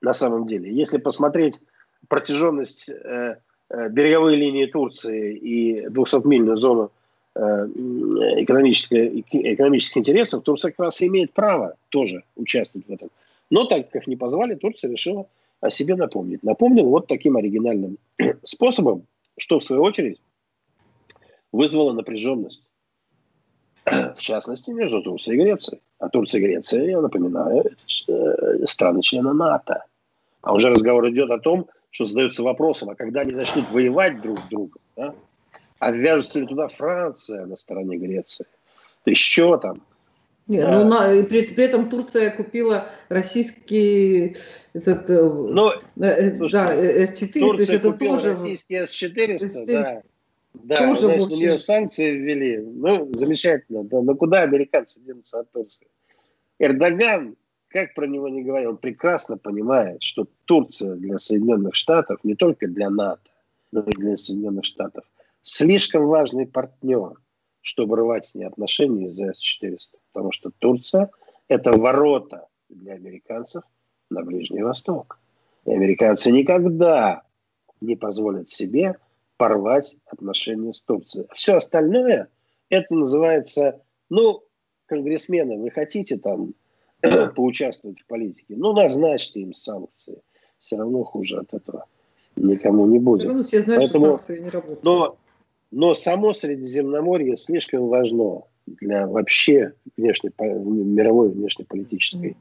на 0.00 0.12
самом 0.12 0.46
деле. 0.46 0.72
Если 0.72 0.98
посмотреть 0.98 1.60
протяженность 2.08 2.88
э, 2.88 3.36
э, 3.68 3.88
береговой 3.90 4.34
линии 4.36 4.66
Турции 4.66 5.36
и 5.36 5.86
200-мильную 5.86 6.56
зону 6.56 6.90
экономических, 7.34 9.24
экономических 9.32 9.98
интересов, 9.98 10.42
Турция 10.42 10.70
как 10.70 10.86
раз 10.86 11.02
имеет 11.02 11.32
право 11.32 11.76
тоже 11.88 12.24
участвовать 12.36 12.86
в 12.86 12.92
этом. 12.92 13.08
Но 13.50 13.64
так 13.64 13.90
как 13.90 14.06
не 14.06 14.16
позвали, 14.16 14.54
Турция 14.54 14.90
решила 14.90 15.26
о 15.60 15.70
себе 15.70 15.94
напомнить. 15.94 16.42
Напомнил 16.42 16.86
вот 16.86 17.06
таким 17.06 17.36
оригинальным 17.36 17.98
способом, 18.42 19.06
что 19.38 19.58
в 19.58 19.64
свою 19.64 19.82
очередь 19.82 20.20
вызвало 21.52 21.92
напряженность. 21.92 22.68
В 23.84 24.18
частности, 24.18 24.70
между 24.70 25.02
Турцией 25.02 25.38
и 25.38 25.42
Грецией. 25.42 25.80
А 25.98 26.08
Турция 26.08 26.40
и 26.40 26.44
Греция, 26.44 26.84
я 26.90 27.00
напоминаю, 27.00 27.64
это 27.64 28.66
страны-члены 28.66 29.32
НАТО. 29.32 29.84
А 30.42 30.52
уже 30.52 30.68
разговор 30.70 31.08
идет 31.10 31.30
о 31.30 31.38
том, 31.38 31.68
что 31.90 32.04
задается 32.04 32.42
вопросом, 32.42 32.90
а 32.90 32.94
когда 32.94 33.20
они 33.20 33.32
начнут 33.32 33.70
воевать 33.70 34.20
друг 34.20 34.40
с 34.40 34.48
другом, 34.48 34.80
да? 34.96 35.14
А 35.82 35.90
вяжется 35.90 36.38
ли 36.38 36.46
туда 36.46 36.68
Франция 36.68 37.44
на 37.44 37.56
стороне 37.56 37.96
Греции? 37.96 38.46
То 39.02 39.10
еще 39.10 39.58
там. 39.58 39.82
Нет, 40.46 40.64
а, 40.64 40.78
ну, 40.78 40.88
на, 40.88 41.24
при, 41.24 41.42
при 41.42 41.64
этом 41.64 41.90
Турция 41.90 42.30
купила 42.30 42.88
российский 43.08 44.36
этот, 44.74 45.10
э, 45.10 45.22
ну, 45.22 45.72
э, 46.00 46.36
слушайте, 46.36 46.66
да, 46.66 47.06
С-400, 47.06 47.32
то 47.32 47.54
есть 47.58 47.70
это 47.70 47.92
тоже... 47.94 48.30
российский 48.30 48.76
С-400, 48.76 49.66
да. 49.66 50.02
Да, 50.54 50.76
тоже 50.76 51.00
значит, 51.00 51.30
на 51.30 51.34
нее 51.34 51.58
санкции 51.58 52.10
ввели. 52.12 52.58
Ну, 52.58 53.10
замечательно. 53.14 53.82
Да, 53.82 54.02
но 54.02 54.14
куда 54.14 54.42
американцы 54.42 55.00
денутся 55.00 55.40
от 55.40 55.50
Турции? 55.50 55.88
Эрдоган 56.60 57.34
как 57.70 57.94
про 57.94 58.06
него 58.06 58.28
не 58.28 58.42
говорил, 58.42 58.70
он 58.70 58.76
прекрасно 58.76 59.38
понимает, 59.38 60.02
что 60.02 60.28
Турция 60.44 60.94
для 60.94 61.18
Соединенных 61.18 61.74
Штатов, 61.74 62.20
не 62.22 62.34
только 62.34 62.68
для 62.68 62.90
НАТО, 62.90 63.22
но 63.72 63.80
и 63.80 63.92
для 63.92 64.16
Соединенных 64.16 64.66
Штатов, 64.66 65.04
слишком 65.42 66.06
важный 66.06 66.46
партнер, 66.46 67.14
чтобы 67.60 67.96
рвать 67.96 68.24
с 68.26 68.34
ней 68.34 68.44
отношения 68.44 69.06
из-за 69.06 69.32
С-400. 69.32 69.98
Потому 70.12 70.32
что 70.32 70.50
Турция– 70.58 71.10
это 71.48 71.72
ворота 71.72 72.48
для 72.68 72.94
американцев 72.94 73.62
на 74.10 74.22
Ближний 74.22 74.62
Восток. 74.62 75.18
И 75.64 75.72
американцы 75.72 76.32
никогда 76.32 77.22
не 77.80 77.96
позволят 77.96 78.48
себе 78.50 78.96
порвать 79.36 79.96
отношения 80.06 80.72
с 80.72 80.82
Турцией. 80.82 81.26
Все 81.34 81.56
остальное– 81.56 82.28
это 82.68 82.94
называется, 82.94 83.82
ну, 84.08 84.42
конгрессмены, 84.86 85.58
вы 85.58 85.70
хотите 85.70 86.18
там 86.18 86.54
поучаствовать 87.36 88.00
в 88.00 88.06
политике. 88.06 88.54
Ну, 88.56 88.72
назначьте 88.72 89.40
им 89.40 89.52
санкции. 89.52 90.22
Все 90.58 90.76
равно 90.76 91.02
хуже 91.02 91.38
от 91.38 91.54
этого 91.54 91.86
никому 92.36 92.86
не 92.86 92.98
будет. 92.98 93.32
Ну, 93.32 93.42
все 93.42 93.62
знают, 93.62 93.84
Поэтому, 93.84 94.06
что 94.06 94.16
санкции 94.16 94.38
не 94.42 94.50
работают. 94.50 94.82
Но, 94.82 95.16
но 95.72 95.94
само 95.94 96.32
Средиземноморье 96.32 97.36
слишком 97.36 97.88
важно 97.88 98.42
для 98.66 99.06
вообще 99.06 99.72
внешней, 99.96 100.30
мировой 100.38 101.30
внешнеполитической 101.30 102.36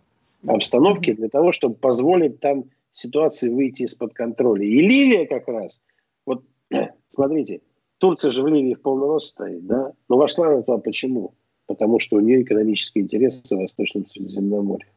обстановки, 0.46 1.14
для 1.14 1.30
того, 1.30 1.52
чтобы 1.52 1.76
позволить 1.76 2.40
там 2.40 2.66
ситуации 2.92 3.50
выйти 3.50 3.84
из-под 3.84 4.14
контроля. 4.14 4.66
И 4.66 4.82
Ливия 4.82 5.26
как 5.26 5.48
раз, 5.48 5.82
вот 6.26 6.44
смотрите, 7.10 7.62
Турция 7.98 8.32
же 8.32 8.44
в 8.44 8.48
Ливии 8.48 8.76
в 8.76 8.82
полный 8.82 9.08
рост 9.08 9.30
стоит, 9.30 9.66
да? 9.66 9.94
Но 10.10 10.18
вошла 10.18 10.48
она 10.48 10.62
туда 10.62 10.78
почему? 10.78 11.34
потому 11.72 12.00
что 12.00 12.18
у 12.18 12.20
нее 12.20 12.42
экономические 12.42 13.04
интересы 13.04 13.56
в 13.56 13.60
Восточном 13.60 14.06
Средиземноморье. 14.06 14.88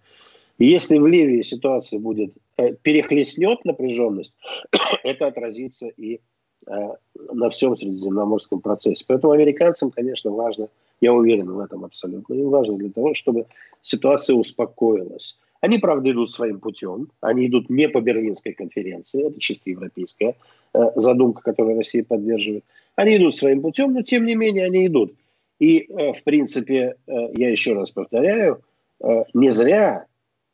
И 0.59 0.66
если 0.66 0.99
в 0.99 1.07
Ливии 1.07 1.43
ситуация 1.43 2.01
будет 2.01 2.35
э, 2.57 2.74
перехлестнет 2.74 3.64
напряженность, 3.64 4.35
это 5.05 5.28
отразится 5.28 5.89
и 5.89 6.20
на 6.66 7.50
всем 7.50 7.76
средиземноморском 7.76 8.60
процессе. 8.60 9.04
Поэтому 9.06 9.32
американцам, 9.32 9.90
конечно, 9.90 10.30
важно, 10.30 10.68
я 11.00 11.12
уверен 11.12 11.50
в 11.50 11.58
этом 11.58 11.84
абсолютно, 11.84 12.34
им 12.34 12.48
важно 12.48 12.76
для 12.76 12.90
того, 12.90 13.14
чтобы 13.14 13.46
ситуация 13.82 14.36
успокоилась. 14.36 15.36
Они, 15.60 15.78
правда, 15.78 16.10
идут 16.10 16.30
своим 16.30 16.60
путем, 16.60 17.08
они 17.20 17.46
идут 17.46 17.70
не 17.70 17.88
по 17.88 18.00
Берлинской 18.00 18.52
конференции, 18.52 19.26
это 19.26 19.40
чисто 19.40 19.70
европейская 19.70 20.36
э, 20.74 20.78
задумка, 20.96 21.42
которую 21.42 21.76
Россия 21.76 22.04
поддерживает. 22.04 22.64
Они 22.96 23.16
идут 23.16 23.34
своим 23.34 23.62
путем, 23.62 23.94
но 23.94 24.02
тем 24.02 24.26
не 24.26 24.34
менее 24.34 24.66
они 24.66 24.86
идут. 24.86 25.14
И, 25.58 25.86
э, 25.88 26.12
в 26.12 26.22
принципе, 26.22 26.96
э, 27.06 27.12
я 27.36 27.50
еще 27.50 27.72
раз 27.72 27.90
повторяю, 27.90 28.60
э, 29.02 29.24
не 29.32 29.50
зря, 29.50 30.04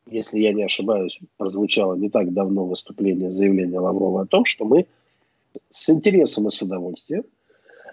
если 0.09 0.39
я 0.39 0.53
не 0.53 0.63
ошибаюсь, 0.63 1.19
прозвучало 1.37 1.95
не 1.95 2.09
так 2.09 2.31
давно 2.33 2.65
выступление, 2.65 3.31
заявление 3.31 3.79
Лаврова 3.79 4.21
о 4.21 4.25
том, 4.25 4.45
что 4.45 4.65
мы 4.65 4.85
с 5.69 5.89
интересом 5.89 6.47
и 6.47 6.51
с 6.51 6.61
удовольствием 6.61 7.23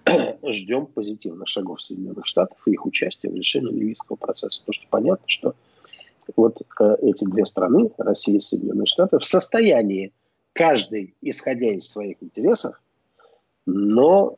ждем 0.45 0.87
позитивных 0.87 1.49
шагов 1.49 1.83
Соединенных 1.83 2.27
Штатов 2.27 2.59
и 2.67 2.73
их 2.73 2.87
участия 2.87 3.29
в 3.31 3.35
решении 3.35 3.73
ливийского 3.73 4.17
процесса. 4.17 4.61
Потому 4.61 4.75
что 4.75 4.87
понятно, 4.91 5.25
что 5.27 5.55
вот 6.37 6.61
эти 7.03 7.25
две 7.25 7.47
страны, 7.47 7.91
Россия 7.99 8.37
и 8.37 8.41
Соединенные 8.41 8.87
Штаты, 8.87 9.19
в 9.19 9.25
состоянии, 9.25 10.13
каждый, 10.53 11.15
исходя 11.23 11.73
из 11.73 11.89
своих 11.89 12.23
интересов, 12.23 12.81
но 13.67 14.37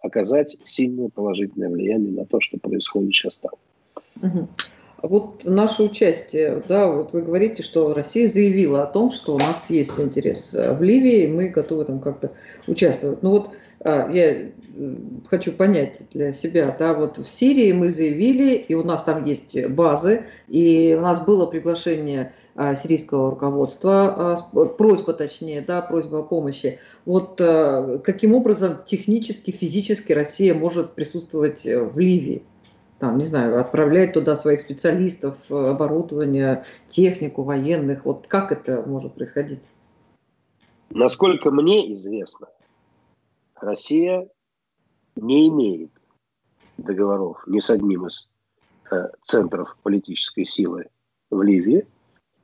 оказать 0.00 0.56
сильное 0.62 1.08
положительное 1.08 1.68
влияние 1.68 2.12
на 2.12 2.24
то, 2.24 2.40
что 2.40 2.58
происходит 2.58 3.14
сейчас 3.14 3.36
там. 3.36 3.52
Угу. 4.22 4.48
Вот 5.02 5.44
наше 5.44 5.84
участие, 5.84 6.62
да, 6.68 6.90
вот 6.90 7.12
вы 7.12 7.22
говорите, 7.22 7.62
что 7.62 7.94
Россия 7.94 8.28
заявила 8.28 8.82
о 8.82 8.86
том, 8.86 9.10
что 9.10 9.34
у 9.36 9.38
нас 9.38 9.66
есть 9.68 9.98
интерес 9.98 10.52
в 10.52 10.82
Ливии, 10.82 11.24
и 11.24 11.28
мы 11.28 11.48
готовы 11.48 11.84
там 11.84 12.00
как-то 12.00 12.32
участвовать. 12.66 13.22
Ну 13.22 13.30
вот 13.30 13.50
а, 13.80 14.10
я 14.10 14.50
хочу 15.28 15.52
понять 15.52 16.02
для 16.12 16.32
себя, 16.32 16.74
да, 16.76 16.94
вот 16.94 17.18
в 17.18 17.28
Сирии 17.28 17.72
мы 17.72 17.90
заявили, 17.90 18.54
и 18.54 18.74
у 18.74 18.82
нас 18.82 19.04
там 19.04 19.24
есть 19.24 19.66
базы, 19.68 20.24
и 20.48 20.96
у 20.98 21.00
нас 21.00 21.20
было 21.24 21.46
приглашение 21.46 22.32
а, 22.56 22.74
сирийского 22.74 23.30
руководства, 23.30 24.36
а, 24.52 24.66
просьба 24.66 25.12
точнее, 25.12 25.60
да, 25.60 25.80
просьба 25.80 26.20
о 26.20 26.22
помощи. 26.22 26.80
Вот 27.04 27.36
каким 27.36 28.34
образом 28.34 28.78
технически, 28.86 29.52
физически 29.52 30.12
Россия 30.12 30.54
может 30.54 30.94
присутствовать 30.94 31.64
в 31.64 31.98
Ливии? 31.98 32.42
Там, 32.98 33.16
не 33.16 33.24
знаю, 33.24 33.60
отправлять 33.60 34.12
туда 34.12 34.34
своих 34.34 34.60
специалистов, 34.60 35.50
оборудование, 35.52 36.64
технику, 36.88 37.42
военных. 37.42 38.04
Вот 38.04 38.26
как 38.26 38.50
это 38.50 38.82
может 38.86 39.14
происходить? 39.14 39.62
Насколько 40.90 41.50
мне 41.52 41.92
известно, 41.94 42.48
Россия 43.54 44.28
не 45.14 45.48
имеет 45.48 45.90
договоров 46.76 47.42
ни 47.46 47.60
с 47.60 47.70
одним 47.70 48.06
из 48.06 48.28
э, 48.90 49.08
центров 49.22 49.76
политической 49.82 50.44
силы 50.44 50.86
в 51.30 51.42
Ливии, 51.42 51.86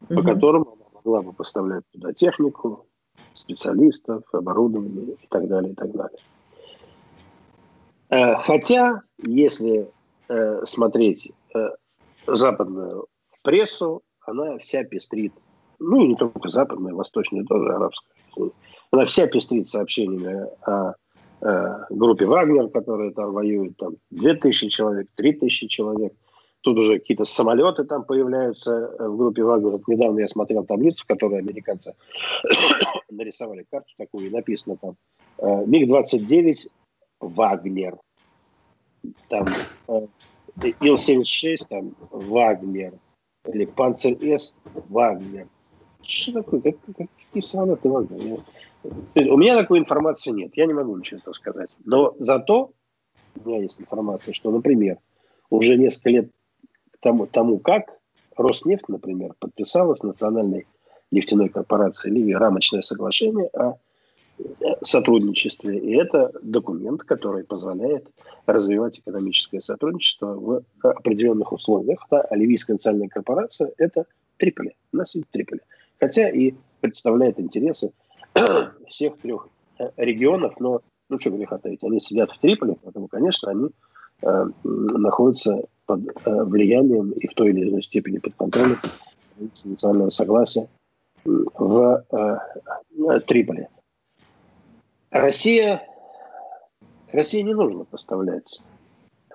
угу. 0.02 0.14
по 0.14 0.22
которым 0.22 0.68
она 0.68 0.84
могла 0.92 1.22
бы 1.22 1.32
поставлять 1.32 1.84
туда 1.92 2.12
технику, 2.12 2.86
специалистов, 3.32 4.22
оборудование 4.32 5.16
и 5.20 5.26
так 5.28 5.48
далее, 5.48 5.72
и 5.72 5.74
так 5.74 5.90
далее. 5.92 6.18
Э, 8.10 8.36
хотя, 8.36 9.02
если 9.18 9.90
э, 10.34 10.64
смотреть 10.64 11.30
э, 11.54 11.68
западную 12.26 13.06
прессу, 13.42 14.02
она 14.26 14.58
вся 14.58 14.84
пестрит, 14.84 15.32
ну 15.78 16.04
и 16.04 16.08
не 16.08 16.16
только 16.16 16.48
западная, 16.48 16.94
восточная 16.94 17.44
тоже, 17.44 17.72
арабская, 17.72 18.14
она 18.90 19.04
вся 19.04 19.26
пестрит 19.26 19.68
сообщениями 19.68 20.48
о 20.62 20.94
Э, 21.44 21.84
группе 21.90 22.24
Вагнер, 22.24 22.68
которые 22.68 23.12
там 23.12 23.32
воюют, 23.32 23.76
там 23.76 23.96
2000 24.10 24.68
человек, 24.68 25.08
3000 25.16 25.66
человек. 25.66 26.14
Тут 26.62 26.78
уже 26.78 26.98
какие-то 26.98 27.26
самолеты 27.26 27.84
там 27.84 28.04
появляются 28.04 28.72
э, 28.72 29.08
в 29.08 29.18
группе 29.18 29.42
Вагнер. 29.42 29.78
Недавно 29.86 30.20
я 30.20 30.28
смотрел 30.28 30.64
таблицу, 30.64 31.04
которую 31.06 31.40
американцы 31.40 31.94
нарисовали 33.10 33.66
карту 33.70 33.92
такую, 33.98 34.28
и 34.28 34.30
написано 34.30 34.78
там 34.78 34.96
э, 35.38 35.66
МиГ-29 35.66 36.70
Вагнер. 37.20 37.98
Там 39.28 39.46
Ил-76 40.56 41.66
там 41.68 41.94
Вагнер. 42.10 42.94
Или 43.52 43.66
Панцер-С 43.66 44.54
Вагнер. 44.88 45.48
Что 46.02 46.32
такое? 46.32 46.60
Как, 46.60 46.76
какие 46.86 47.40
самолеты 47.40 47.88
Вагнер? 47.88 48.40
у 49.14 49.36
меня 49.36 49.56
такой 49.56 49.78
информации 49.78 50.30
нет, 50.30 50.52
я 50.56 50.66
не 50.66 50.74
могу 50.74 50.96
ничего 50.96 51.32
сказать. 51.32 51.70
Но 51.84 52.14
зато 52.18 52.72
у 53.42 53.48
меня 53.48 53.62
есть 53.62 53.80
информация, 53.80 54.34
что, 54.34 54.50
например, 54.50 54.98
уже 55.50 55.76
несколько 55.76 56.10
лет 56.10 56.30
к 56.92 56.98
тому, 57.00 57.26
тому 57.26 57.58
как 57.58 57.98
Роснефть, 58.36 58.88
например, 58.88 59.34
подписала 59.38 59.94
с 59.94 60.02
Национальной 60.02 60.66
нефтяной 61.10 61.48
корпорацией 61.48 62.14
Ливии 62.14 62.32
рамочное 62.32 62.82
соглашение 62.82 63.48
о 63.48 63.74
сотрудничестве. 64.82 65.78
И 65.78 65.94
это 65.96 66.32
документ, 66.42 67.02
который 67.02 67.44
позволяет 67.44 68.08
развивать 68.46 68.98
экономическое 68.98 69.60
сотрудничество 69.60 70.34
в 70.34 70.62
определенных 70.82 71.52
условиях. 71.52 72.06
Да, 72.10 72.20
а 72.22 72.36
Ливийская 72.36 72.74
национальная 72.74 73.08
корпорация– 73.08 73.72
это 73.78 74.06
Триполи. 74.36 74.74
У 74.92 74.96
нас 74.96 75.14
есть 75.14 75.28
Триполи. 75.30 75.60
Хотя 75.98 76.28
и 76.28 76.54
представляет 76.80 77.40
интересы 77.40 77.92
всех 78.88 79.16
трех 79.18 79.48
э, 79.78 79.90
регионов, 79.96 80.54
но, 80.58 80.82
ну 81.08 81.18
что 81.18 81.30
греха 81.30 81.58
таить, 81.58 81.82
они 81.84 82.00
сидят 82.00 82.32
в 82.32 82.38
Триполи, 82.38 82.76
поэтому, 82.82 83.08
конечно, 83.08 83.50
они 83.50 83.68
э, 84.22 84.46
находятся 84.62 85.64
под 85.86 86.00
э, 86.24 86.44
влиянием 86.44 87.12
и 87.12 87.26
в 87.26 87.34
той 87.34 87.50
или 87.50 87.68
иной 87.68 87.82
степени 87.82 88.18
под 88.18 88.34
контролем 88.34 88.78
национального 89.64 90.10
согласия 90.10 90.68
в 91.24 92.04
э, 92.10 93.20
Триполи. 93.20 93.68
Россия, 95.14 95.80
России 97.12 97.40
не 97.42 97.54
нужно 97.54 97.84
поставлять 97.84 98.60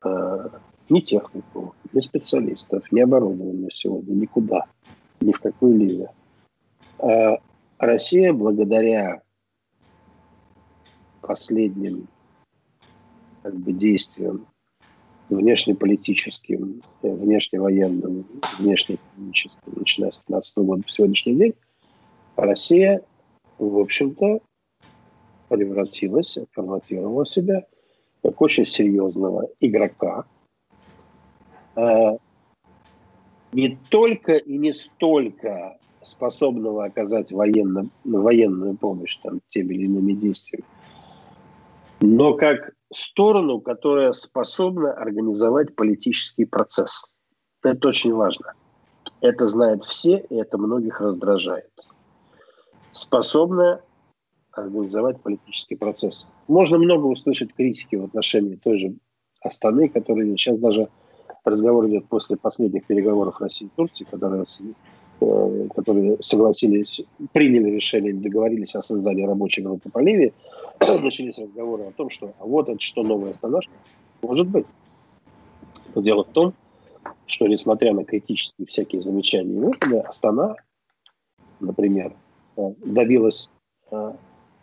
э, 0.04 0.50
ни 0.90 1.00
технику, 1.00 1.74
ни 1.94 2.02
специалистов, 2.02 2.92
ни 2.92 3.00
оборудования 3.00 3.70
сегодня 3.72 4.12
никуда, 4.12 4.66
ни 5.22 5.32
в 5.32 5.40
какую 5.40 5.78
линию. 5.78 6.10
Э, 6.98 7.38
Россия 7.78 8.34
благодаря 8.34 9.22
последним 11.22 12.10
как 13.42 13.56
бы, 13.56 13.72
действиям 13.72 14.48
внешнеполитическим, 15.30 16.84
э, 17.04 17.10
внешневоенным, 17.10 18.28
внешнеэкономическим, 18.58 19.74
начиная 19.78 20.12
с 20.12 20.18
2015 20.28 20.58
года 20.58 20.84
по 20.84 20.90
сегодняшний 20.90 21.36
день, 21.36 21.54
Россия, 22.36 23.02
в 23.58 23.78
общем-то, 23.80 24.42
превратилась, 25.50 26.38
форматировала 26.52 27.26
себя 27.26 27.66
как 28.24 28.41
очень 28.41 28.66
серьезного 28.66 29.47
игрока. 29.60 30.26
Э, 31.76 32.18
не 33.52 33.78
только 33.89 34.36
и 34.36 34.58
не 34.58 34.74
столько 34.74 35.78
способного 36.02 36.86
оказать 36.86 37.32
военно, 37.32 37.89
военную 38.04 38.78
помощь 38.78 39.18
там, 39.18 39.41
теми 39.47 39.74
или 39.74 39.86
иными 39.86 40.14
действиями, 40.14 40.66
но 42.02 42.34
как 42.34 42.72
сторону, 42.91 43.60
которая 43.60 44.14
способна 44.14 44.93
организовать 44.93 45.76
политический 45.76 46.45
процесс. 46.45 47.06
Это 47.64 47.89
очень 47.89 48.14
важно. 48.14 48.54
Это 49.22 49.45
знают 49.45 49.84
все, 49.84 50.26
и 50.30 50.36
это 50.36 50.58
многих 50.58 51.02
раздражает. 51.02 51.70
Способная 54.60 54.66
организовать 54.66 55.22
политический 55.22 55.76
процесс. 55.76 56.28
Можно 56.47 56.78
много 56.78 57.05
услышать 57.05 57.53
критики 57.53 57.95
в 57.95 58.05
отношении 58.05 58.55
той 58.55 58.80
же 58.80 58.93
Астаны, 59.41 59.88
которые 59.89 60.30
сейчас 60.38 60.57
даже 60.57 60.89
разговор 61.45 61.88
идет 61.88 62.07
после 62.10 62.36
последних 62.36 62.86
переговоров 62.86 63.39
России 63.39 63.68
и 63.68 63.70
Турции, 63.76 64.05
которые, 64.05 64.43
э, 65.22 65.68
которые 65.76 66.18
согласились, 66.22 67.01
приняли 67.32 67.70
решение, 67.70 68.14
договорились 68.14 68.76
о 68.76 68.82
создании 68.82 69.26
рабочей 69.26 69.62
группы 69.62 69.89
по 69.89 69.99
Ливии, 69.99 70.34
начались 70.80 71.38
разговоры 71.38 71.84
о 71.84 71.91
том, 71.91 72.10
что 72.10 72.34
а 72.39 72.45
вот 72.45 72.68
это 72.70 72.80
что 72.80 73.03
новая 73.03 73.32
Астана, 73.32 73.60
может 74.22 74.49
быть. 74.49 74.66
Но 75.95 76.01
дело 76.01 76.24
в 76.24 76.34
том, 76.34 76.53
что 77.26 77.47
несмотря 77.47 77.93
на 77.93 78.03
критические 78.03 78.68
всякие 78.68 79.01
замечания 79.01 79.53
и 79.53 79.60
выходы, 79.60 79.99
Астана, 79.99 80.55
например, 81.62 82.14
э, 82.57 82.74
добилась 82.84 83.49
Э, 83.91 84.14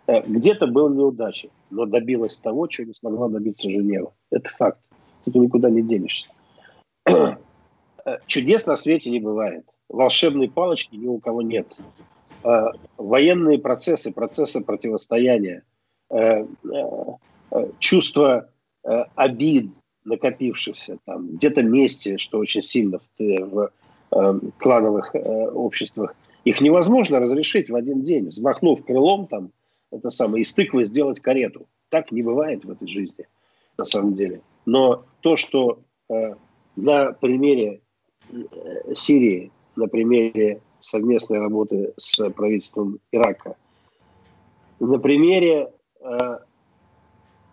где-то 0.06 0.66
был 0.66 0.88
неудачей, 0.88 1.50
но 1.70 1.84
добилась 1.84 2.36
того, 2.36 2.66
чего 2.68 2.86
не 2.86 2.94
смогла 2.94 3.28
добиться 3.28 3.68
Женева. 3.68 4.12
Это 4.30 4.48
факт. 4.50 4.78
Тут 5.24 5.34
никуда 5.34 5.70
не 5.70 5.82
денешься. 5.82 6.28
Э, 7.04 8.18
чудес 8.26 8.66
на 8.66 8.76
свете 8.76 9.10
не 9.10 9.18
бывает. 9.18 9.64
Волшебной 9.88 10.48
палочки 10.48 10.94
ни 10.94 11.08
у 11.08 11.18
кого 11.18 11.42
нет. 11.42 11.66
Э, 12.44 12.66
военные 12.96 13.58
процессы, 13.58 14.12
процессы 14.12 14.60
противостояния, 14.60 15.64
чувство 17.80 18.48
обид, 18.84 19.72
накопившихся 20.04 20.98
там, 21.04 21.30
где-то 21.32 21.62
мести, 21.62 22.16
что 22.18 22.38
очень 22.38 22.62
сильно 22.62 23.00
в, 23.18 23.72
в 24.12 24.50
клановых 24.58 25.16
обществах, 25.16 26.14
их 26.44 26.60
невозможно 26.60 27.18
разрешить 27.18 27.70
в 27.70 27.74
один 27.74 28.04
день, 28.04 28.28
взмахнув 28.28 28.84
крылом 28.84 29.26
там, 29.26 29.50
это 29.90 30.10
самое, 30.10 30.42
из 30.42 30.52
тыквы 30.52 30.84
сделать 30.84 31.20
карету. 31.20 31.66
Так 31.88 32.12
не 32.12 32.22
бывает 32.22 32.64
в 32.64 32.70
этой 32.70 32.88
жизни, 32.88 33.26
на 33.78 33.84
самом 33.84 34.14
деле. 34.14 34.40
Но 34.64 35.04
то, 35.20 35.36
что 35.36 35.78
э, 36.08 36.34
на 36.74 37.12
примере 37.12 37.80
э, 38.30 38.94
Сирии, 38.94 39.52
на 39.76 39.86
примере 39.86 40.60
совместной 40.80 41.38
работы 41.38 41.92
с 41.96 42.28
правительством 42.30 42.98
Ирака, 43.12 43.56
на 44.80 44.98
примере 44.98 45.72
э, 46.00 46.38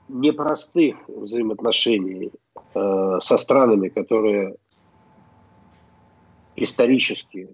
непростых 0.09 0.97
взаимоотношений 1.07 2.31
э, 2.73 3.17
со 3.21 3.38
странами, 3.38 3.89
которые 3.89 4.55
исторически 6.55 7.49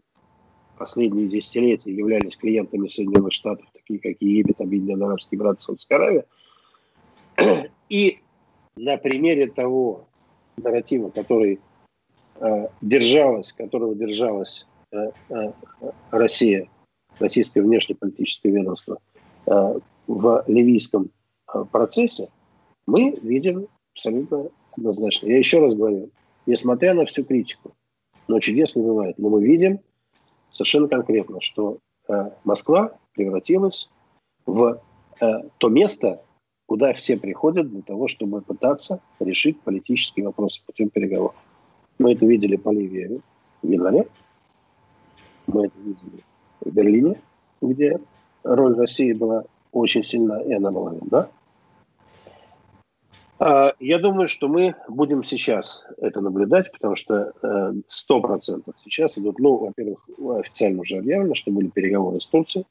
последние 0.80 1.27
десятилетия 1.27 1.93
являлись 1.93 2.38
клиентами 2.38 2.88
Соединенных 2.88 3.34
Штатов, 3.34 3.67
такие 3.73 3.99
как 3.99 4.19
Египет, 4.21 4.59
Объединенные 4.61 5.07
Арабские 5.07 5.38
Эмираты, 5.38 5.61
Саудовская 5.61 5.97
Аравия. 5.97 6.25
И 7.89 8.19
на 8.77 8.97
примере 8.97 9.47
того 9.51 10.07
нарратива, 10.57 11.09
который 11.09 11.59
э, 12.39 12.67
держалась, 12.82 13.53
которого 13.53 13.93
держалась 13.93 14.65
э, 14.91 15.11
э, 15.30 15.51
Россия, 16.11 16.69
российское 17.19 17.61
внешнеполитическое 17.61 18.51
ведомство 18.51 18.99
э, 19.45 19.80
в 20.07 20.43
ливийском 20.47 21.11
э, 21.53 21.65
процессе, 21.71 22.30
мы 22.88 23.19
видим 23.21 23.67
абсолютно 23.93 24.49
однозначно. 24.77 25.27
Я 25.27 25.38
еще 25.38 25.59
раз 25.59 25.73
говорю, 25.73 26.09
несмотря 26.45 26.93
на 26.93 27.05
всю 27.05 27.25
критику, 27.25 27.75
но 28.30 28.39
чудес 28.39 28.75
не 28.75 28.82
бывает, 28.82 29.19
но 29.19 29.30
мы 29.30 29.45
видим 29.45 29.82
совершенно 30.52 30.88
конкретно, 30.88 31.41
что 31.41 31.78
э, 32.08 32.32
Москва 32.43 32.93
превратилась 33.14 33.89
в 34.45 34.82
э, 35.20 35.26
то 35.58 35.70
место, 35.70 36.22
куда 36.66 36.93
все 36.93 37.18
приходят 37.18 37.70
для 37.70 37.82
того, 37.82 38.08
чтобы 38.08 38.41
пытаться 38.41 39.02
решить 39.20 39.60
политические 39.62 40.28
вопросы 40.28 40.62
путем 40.66 40.89
переговоров. 40.89 41.36
Мы 41.97 42.14
это 42.14 42.26
видели 42.26 42.56
по 42.56 42.72
Ливии 42.72 43.22
в 43.62 43.70
январе, 43.70 44.08
мы 45.47 45.66
это 45.66 45.80
видели 45.80 46.24
в 46.62 46.72
Берлине, 46.72 47.20
где 47.62 47.97
роль 48.43 48.76
России 48.76 49.14
была 49.14 49.45
очень 49.72 50.04
сильна, 50.04 50.41
и 50.41 50.54
она 50.54 50.72
была 50.72 50.93
видна. 50.93 51.30
А, 53.39 53.73
я 53.79 53.99
думаю, 53.99 54.27
что 54.27 54.49
мы 54.49 54.75
будем 54.89 55.23
сейчас 55.23 55.85
это 55.97 56.19
наблюдать, 56.19 56.71
потому 56.73 56.95
что 56.95 57.31
э, 57.41 57.73
сто 57.87 58.19
процентов 58.19 58.75
сейчас 58.77 59.17
идут, 59.17 59.39
ну, 59.39 59.57
во-первых, 59.57 60.07
официально 60.39 60.81
уже 60.81 60.97
объявлено, 60.97 61.35
что 61.35 61.51
были 61.51 61.67
переговоры 61.67 62.19
с 62.19 62.27
Турцией. 62.27 62.65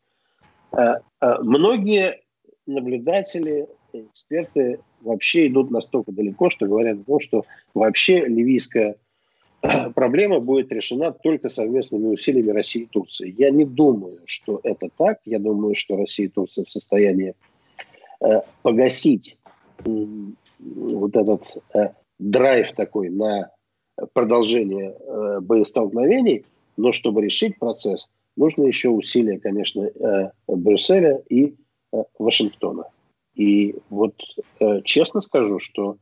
А, 0.72 1.00
а, 1.20 1.42
многие 1.42 2.20
наблюдатели, 2.66 3.66
эксперты 3.94 4.80
вообще 5.00 5.46
идут 5.46 5.70
настолько 5.70 6.12
далеко, 6.12 6.50
что 6.50 6.66
говорят 6.66 6.98
о 7.00 7.04
том, 7.04 7.20
что 7.20 7.46
вообще 7.72 8.26
ливийская 8.26 8.96
проблема 9.94 10.38
будет 10.38 10.70
решена 10.70 11.12
только 11.12 11.48
совместными 11.48 12.08
усилиями 12.08 12.50
России 12.50 12.82
и 12.82 12.86
Турции. 12.86 13.34
Я 13.38 13.48
не 13.48 13.64
думаю, 13.64 14.20
что 14.26 14.60
это 14.62 14.90
так. 14.98 15.20
Я 15.24 15.38
думаю, 15.38 15.74
что 15.74 15.96
Россия 15.96 16.26
и 16.26 16.30
Турция 16.30 16.66
в 16.66 16.70
состоянии 16.70 17.34
э, 18.20 18.42
погасить 18.60 19.38
вот 20.58 21.16
этот 21.16 21.56
э, 21.74 21.90
драйв 22.18 22.72
такой 22.72 23.10
на 23.10 23.50
продолжение 24.12 24.96
э, 24.98 25.40
боестолкновений, 25.40 26.44
но 26.76 26.92
чтобы 26.92 27.22
решить 27.22 27.58
процесс, 27.58 28.10
нужно 28.36 28.64
еще 28.64 28.88
усилия, 28.88 29.38
конечно, 29.38 29.82
э, 29.82 30.30
Брюсселя 30.46 31.22
и 31.28 31.54
э, 31.92 32.04
Вашингтона. 32.18 32.84
И 33.34 33.76
вот 33.90 34.14
э, 34.60 34.82
честно 34.82 35.20
скажу, 35.20 35.58
что 35.58 35.96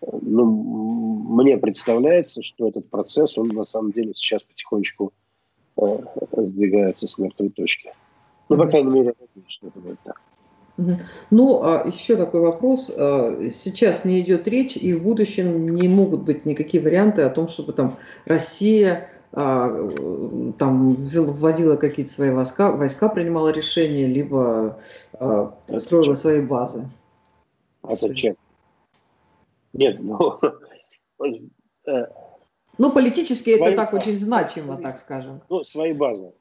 э, 0.00 0.06
ну, 0.20 0.44
мне 0.44 1.56
представляется, 1.58 2.42
что 2.42 2.68
этот 2.68 2.88
процесс, 2.88 3.38
он 3.38 3.48
на 3.48 3.64
самом 3.64 3.92
деле 3.92 4.14
сейчас 4.14 4.42
потихонечку 4.42 5.12
э, 5.76 5.98
сдвигается 6.36 7.06
с 7.06 7.18
мертвой 7.18 7.50
точки. 7.50 7.92
Ну, 8.48 8.56
по 8.56 8.66
крайней 8.66 8.92
мере, 8.92 9.14
что 9.48 9.68
это 9.68 9.80
будет 9.80 9.98
так. 10.04 10.20
Ну, 10.76 11.62
а 11.62 11.84
еще 11.86 12.16
такой 12.16 12.40
вопрос. 12.40 12.90
А, 12.96 13.48
сейчас 13.50 14.04
не 14.04 14.20
идет 14.20 14.48
речь, 14.48 14.76
и 14.76 14.92
в 14.92 15.02
будущем 15.02 15.68
не 15.74 15.88
могут 15.88 16.22
быть 16.22 16.44
никакие 16.44 16.82
варианты 16.82 17.22
о 17.22 17.30
том, 17.30 17.46
чтобы 17.48 17.72
там 17.72 17.96
Россия 18.24 19.08
а, 19.32 19.68
там 20.58 20.94
вводила 20.94 21.76
какие-то 21.76 22.12
свои 22.12 22.30
войска, 22.30 22.72
войска 22.72 23.08
принимала 23.08 23.50
решения, 23.50 24.06
либо 24.06 24.80
а, 25.12 25.54
строила 25.78 26.14
свои 26.16 26.40
базы. 26.40 26.88
А 27.82 27.94
зачем? 27.94 28.34
Нет, 29.72 29.98
ну... 30.00 30.40
Э, 31.86 32.06
ну, 32.78 32.90
политически 32.90 33.50
это 33.50 33.76
так 33.76 33.92
очень 33.92 34.18
значимо, 34.18 34.78
так 34.78 34.98
скажем. 34.98 35.42
Ну, 35.48 35.62
свои 35.64 35.92
базы. 35.92 36.32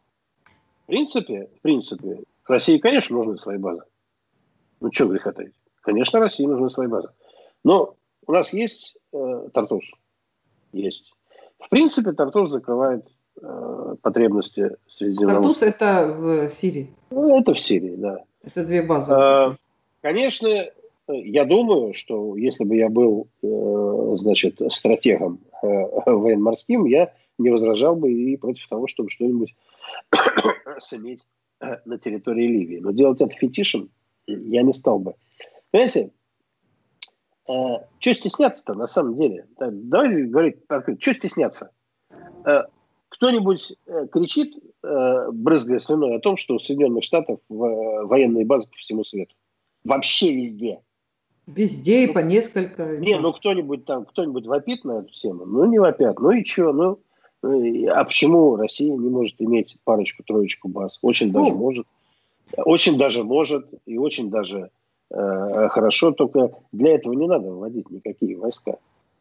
В 0.84 0.88
принципе, 0.88 1.50
в 1.58 1.62
принципе, 1.62 2.24
России, 2.48 2.78
конечно, 2.78 3.18
нужны 3.18 3.38
свои 3.38 3.58
базы. 3.58 3.84
Ну, 4.84 4.92
что 4.92 5.08
греха 5.08 5.32
таить? 5.32 5.54
Конечно, 5.82 6.20
России 6.20 6.46
нужны 6.46 6.70
свои 6.70 6.88
базы. 6.88 7.08
Но 7.64 7.96
у 8.28 8.32
нас 8.34 8.52
есть 8.52 8.98
э, 9.14 9.48
Тартус? 9.54 9.86
Есть. 10.74 11.14
В 11.58 11.70
принципе, 11.70 12.12
Тартус 12.12 12.52
закрывает 12.52 13.08
э, 13.42 13.96
потребности 14.02 14.76
Средиземноморья. 14.90 15.42
Тартус 15.42 15.62
это 15.62 16.08
в 16.08 16.50
Сирии? 16.52 16.94
Ну, 17.12 17.40
это 17.40 17.54
в 17.54 17.60
Сирии, 17.62 17.96
да. 17.96 18.26
Это 18.44 18.66
две 18.66 18.82
базы. 18.82 19.14
Э, 19.14 19.56
конечно, 20.02 20.50
я 21.08 21.46
думаю, 21.46 21.94
что 21.94 22.36
если 22.36 22.66
бы 22.66 22.76
я 22.76 22.90
был, 22.90 23.30
э, 23.42 24.16
значит, 24.18 24.60
стратегом 24.70 25.40
э, 25.64 25.68
военно-морским, 26.06 26.84
я 26.88 27.14
не 27.38 27.52
возражал 27.52 27.96
бы 27.96 28.12
и 28.12 28.36
против 28.36 28.68
того, 28.68 28.88
чтобы 28.88 29.10
что-нибудь 29.12 29.56
суметь 30.80 31.26
э, 31.62 31.78
на 31.86 31.98
территории 31.98 32.48
Ливии. 32.48 32.80
Но 32.82 32.92
делать 32.92 33.22
это 33.22 33.34
фетишем 33.34 33.90
я 34.28 34.61
не 34.61 34.74
стал 34.74 34.99
бы. 34.99 35.15
Понимаете, 35.71 36.11
э, 37.47 37.53
что 37.99 38.13
стесняться-то 38.13 38.74
на 38.74 38.88
самом 38.88 39.15
деле? 39.15 39.47
Давайте 39.59 40.24
говорить 40.24 40.57
открыто. 40.67 41.01
Что 41.01 41.13
стесняться? 41.13 41.71
Э, 42.45 42.63
кто-нибудь 43.13 43.74
э, 43.86 44.07
кричит, 44.11 44.55
э, 44.84 45.32
брызгая 45.32 45.78
слюной, 45.78 46.15
о 46.15 46.19
том, 46.19 46.36
что 46.36 46.55
у 46.55 46.59
Соединенных 46.59 47.03
Штатов 47.03 47.39
э, 47.47 47.53
военные 47.53 48.43
базы 48.43 48.67
по 48.67 48.76
всему 48.76 49.03
свету. 49.03 49.36
Вообще 49.84 50.34
везде. 50.34 50.80
Везде 51.45 52.05
и 52.05 52.11
по 52.11 52.19
несколько. 52.19 52.97
Не, 52.97 53.19
ну 53.19 53.32
кто-нибудь 53.32 53.86
там, 53.86 54.05
кто-нибудь 54.05 54.47
вопит 54.47 54.84
на 54.84 54.99
эту 54.99 55.11
тему? 55.11 55.45
Ну, 55.45 55.65
не 55.65 55.78
вопят. 55.78 56.19
Ну 56.19 56.32
и 56.32 56.43
что? 56.43 56.71
Ну, 56.74 56.99
а 57.43 58.03
почему 58.03 58.55
Россия 58.55 58.95
не 58.95 59.09
может 59.09 59.36
иметь 59.39 59.78
парочку-троечку 59.84 60.69
баз? 60.69 60.97
Очень 61.01 61.32
даже 61.32 61.51
ну, 61.51 61.57
может. 61.57 61.86
Очень 62.58 62.98
даже 62.98 63.24
может 63.24 63.66
и 63.86 63.98
очень 63.98 64.30
даже 64.30 64.70
э, 65.10 65.68
хорошо, 65.70 66.12
только 66.12 66.52
для 66.72 66.96
этого 66.96 67.14
не 67.14 67.28
надо 67.28 67.52
вводить 67.52 67.89
никакие 67.89 68.38
войска. 68.38 68.78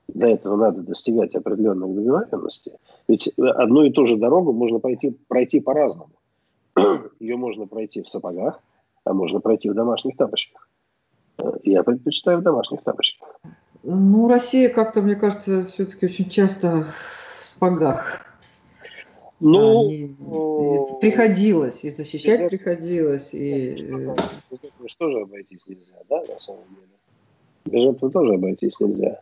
Для 0.08 0.30
этого 0.30 0.56
надо 0.56 0.82
достигать 0.82 1.34
определенных 1.34 1.94
договоренностей. 1.94 2.72
Ведь 3.08 3.28
одну 3.38 3.84
и 3.84 3.90
ту 3.90 4.04
же 4.04 4.16
дорогу 4.16 4.52
можно 4.52 4.78
пойти, 4.78 5.16
пройти 5.28 5.60
по-разному. 5.60 6.10
Ее 7.20 7.36
можно 7.36 7.66
пройти 7.66 8.02
в 8.02 8.08
сапогах, 8.08 8.62
а 9.04 9.14
можно 9.14 9.40
пройти 9.40 9.70
в 9.70 9.74
домашних 9.74 10.16
тапочках. 10.16 10.68
Э, 11.38 11.52
я 11.62 11.82
предпочитаю 11.82 12.38
в 12.38 12.42
домашних 12.42 12.82
тапочках. 12.82 13.40
Ну, 13.82 14.28
Россия 14.28 14.68
как-то, 14.68 15.00
мне 15.00 15.16
кажется, 15.16 15.64
все-таки 15.66 16.06
очень 16.06 16.28
часто 16.28 16.86
в 17.42 17.46
сапогах. 17.46 18.21
Ну, 19.44 19.90
а, 19.90 20.94
приходилось, 21.00 21.84
и 21.84 21.90
защищать 21.90 22.42
без 22.42 22.48
приходилось. 22.48 23.34
И... 23.34 23.72
Без 23.74 24.58
этого 24.60 24.88
тоже 24.96 25.20
обойтись 25.20 25.66
нельзя, 25.66 25.96
да, 26.08 26.22
на 26.22 26.38
самом 26.38 26.64
деле? 26.68 26.88
Без 27.64 27.96
этого 27.96 28.12
тоже 28.12 28.34
обойтись 28.34 28.78
нельзя. 28.78 29.20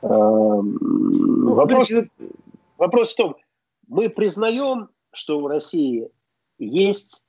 А, 0.00 0.62
ну, 0.62 1.54
вопрос, 1.54 1.88
знаете, 1.88 2.10
вопрос 2.78 3.12
в 3.12 3.16
том, 3.16 3.36
мы 3.86 4.08
признаем, 4.08 4.88
что 5.12 5.40
в 5.40 5.46
России 5.46 6.08
есть 6.58 7.26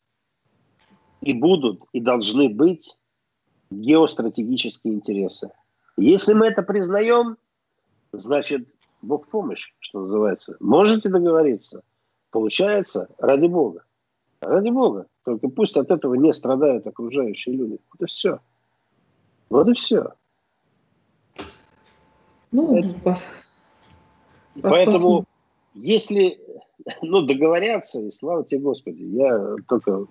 и 1.20 1.34
будут, 1.34 1.84
и 1.91 2.00
должны 2.00 2.47
быть 2.47 2.97
геостратегические 3.72 4.93
интересы. 4.93 5.52
Если 5.97 6.34
мы 6.34 6.47
это 6.47 6.64
признаем, 6.64 7.36
значит, 8.14 8.70
Бог 9.02 9.26
в 9.26 9.30
помощь, 9.30 9.74
что 9.80 10.02
называется. 10.02 10.56
Можете 10.60 11.10
договориться? 11.10 11.82
Получается, 12.32 13.08
ради 13.18 13.47
Бога. 13.47 13.84
Ради 14.41 14.70
Бога. 14.70 15.08
Только 15.26 15.50
пусть 15.50 15.78
от 15.78 15.91
этого 15.91 16.16
не 16.16 16.34
страдают 16.34 16.88
окружающие 16.88 17.56
люди. 17.56 17.80
Вот 17.91 18.02
и 18.02 18.06
все. 18.06 18.39
Вот 19.50 19.68
и 19.70 19.74
все. 19.74 20.14
Ну, 22.52 22.78
Это... 22.78 23.00
пос... 23.04 23.24
Поэтому, 24.62 25.26
если 25.74 26.39
ну, 27.02 27.22
договорятся, 27.22 28.02
и 28.02 28.10
слава 28.10 28.43
тебе, 28.43 28.62
Господи, 28.62 29.04
я 29.04 29.56
только... 29.68 30.06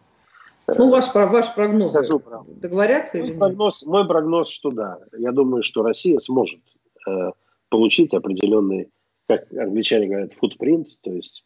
Э, 0.67 0.75
ну, 0.77 0.91
ваш, 0.91 1.15
ваш 1.15 1.55
прогноз. 1.55 1.91
Скажу 1.91 2.19
правду. 2.21 2.53
Договорятся 2.57 3.19
мой 3.19 3.27
или 3.27 3.39
прогноз, 3.39 3.83
нет? 3.83 3.91
Мой 3.91 4.07
прогноз, 4.07 4.49
что 4.49 4.71
да. 4.71 4.99
Я 5.17 5.33
думаю, 5.33 5.63
что 5.63 5.83
Россия 5.83 6.19
сможет 6.19 6.61
э, 7.09 7.31
получить 7.69 8.15
определенный, 8.15 8.91
как 9.27 9.53
англичане 9.53 10.09
говорят, 10.09 10.33
футпринт, 10.33 11.01
то 11.03 11.13
есть 11.13 11.45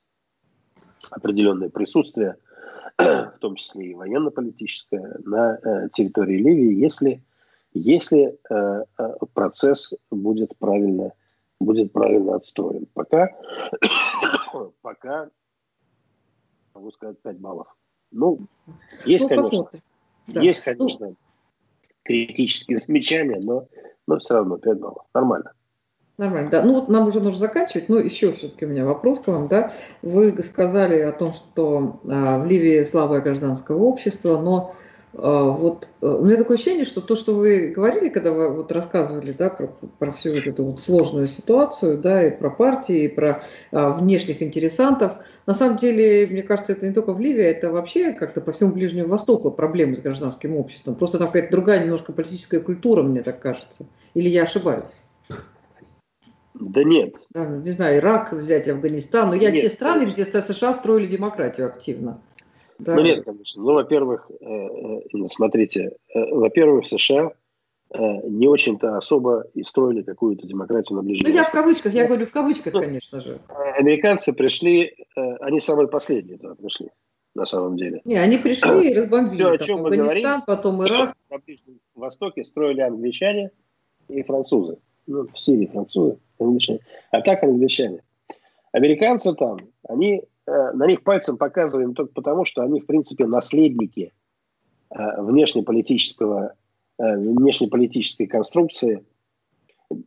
определенное 1.10 1.68
присутствие, 1.68 2.36
в 2.98 3.38
том 3.40 3.56
числе 3.56 3.90
и 3.90 3.94
военно-политическое, 3.94 5.18
на 5.24 5.58
э, 5.62 5.88
территории 5.92 6.36
Ливии, 6.36 6.74
если, 6.74 7.22
если 7.74 8.38
э, 8.50 8.84
э, 8.98 9.08
процесс 9.34 9.94
будет 10.10 10.56
правильно, 10.58 11.12
будет 11.58 11.92
правильно 11.92 12.36
отстроен. 12.36 12.86
Пока, 12.94 13.30
пока 14.82 15.30
могу 16.74 16.90
сказать 16.90 17.18
5 17.22 17.38
баллов. 17.38 17.68
Ну, 18.10 18.46
есть, 19.06 19.24
ну, 19.24 19.28
конечно, 19.28 19.70
да. 20.26 20.40
есть, 20.42 20.60
конечно, 20.60 21.08
ну, 21.08 21.16
критические 22.02 22.76
замечания, 22.76 23.40
но, 23.42 23.66
но 24.06 24.18
все 24.18 24.34
равно 24.34 24.58
5 24.58 24.78
баллов. 24.78 25.06
Нормально. 25.14 25.52
Нормально, 26.18 26.50
да. 26.50 26.62
Ну 26.62 26.74
вот 26.74 26.88
нам 26.88 27.08
уже 27.08 27.20
нужно 27.20 27.38
заканчивать. 27.38 27.88
Ну 27.88 27.96
еще 27.96 28.32
все-таки 28.32 28.66
у 28.66 28.68
меня 28.68 28.84
вопрос 28.84 29.20
к 29.20 29.28
вам, 29.28 29.48
да. 29.48 29.72
Вы 30.02 30.42
сказали 30.42 31.00
о 31.00 31.12
том, 31.12 31.32
что 31.32 32.00
а, 32.06 32.38
в 32.38 32.46
Ливии 32.46 32.82
слабое 32.84 33.20
гражданское 33.20 33.76
общество, 33.76 34.38
но 34.38 34.74
а, 35.14 35.44
вот 35.44 35.88
а, 36.00 36.16
у 36.16 36.24
меня 36.24 36.36
такое 36.36 36.56
ощущение, 36.56 36.84
что 36.84 37.00
то, 37.00 37.16
что 37.16 37.34
вы 37.34 37.68
говорили, 37.68 38.08
когда 38.08 38.30
вы 38.32 38.50
вот 38.50 38.72
рассказывали, 38.72 39.32
да, 39.32 39.50
про, 39.50 39.68
про 39.98 40.12
всю 40.12 40.34
вот 40.34 40.46
эту 40.46 40.64
вот 40.64 40.80
сложную 40.80 41.28
ситуацию, 41.28 41.98
да, 41.98 42.26
и 42.26 42.30
про 42.30 42.50
партии, 42.50 43.04
и 43.04 43.08
про 43.08 43.42
а, 43.70 43.90
внешних 43.90 44.42
интересантов, 44.42 45.12
на 45.46 45.54
самом 45.54 45.78
деле, 45.78 46.26
мне 46.26 46.42
кажется, 46.42 46.72
это 46.72 46.86
не 46.86 46.94
только 46.94 47.12
в 47.12 47.20
Ливии, 47.20 47.44
это 47.44 47.70
вообще 47.70 48.12
как-то 48.12 48.40
по 48.40 48.52
всему 48.52 48.72
Ближнему 48.72 49.08
Востоку 49.08 49.50
проблемы 49.50 49.96
с 49.96 50.00
гражданским 50.00 50.56
обществом. 50.56 50.94
Просто 50.94 51.18
там 51.18 51.28
какая-то 51.28 51.52
другая 51.52 51.82
немножко 51.82 52.12
политическая 52.12 52.60
культура, 52.60 53.02
мне 53.02 53.22
так 53.22 53.40
кажется. 53.40 53.86
Или 54.14 54.28
я 54.28 54.42
ошибаюсь? 54.42 54.92
Да 56.70 56.84
нет. 56.84 57.16
не 57.34 57.70
знаю, 57.70 57.98
Ирак 57.98 58.32
взять, 58.32 58.68
Афганистан. 58.68 59.30
Но 59.30 59.34
я 59.34 59.50
нет, 59.50 59.62
те 59.62 59.70
страны, 59.70 60.04
где 60.04 60.24
США 60.24 60.74
строили 60.74 61.06
демократию 61.06 61.66
активно. 61.66 62.20
Да. 62.78 62.96
Ну 62.96 63.02
нет, 63.02 63.24
конечно. 63.24 63.62
Ну, 63.62 63.74
во-первых, 63.74 64.30
э, 64.40 64.44
э, 64.44 65.28
смотрите, 65.28 65.96
э, 66.14 66.24
во-первых, 66.34 66.86
США 66.86 67.32
не 67.94 68.48
очень-то 68.48 68.96
особо 68.96 69.44
и 69.52 69.62
строили 69.62 70.00
какую-то 70.00 70.46
демократию 70.46 70.96
на 70.96 71.02
Ближнем 71.02 71.28
Ну, 71.28 71.34
я 71.34 71.44
в 71.44 71.50
кавычках, 71.50 71.92
я 71.92 72.06
говорю 72.06 72.24
в 72.24 72.32
кавычках, 72.32 72.72
ну, 72.72 72.80
конечно 72.80 73.20
же. 73.20 73.38
Американцы 73.76 74.32
пришли, 74.32 74.94
они 75.14 75.60
самые 75.60 75.88
последние 75.88 76.38
туда 76.38 76.54
пришли, 76.54 76.88
на 77.34 77.44
самом 77.44 77.76
деле. 77.76 78.00
Не, 78.06 78.16
они 78.16 78.38
пришли 78.38 78.92
и 78.92 78.94
разбомбили. 78.94 79.34
Все, 79.34 79.50
о 79.50 79.58
чем 79.58 79.82
мы 79.82 79.94
говорим, 79.94 80.40
потом 80.46 80.82
Ирак. 80.82 81.14
На 81.30 81.36
Ближнем 81.36 81.80
Востоке 81.94 82.44
строили 82.44 82.80
англичане 82.80 83.50
и 84.08 84.22
французы. 84.22 84.78
Ну, 85.06 85.26
в 85.32 85.40
Сирии 85.40 85.66
французы 85.66 86.18
англичане. 86.38 86.80
А 87.10 87.20
так 87.20 87.42
англичане. 87.42 88.02
Американцы 88.72 89.34
там, 89.34 89.58
они, 89.88 90.22
э, 90.46 90.70
на 90.72 90.86
них 90.86 91.02
пальцем 91.02 91.36
показываем 91.36 91.94
только 91.94 92.12
потому, 92.14 92.44
что 92.44 92.62
они, 92.62 92.80
в 92.80 92.86
принципе, 92.86 93.26
наследники 93.26 94.12
э, 94.90 95.22
внешнеполитического, 95.22 96.54
э, 96.98 97.16
внешнеполитической 97.16 98.26
конструкции, 98.26 99.04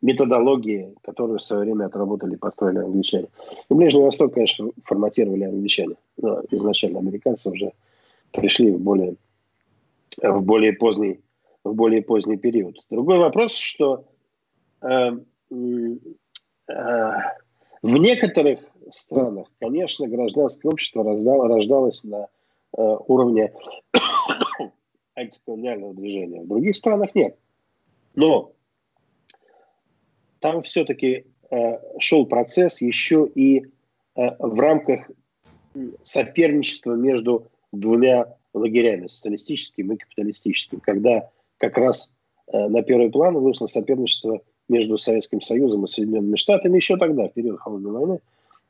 методологии, 0.01 0.95
которую 1.03 1.37
в 1.37 1.43
свое 1.43 1.63
время 1.63 1.85
отработали, 1.85 2.35
построили 2.35 2.79
англичане. 2.79 3.27
И 3.69 3.73
Ближний 3.73 4.01
Восток, 4.01 4.33
конечно, 4.33 4.71
форматировали 4.83 5.43
англичане. 5.43 5.95
Но 6.17 6.41
изначально 6.49 6.99
американцы 6.99 7.49
уже 7.49 7.71
пришли 8.31 8.71
в 8.71 8.79
более, 8.79 9.15
в 10.23 10.41
более 10.41 10.73
поздний 10.73 11.19
в 11.65 11.73
более 11.73 12.01
поздний 12.01 12.37
период. 12.37 12.77
Другой 12.89 13.17
вопрос, 13.17 13.55
что 13.55 14.05
в 17.81 17.97
некоторых 17.97 18.59
странах, 18.89 19.47
конечно, 19.59 20.07
гражданское 20.07 20.69
общество 20.69 21.03
рождалось 21.03 22.03
на 22.03 22.27
э, 22.77 22.97
уровне 23.07 23.53
антиколониального 25.15 25.93
движения. 25.93 26.41
В 26.41 26.47
других 26.47 26.75
странах 26.75 27.15
нет. 27.15 27.38
Но 28.15 28.53
там 30.39 30.61
все-таки 30.61 31.25
э, 31.49 31.79
шел 31.99 32.25
процесс 32.25 32.81
еще 32.81 33.27
и 33.33 33.65
э, 34.15 34.36
в 34.39 34.59
рамках 34.59 35.09
соперничества 36.03 36.93
между 36.93 37.47
двумя 37.71 38.36
лагерями, 38.53 39.07
социалистическим 39.07 39.91
и 39.91 39.97
капиталистическим, 39.97 40.79
когда 40.79 41.29
как 41.57 41.77
раз 41.77 42.11
э, 42.51 42.67
на 42.67 42.81
первый 42.83 43.09
план 43.09 43.36
вышло 43.36 43.65
соперничество 43.65 44.41
между 44.68 44.97
Советским 44.97 45.41
Союзом 45.41 45.84
и 45.84 45.88
Соединенными 45.88 46.36
Штатами 46.36 46.78
еще 46.78 46.97
тогда, 46.97 47.28
в 47.28 47.34
период 47.34 47.59
Холодной 47.59 47.91
войны, 47.91 48.20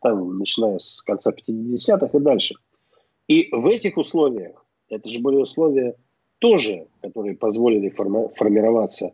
там, 0.01 0.37
начиная 0.37 0.77
с 0.77 1.01
конца 1.01 1.31
50-х 1.31 2.17
и 2.17 2.21
дальше. 2.21 2.55
И 3.27 3.49
в 3.51 3.67
этих 3.67 3.97
условиях, 3.97 4.65
это 4.89 5.09
же 5.09 5.19
были 5.19 5.37
условия 5.37 5.95
тоже, 6.39 6.87
которые 7.01 7.35
позволили 7.35 7.89
форми- 7.89 8.29
формироваться 8.35 9.13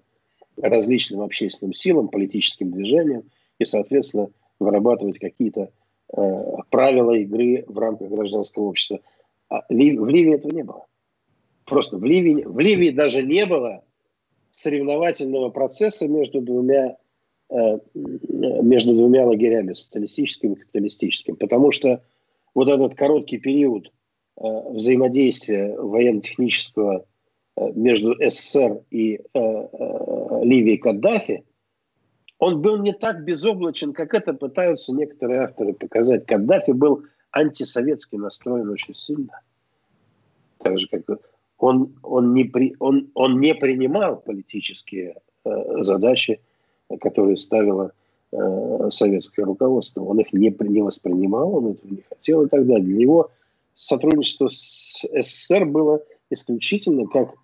различным 0.57 1.21
общественным 1.21 1.73
силам, 1.73 2.09
политическим 2.09 2.71
движениям 2.71 3.23
и, 3.57 3.65
соответственно, 3.65 4.29
вырабатывать 4.59 5.17
какие-то 5.19 5.71
э, 6.15 6.53
правила 6.69 7.13
игры 7.13 7.63
в 7.67 7.77
рамках 7.77 8.09
гражданского 8.09 8.63
общества. 8.63 8.99
А 9.49 9.63
в 9.69 9.73
Ливии 9.73 10.35
этого 10.35 10.51
не 10.51 10.63
было. 10.63 10.85
Просто 11.65 11.97
в 11.97 12.03
Ливии, 12.03 12.43
в 12.43 12.59
Ливии 12.59 12.89
даже 12.89 13.23
не 13.23 13.45
было 13.45 13.83
соревновательного 14.51 15.49
процесса 15.49 16.07
между 16.07 16.41
двумя, 16.41 16.97
э, 17.49 17.79
между 18.61 18.93
двумя 18.93 19.25
лагерями, 19.25 19.73
социалистическим 19.73 20.53
и 20.53 20.55
капиталистическим. 20.57 21.35
Потому 21.35 21.71
что 21.71 22.01
вот 22.53 22.67
этот 22.67 22.95
короткий 22.95 23.37
период 23.37 23.87
э, 23.87 24.41
взаимодействия 24.71 25.75
военно-технического 25.77 27.05
э, 27.57 27.71
между 27.73 28.15
СССР 28.15 28.81
и 28.91 29.19
Ливией 29.33 30.77
Каддафи, 30.77 31.43
он 32.39 32.61
был 32.61 32.77
не 32.77 32.91
так 32.91 33.23
безоблачен, 33.23 33.93
как 33.93 34.15
это 34.15 34.33
пытаются 34.33 34.93
некоторые 34.93 35.41
авторы 35.41 35.73
показать. 35.73 36.25
Каддафи 36.25 36.71
был 36.71 37.03
антисоветски 37.31 38.15
настроен 38.15 38.69
очень 38.69 38.95
сильно. 38.95 39.41
Так 40.57 40.79
же, 40.79 40.87
как 40.87 41.05
он, 41.61 41.95
он, 42.01 42.33
не, 42.33 42.43
при, 42.43 42.75
он, 42.79 43.11
он 43.13 43.39
не 43.39 43.53
принимал 43.53 44.17
политические 44.17 45.17
э, 45.45 45.83
задачи, 45.83 46.41
которые 46.99 47.37
ставило 47.37 47.91
э, 48.31 48.89
советское 48.89 49.43
руководство. 49.43 50.01
Он 50.01 50.19
их 50.19 50.33
не, 50.33 50.53
не 50.59 50.81
воспринимал, 50.81 51.55
он 51.55 51.73
этого 51.73 51.91
не 51.91 52.01
хотел 52.01 52.41
и 52.41 52.49
так 52.49 52.65
далее. 52.65 52.83
Для 52.83 52.97
него 52.97 53.29
сотрудничество 53.75 54.47
с 54.47 55.05
СССР 55.13 55.65
было 55.65 56.01
исключительно 56.31 57.07
как 57.07 57.35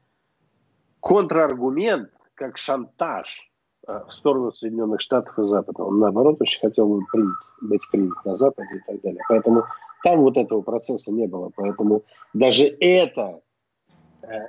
контраргумент, 0.99 2.09
как 2.34 2.57
шантаж 2.57 3.51
э, 3.88 4.01
в 4.07 4.11
сторону 4.11 4.51
Соединенных 4.51 4.99
Штатов 4.99 5.38
и 5.38 5.43
Запада. 5.43 5.84
Он, 5.84 5.99
наоборот, 5.99 6.38
очень 6.39 6.59
хотел 6.59 6.88
бы 6.88 7.05
принят, 7.11 7.36
быть 7.61 7.88
принят 7.91 8.18
на 8.26 8.34
Западе 8.34 8.78
и 8.78 8.91
так 8.91 8.99
далее. 9.01 9.22
Поэтому 9.30 9.63
там 10.03 10.22
вот 10.22 10.38
этого 10.38 10.61
процесса 10.61 11.11
не 11.11 11.28
было. 11.28 11.51
Поэтому 11.55 12.01
даже 12.34 12.65
это 12.65 13.41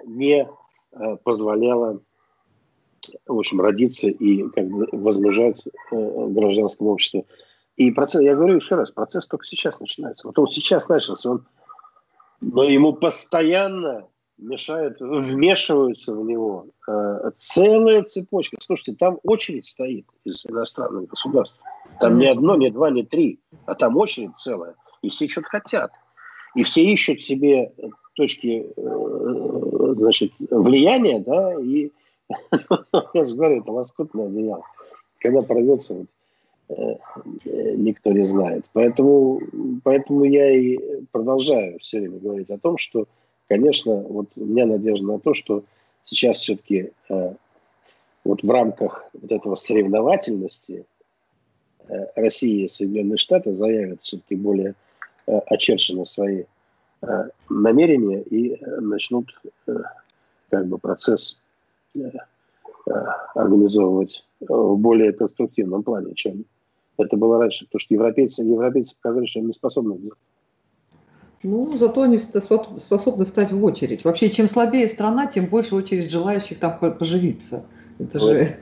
не 0.05 0.49
э, 0.93 1.17
позволяло 1.23 2.01
в 3.27 3.39
общем, 3.39 3.61
родиться 3.61 4.09
и 4.09 4.49
как 4.51 4.69
бы 4.69 4.89
возмужать 4.93 5.65
э, 5.67 6.27
гражданскому 6.29 6.91
обществу. 6.91 7.27
И 7.77 7.91
процесс, 7.91 8.23
я 8.23 8.35
говорю 8.35 8.57
еще 8.57 8.75
раз, 8.75 8.91
процесс 8.91 9.27
только 9.27 9.45
сейчас 9.45 9.79
начинается. 9.81 10.27
Вот 10.27 10.39
он 10.39 10.49
сейчас 10.49 10.89
начался, 10.89 11.31
он, 11.31 11.47
но 12.41 12.65
ему 12.65 12.93
постоянно 12.93 14.07
мешают, 14.37 14.99
вмешиваются 15.01 16.15
в 16.15 16.25
него 16.25 16.67
э, 16.89 17.31
целая 17.37 18.03
цепочка. 18.03 18.57
Слушайте, 18.61 18.95
там 18.99 19.19
очередь 19.23 19.67
стоит 19.67 20.07
из 20.25 20.45
иностранных 20.47 21.09
государств. 21.09 21.59
Там 22.01 22.19
не 22.19 22.27
одно, 22.27 22.57
не 22.57 22.71
два, 22.71 22.91
не 22.91 23.05
три, 23.05 23.41
а 23.67 23.75
там 23.75 23.97
очередь 23.97 24.37
целая. 24.37 24.75
И 25.03 25.09
все 25.09 25.27
что-то 25.27 25.49
хотят. 25.49 25.93
И 26.55 26.63
все 26.63 26.85
ищут 26.85 27.23
себе 27.23 27.73
точки 28.19 28.67
э, 28.77 29.95
значит, 29.95 30.33
влияния, 30.51 31.21
да, 31.21 31.55
и 31.55 31.93
я 33.15 33.25
же 33.25 33.37
говорю, 33.37 33.61
это 33.61 33.71
лоскутное 33.71 34.27
одеяло. 34.27 34.65
Когда 35.21 35.43
порвется, 35.43 35.95
вот, 35.95 36.07
э, 36.77 36.97
э, 37.45 37.75
никто 37.77 38.11
не 38.11 38.25
знает. 38.25 38.65
Поэтому, 38.73 39.41
поэтому 39.85 40.25
я 40.25 40.51
и 40.51 40.79
продолжаю 41.13 41.79
все 41.79 42.01
время 42.01 42.19
говорить 42.19 42.51
о 42.51 42.59
том, 42.59 42.77
что, 42.77 43.07
конечно, 43.49 43.95
вот 43.95 44.27
у 44.35 44.45
меня 44.45 44.67
надежда 44.67 45.07
на 45.07 45.21
то, 45.21 45.33
что 45.33 45.63
сейчас 46.03 46.39
все-таки 46.39 46.91
вот 48.25 48.43
в 48.43 48.51
рамках 48.51 49.09
вот 49.13 49.31
этого 49.31 49.55
соревновательности 49.55 50.87
Россия 52.17 52.65
и 52.65 52.69
Соединенные 52.69 53.17
Штаты 53.17 53.53
заявят 53.53 54.03
все-таки 54.03 54.35
более 54.35 54.75
очерченно 55.27 56.05
свои 56.05 56.43
Э, 56.43 56.58
намерения 57.49 58.23
и 58.23 58.55
э, 58.55 58.81
начнут 58.81 59.31
э, 59.67 59.73
как 60.51 60.67
бы 60.67 60.79
процесс 60.79 61.41
организовывать 63.35 64.27
в 64.41 64.77
более 64.77 65.13
конструктивном 65.13 65.83
плане, 65.83 66.15
чем 66.15 66.45
это 66.97 67.17
было 67.17 67.39
раньше. 67.39 67.67
Потому 67.67 67.81
что 67.81 67.95
европейцы, 67.95 68.43
европейцы 68.43 68.97
показали, 68.97 69.27
что 69.27 69.41
они 69.41 69.49
не 69.49 69.53
способны 69.53 69.99
сделать. 69.99 70.19
Ну, 71.43 71.77
зато 71.77 72.03
они 72.03 72.19
способны 72.19 73.25
встать 73.25 73.53
в 73.53 73.65
очередь. 73.65 74.05
Вообще, 74.05 74.29
чем 74.29 74.49
слабее 74.49 74.89
страна, 74.89 75.27
тем 75.27 75.47
больше 75.47 75.75
очередь 75.75 76.11
желающих 76.11 76.59
там 76.59 76.79
поживиться. 76.79 77.65
Это 77.99 78.19
вот. 78.19 78.29
же 78.29 78.57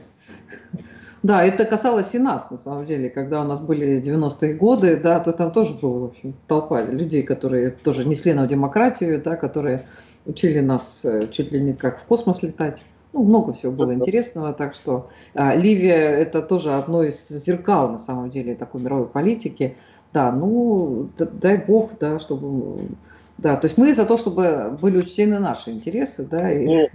да, 1.27 1.45
это 1.45 1.65
касалось 1.65 2.15
и 2.15 2.19
нас, 2.19 2.51
на 2.51 2.59
самом 2.59 2.87
деле, 2.87 3.11
когда 3.11 3.43
у 3.43 3.45
нас 3.45 3.59
были 3.61 4.01
90-е 4.01 4.55
годы, 4.55 4.97
да, 4.97 5.19
то 5.19 5.33
там 5.33 5.51
тоже 5.51 5.75
была, 5.75 5.99
в 5.99 6.05
общем, 6.05 6.35
толпа 6.47 6.83
людей, 6.83 7.25
которые 7.25 7.71
тоже 7.71 8.05
несли 8.05 8.33
на 8.33 8.47
демократию, 8.47 9.21
да, 9.21 9.35
которые 9.37 9.87
учили 10.25 10.61
нас 10.61 11.05
э, 11.05 11.27
чуть 11.33 11.51
ли 11.51 11.61
не 11.61 11.73
как 11.73 11.99
в 11.99 12.05
космос 12.05 12.43
летать. 12.43 12.83
Ну, 13.13 13.25
много 13.25 13.53
всего 13.53 13.73
было 13.73 13.93
интересного, 13.93 14.53
так 14.53 14.75
что 14.75 15.09
а, 15.35 15.55
Ливия 15.57 15.95
это 15.95 16.43
тоже 16.43 16.75
одно 16.75 17.03
из 17.03 17.29
зеркал, 17.29 17.91
на 17.91 17.99
самом 17.99 18.31
деле, 18.31 18.55
такой 18.55 18.81
мировой 18.81 19.07
политики. 19.07 19.77
Да, 20.13 20.31
ну, 20.31 21.09
дай 21.19 21.57
бог, 21.59 21.91
да, 21.99 22.19
чтобы 22.19 22.89
да, 23.39 23.57
то 23.57 23.67
есть 23.67 23.77
мы 23.77 23.93
за 23.95 24.07
то, 24.07 24.17
чтобы 24.17 24.79
были 24.81 24.99
учтены 24.99 25.39
наши 25.39 25.71
интересы, 25.71 26.27
да, 26.31 26.51
и 26.51 26.67
ну, 26.67 26.89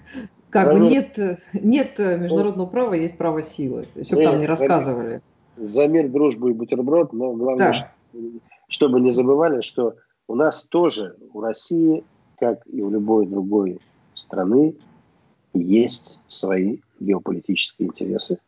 как 0.52 0.74
бы 0.74 0.80
нет, 0.80 1.18
нет 1.54 1.98
международного 1.98 2.68
права, 2.68 2.94
есть 2.94 3.18
право 3.18 3.42
силы. 3.42 3.88
Все 4.02 4.22
там 4.24 4.40
не 4.40 4.46
рассказывали. 4.46 5.22
За 5.58 5.88
мир, 5.88 6.10
дружбу 6.10 6.50
и 6.50 6.54
бутерброд, 6.54 7.14
но 7.14 7.34
главное, 7.34 7.94
да. 8.14 8.20
чтобы 8.68 9.00
не 9.00 9.12
забывали, 9.12 9.62
что 9.62 9.96
у 10.28 10.36
нас 10.36 10.64
тоже, 10.64 11.16
у 11.34 11.42
России, 11.42 12.04
как 12.40 12.62
и 12.68 12.82
у 12.82 12.90
любой 12.90 13.28
другой 13.28 13.80
страны, 14.14 14.76
есть 15.54 16.20
свои 16.28 16.80
геополитические 17.00 17.90
интересы, 17.90 18.40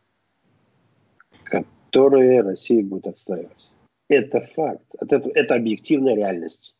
которые 1.44 2.40
Россия 2.40 2.82
будет 2.82 3.06
отстаивать. 3.06 3.70
Это 4.08 4.40
факт, 4.54 4.84
это, 5.00 5.16
это 5.34 5.54
объективная 5.54 6.14
реальность. 6.14 6.76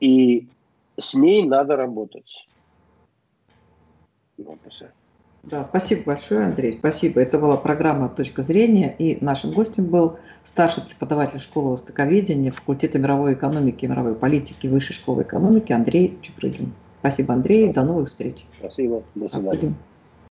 И 0.00 0.48
с 0.96 1.14
ней 1.14 1.46
надо 1.46 1.76
работать. 1.76 2.46
Да, 5.44 5.66
спасибо 5.68 6.02
большое, 6.04 6.46
Андрей. 6.46 6.76
Спасибо. 6.78 7.20
Это 7.20 7.38
была 7.38 7.56
программа 7.56 8.08
«Точка 8.08 8.42
зрения». 8.42 8.94
И 8.98 9.22
нашим 9.24 9.52
гостем 9.52 9.86
был 9.86 10.18
старший 10.44 10.82
преподаватель 10.82 11.40
школы 11.40 11.72
востоковедения 11.72 12.50
факультета 12.50 12.98
мировой 12.98 13.34
экономики 13.34 13.84
и 13.84 13.88
мировой 13.88 14.14
политики 14.14 14.66
Высшей 14.66 14.94
школы 14.94 15.22
экономики 15.22 15.72
Андрей 15.72 16.18
Чупрыгин. 16.22 16.72
Спасибо, 17.00 17.34
Андрей. 17.34 17.64
Спасибо. 17.64 17.86
До 17.86 17.92
новых 17.92 18.08
встреч. 18.08 18.46
Спасибо. 18.58 19.02
До 19.14 19.28
свидания. 19.28 19.74